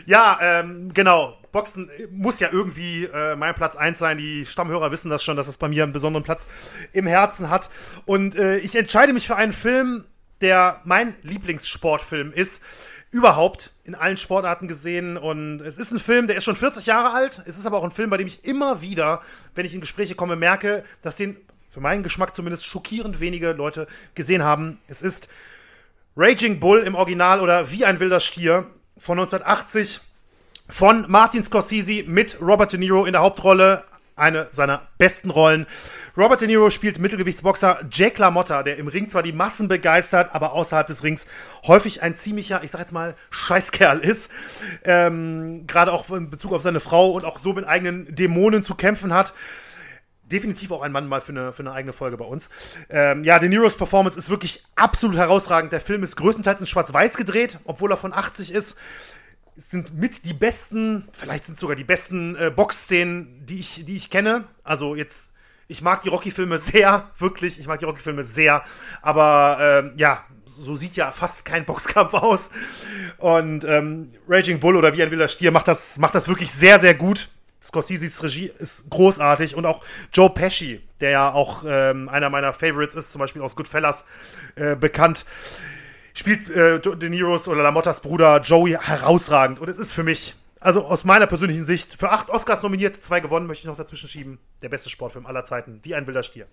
[0.06, 1.38] Ja, ähm, genau.
[1.52, 4.18] Boxen muss ja irgendwie äh, mein Platz 1 sein.
[4.18, 6.48] Die Stammhörer wissen das schon, dass es bei mir einen besonderen Platz
[6.94, 7.70] im Herzen hat.
[8.06, 10.06] Und äh, ich entscheide mich für einen Film,
[10.42, 12.62] der mein Lieblingssportfilm ist.
[13.12, 15.18] Überhaupt in allen Sportarten gesehen.
[15.18, 17.44] Und es ist ein Film, der ist schon 40 Jahre alt.
[17.46, 19.22] Es ist aber auch ein Film, bei dem ich immer wieder,
[19.54, 21.38] wenn ich in Gespräche komme, merke, dass den
[21.68, 24.80] für meinen Geschmack zumindest schockierend wenige Leute gesehen haben.
[24.88, 25.28] Es ist
[26.16, 28.68] Raging Bull im Original oder Wie ein wilder Stier
[29.04, 30.00] von 1980
[30.70, 33.84] von Martin Scorsese mit Robert De Niro in der Hauptrolle.
[34.16, 35.68] Eine seiner besten Rollen.
[36.16, 40.54] Robert De Niro spielt Mittelgewichtsboxer Jake LaMotta, der im Ring zwar die Massen begeistert, aber
[40.54, 41.26] außerhalb des Rings
[41.68, 44.32] häufig ein ziemlicher, ich sag jetzt mal, Scheißkerl ist.
[44.86, 48.76] Ähm, Gerade auch in Bezug auf seine Frau und auch so mit eigenen Dämonen zu
[48.76, 49.34] kämpfen hat
[50.34, 52.50] definitiv auch ein Mann mal für eine, für eine eigene Folge bei uns.
[52.90, 55.72] Ähm, ja, De Niros Performance ist wirklich absolut herausragend.
[55.72, 58.76] Der Film ist größtenteils in Schwarz-Weiß gedreht, obwohl er von 80 ist.
[59.56, 63.86] Es sind mit die besten, vielleicht sind es sogar die besten äh, Boxszenen, die ich,
[63.86, 64.46] die ich kenne.
[64.64, 65.32] Also jetzt,
[65.68, 67.60] ich mag die Rocky-Filme sehr, wirklich.
[67.60, 68.64] Ich mag die Rocky-Filme sehr.
[69.04, 70.26] Aber ähm, ja,
[70.60, 72.50] so sieht ja fast kein Boxkampf aus.
[73.18, 76.80] Und ähm, Raging Bull oder wie ein wilder Stier macht das, macht das wirklich sehr,
[76.80, 77.30] sehr gut.
[77.64, 79.82] Scorseses Regie ist großartig und auch
[80.12, 84.04] Joe Pesci, der ja auch ähm, einer meiner Favorites ist, zum Beispiel aus Goodfellas
[84.56, 85.26] äh, bekannt,
[86.14, 90.86] spielt äh, De Niros oder Lamottas Bruder Joey herausragend und es ist für mich, also
[90.86, 94.40] aus meiner persönlichen Sicht, für acht Oscars nominiert, zwei gewonnen, möchte ich noch dazwischen schieben,
[94.62, 96.48] der beste Sportfilm aller Zeiten, wie ein wilder Stier.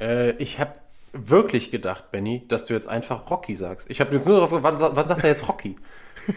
[0.00, 0.72] Äh, ich habe
[1.12, 3.88] wirklich gedacht, Benny, dass du jetzt einfach Rocky sagst.
[3.90, 5.76] Ich habe jetzt nur darauf, wann, wann sagt er jetzt Rocky?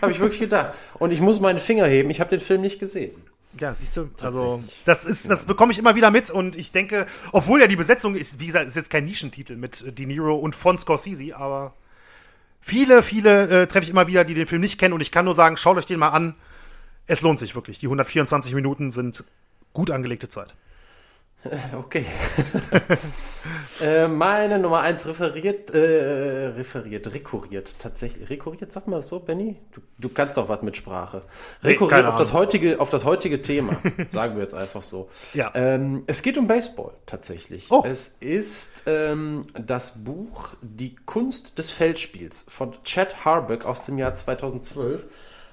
[0.01, 0.73] habe ich wirklich gedacht.
[0.99, 3.11] Und ich muss meine Finger heben, ich habe den Film nicht gesehen.
[3.59, 7.05] Ja, siehst du, also das ist, das bekomme ich immer wieder mit und ich denke,
[7.33, 10.55] obwohl ja die Besetzung ist, wie gesagt, ist jetzt kein Nischentitel mit De Niro und
[10.55, 11.73] von Scorsese, aber
[12.61, 15.25] viele, viele äh, treffe ich immer wieder, die den Film nicht kennen und ich kann
[15.25, 16.35] nur sagen, schaut euch den mal an.
[17.07, 17.79] Es lohnt sich wirklich.
[17.79, 19.25] Die 124 Minuten sind
[19.73, 20.53] gut angelegte Zeit.
[21.75, 22.05] Okay.
[23.81, 28.29] äh, meine Nummer 1 referiert, äh, referiert, rekurriert, tatsächlich.
[28.29, 29.57] Rekurriert, sag mal so, Benny?
[29.71, 31.23] Du, du kannst doch was mit Sprache.
[31.63, 33.75] Rekurriert auf das, heutige, auf das heutige Thema,
[34.09, 35.09] sagen wir jetzt einfach so.
[35.33, 35.51] Ja.
[35.55, 37.67] Ähm, es geht um Baseball, tatsächlich.
[37.71, 37.83] Oh.
[37.85, 44.13] Es ist ähm, das Buch Die Kunst des Feldspiels von Chad Harbeck aus dem Jahr
[44.13, 45.05] 2012.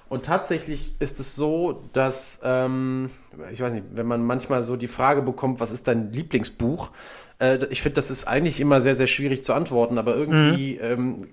[0.09, 3.11] Und tatsächlich ist es so, dass, ähm,
[3.53, 6.91] ich weiß nicht, wenn man manchmal so die Frage bekommt, was ist dein Lieblingsbuch?
[7.39, 10.83] Äh, ich finde, das ist eigentlich immer sehr, sehr schwierig zu antworten, aber irgendwie mhm.
[10.83, 11.29] ähm,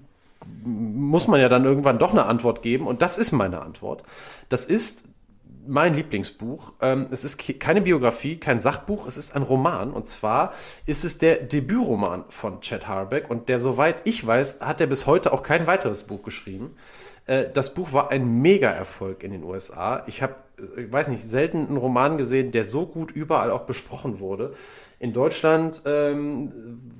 [0.64, 2.86] muss man ja dann irgendwann doch eine Antwort geben.
[2.88, 4.04] Und das ist meine Antwort.
[4.50, 5.06] Das ist
[5.68, 6.74] mein Lieblingsbuch.
[6.82, 9.92] Ähm, es ist keine Biografie, kein Sachbuch, es ist ein Roman.
[9.92, 10.54] Und zwar
[10.86, 13.30] ist es der Debütroman von Chad Harbeck.
[13.30, 16.76] Und der, soweit ich weiß, hat er bis heute auch kein weiteres Buch geschrieben.
[17.26, 20.04] Äh, das Buch war ein Mega-Erfolg in den USA.
[20.08, 23.62] Ich habe, ich äh, weiß nicht, selten einen Roman gesehen, der so gut überall auch
[23.62, 24.54] besprochen wurde.
[25.00, 26.52] In Deutschland ähm,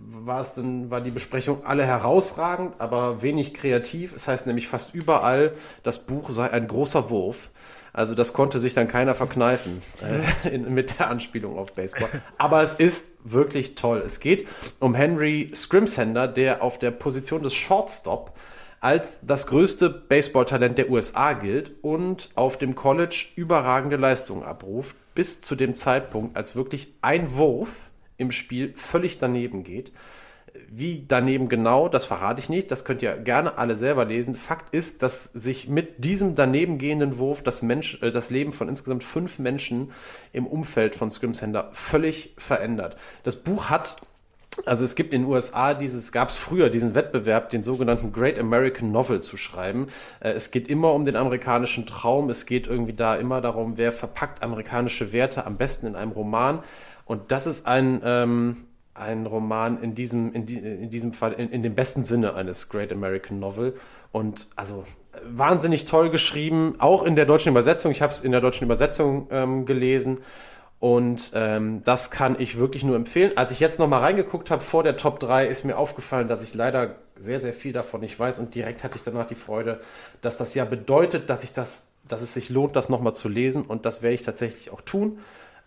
[0.08, 4.14] war es dann, war die Besprechung alle herausragend, aber wenig kreativ.
[4.16, 5.54] Es heißt nämlich fast überall,
[5.84, 7.52] das Buch sei ein großer Wurf.
[7.94, 12.10] Also das konnte sich dann keiner verkneifen äh, in, mit der Anspielung auf Baseball.
[12.38, 14.04] Aber es ist wirklich toll.
[14.06, 14.48] Es geht
[14.80, 18.34] um Henry Scrimsender, der auf der Position des Shortstop
[18.86, 25.42] als das größte Baseballtalent der USA gilt und auf dem College überragende Leistungen abruft, bis
[25.42, 29.92] zu dem Zeitpunkt, als wirklich ein Wurf im Spiel völlig daneben geht.
[30.70, 34.36] Wie daneben genau, das verrate ich nicht, das könnt ihr gerne alle selber lesen.
[34.36, 38.70] Fakt ist, dass sich mit diesem daneben gehenden Wurf das, Mensch, äh, das Leben von
[38.70, 39.94] insgesamt fünf Menschen
[40.32, 42.98] im Umfeld von Scrimsender völlig verändert.
[43.24, 43.98] Das Buch hat
[44.66, 48.40] also es gibt in den USA dieses, gab es früher diesen Wettbewerb, den sogenannten Great
[48.40, 49.88] American Novel zu schreiben.
[50.20, 52.30] Äh, es geht immer um den amerikanischen Traum.
[52.30, 56.60] Es geht irgendwie da immer darum, wer verpackt amerikanische Werte am besten in einem Roman.
[57.06, 58.58] Und das ist ein, ähm,
[58.94, 62.70] ein Roman in diesem, in, die, in diesem Fall, in, in dem besten Sinne eines
[62.70, 63.76] Great American Novel.
[64.12, 64.86] Und also
[65.24, 67.92] wahnsinnig toll geschrieben, auch in der deutschen Übersetzung.
[67.92, 70.20] Ich habe es in der deutschen Übersetzung ähm, gelesen.
[70.86, 73.32] Und ähm, das kann ich wirklich nur empfehlen.
[73.38, 76.54] Als ich jetzt nochmal reingeguckt habe vor der Top 3, ist mir aufgefallen, dass ich
[76.54, 78.38] leider sehr, sehr viel davon nicht weiß.
[78.38, 79.82] Und direkt hatte ich danach die Freude,
[80.22, 83.64] dass das ja bedeutet, dass ich das, dass es sich lohnt, das nochmal zu lesen.
[83.64, 85.18] Und das werde ich tatsächlich auch tun.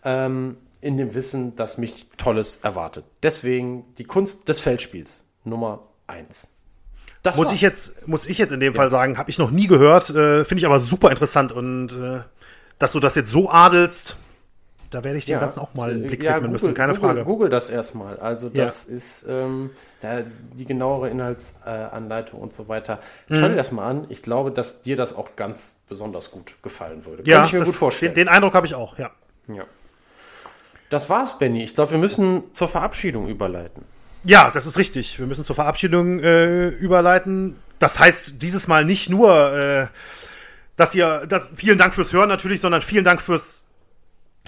[0.05, 3.03] Ähm, in dem Wissen, dass mich Tolles erwartet.
[3.21, 6.47] Deswegen die Kunst des Feldspiels, Nummer 1.
[7.23, 8.79] Das muss ich jetzt muss ich jetzt in dem ja.
[8.79, 12.21] Fall sagen, habe ich noch nie gehört, äh, finde ich aber super interessant und äh,
[12.77, 14.15] dass du das jetzt so adelst,
[14.89, 15.39] da werde ich dem ja.
[15.39, 17.23] Ganzen auch mal einen Blick ja, widmen müssen, keine Google, Frage.
[17.23, 18.17] Google das erstmal.
[18.17, 18.95] Also das ja.
[18.95, 20.21] ist ähm, da,
[20.57, 22.99] die genauere Inhaltsanleitung und so weiter.
[23.29, 23.49] Schau mhm.
[23.49, 24.05] dir das mal an.
[24.09, 27.23] Ich glaube, dass dir das auch ganz besonders gut gefallen würde.
[27.25, 28.13] Ja, Kann ich mir das, gut vorstellen.
[28.13, 29.11] Den, den Eindruck habe ich auch, ja.
[29.47, 29.65] Ja.
[30.89, 31.63] Das war's, Benny.
[31.63, 33.83] Ich glaube, wir müssen zur Verabschiedung überleiten.
[34.23, 35.19] Ja, das ist richtig.
[35.19, 37.57] Wir müssen zur Verabschiedung äh, überleiten.
[37.77, 39.87] Das heißt dieses Mal nicht nur, äh,
[40.75, 43.65] dass ihr, das, vielen Dank fürs Hören natürlich, sondern vielen Dank fürs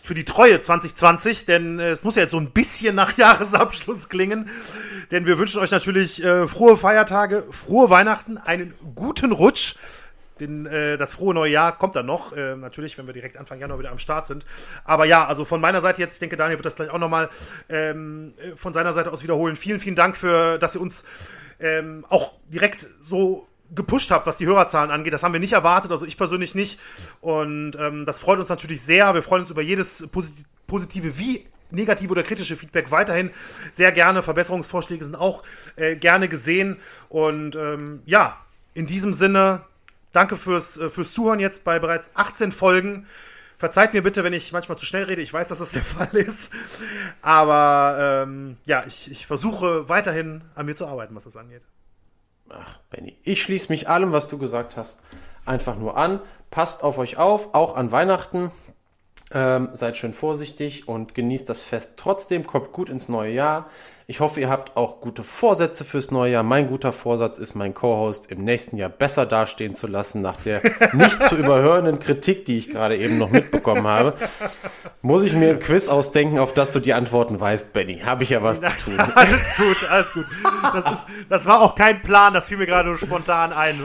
[0.02, 4.10] für die Treue 2020, denn äh, es muss ja jetzt so ein bisschen nach Jahresabschluss
[4.10, 4.50] klingen.
[5.12, 9.76] Denn wir wünschen euch natürlich äh, frohe Feiertage, frohe Weihnachten, einen guten Rutsch.
[10.40, 13.60] Den, äh, das frohe neue Jahr kommt dann noch, äh, natürlich, wenn wir direkt Anfang
[13.60, 14.46] Januar wieder am Start sind.
[14.86, 17.30] Aber ja, also von meiner Seite jetzt, ich denke, Daniel wird das gleich auch nochmal
[17.70, 19.56] ähm, äh, von seiner Seite aus wiederholen.
[19.56, 21.04] Vielen, vielen Dank für, dass ihr uns
[21.60, 25.14] ähm, auch direkt so gepusht habt, was die Hörerzahlen angeht.
[25.14, 26.80] Das haben wir nicht erwartet, also ich persönlich nicht.
[27.22, 29.14] Und ähm, das freut uns natürlich sehr.
[29.14, 30.08] Wir freuen uns über jedes
[30.68, 33.32] positive wie negative oder kritische Feedback weiterhin
[33.72, 34.24] sehr gerne.
[34.24, 35.44] Verbesserungsvorschläge sind auch
[35.78, 36.78] äh, gerne gesehen.
[37.08, 38.38] Und ähm, ja,
[38.74, 39.62] in diesem Sinne
[40.12, 43.08] Danke fürs, äh, fürs Zuhören jetzt bei bereits 18 Folgen.
[43.58, 45.22] Verzeiht mir bitte, wenn ich manchmal zu schnell rede.
[45.22, 46.52] Ich weiß, dass das der Fall ist.
[47.22, 51.62] Aber ähm, ja, ich, ich versuche weiterhin an mir zu arbeiten, was das angeht.
[52.54, 55.00] Ach, Benny, ich schließe mich allem, was du gesagt hast,
[55.46, 56.20] einfach nur an.
[56.50, 58.52] Passt auf euch auf, auch an Weihnachten.
[59.34, 62.46] Ähm, seid schön vorsichtig und genießt das Fest trotzdem.
[62.46, 63.70] Kommt gut ins neue Jahr.
[64.12, 66.44] Ich hoffe, ihr habt auch gute Vorsätze fürs neue Jahr.
[66.44, 70.20] Mein guter Vorsatz ist, meinen Co-Host im nächsten Jahr besser dastehen zu lassen.
[70.20, 70.62] Nach der
[70.92, 74.16] nicht zu überhörenden Kritik, die ich gerade eben noch mitbekommen habe,
[75.02, 78.00] muss ich mir ein Quiz ausdenken, auf das du die Antworten weißt, Benny.
[78.00, 79.00] Habe ich ja was zu tun.
[79.00, 80.26] alles gut, alles gut.
[80.74, 83.80] Das, ist, das war auch kein Plan, das fiel mir gerade nur spontan ein.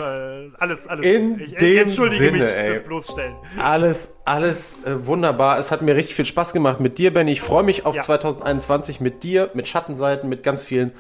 [0.59, 2.71] Alles, alles In Ich, dem entschuldige Sinne, mich ey.
[2.73, 3.37] fürs Bloßstellen.
[3.63, 5.59] Alles, alles äh, wunderbar.
[5.59, 7.33] Es hat mir richtig viel Spaß gemacht mit dir, Benny.
[7.33, 8.03] Ich freue mich auf Ja.
[8.03, 10.93] 2021 mit dir, mit Schattenseiten, mit ganz vielen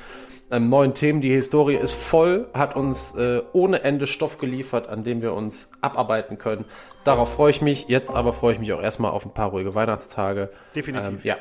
[0.51, 1.20] ähm, neuen Themen.
[1.20, 5.70] Die Historie ist voll, hat uns äh, ohne Ende Stoff geliefert, an dem wir uns
[5.81, 6.65] abarbeiten können.
[7.05, 7.86] Darauf freue ich mich.
[7.89, 10.51] Jetzt aber freue ich mich auch erstmal auf ein paar ruhige Weihnachtstage.
[10.74, 11.09] Definitiv.
[11.09, 11.36] Ähm, ja.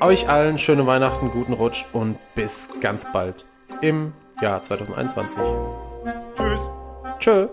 [0.00, 3.44] Euch allen schöne Weihnachten, guten Rutsch und bis ganz bald
[3.80, 5.38] im Jahr 2021.
[6.34, 6.68] Tschüss.
[7.18, 7.48] Tschö.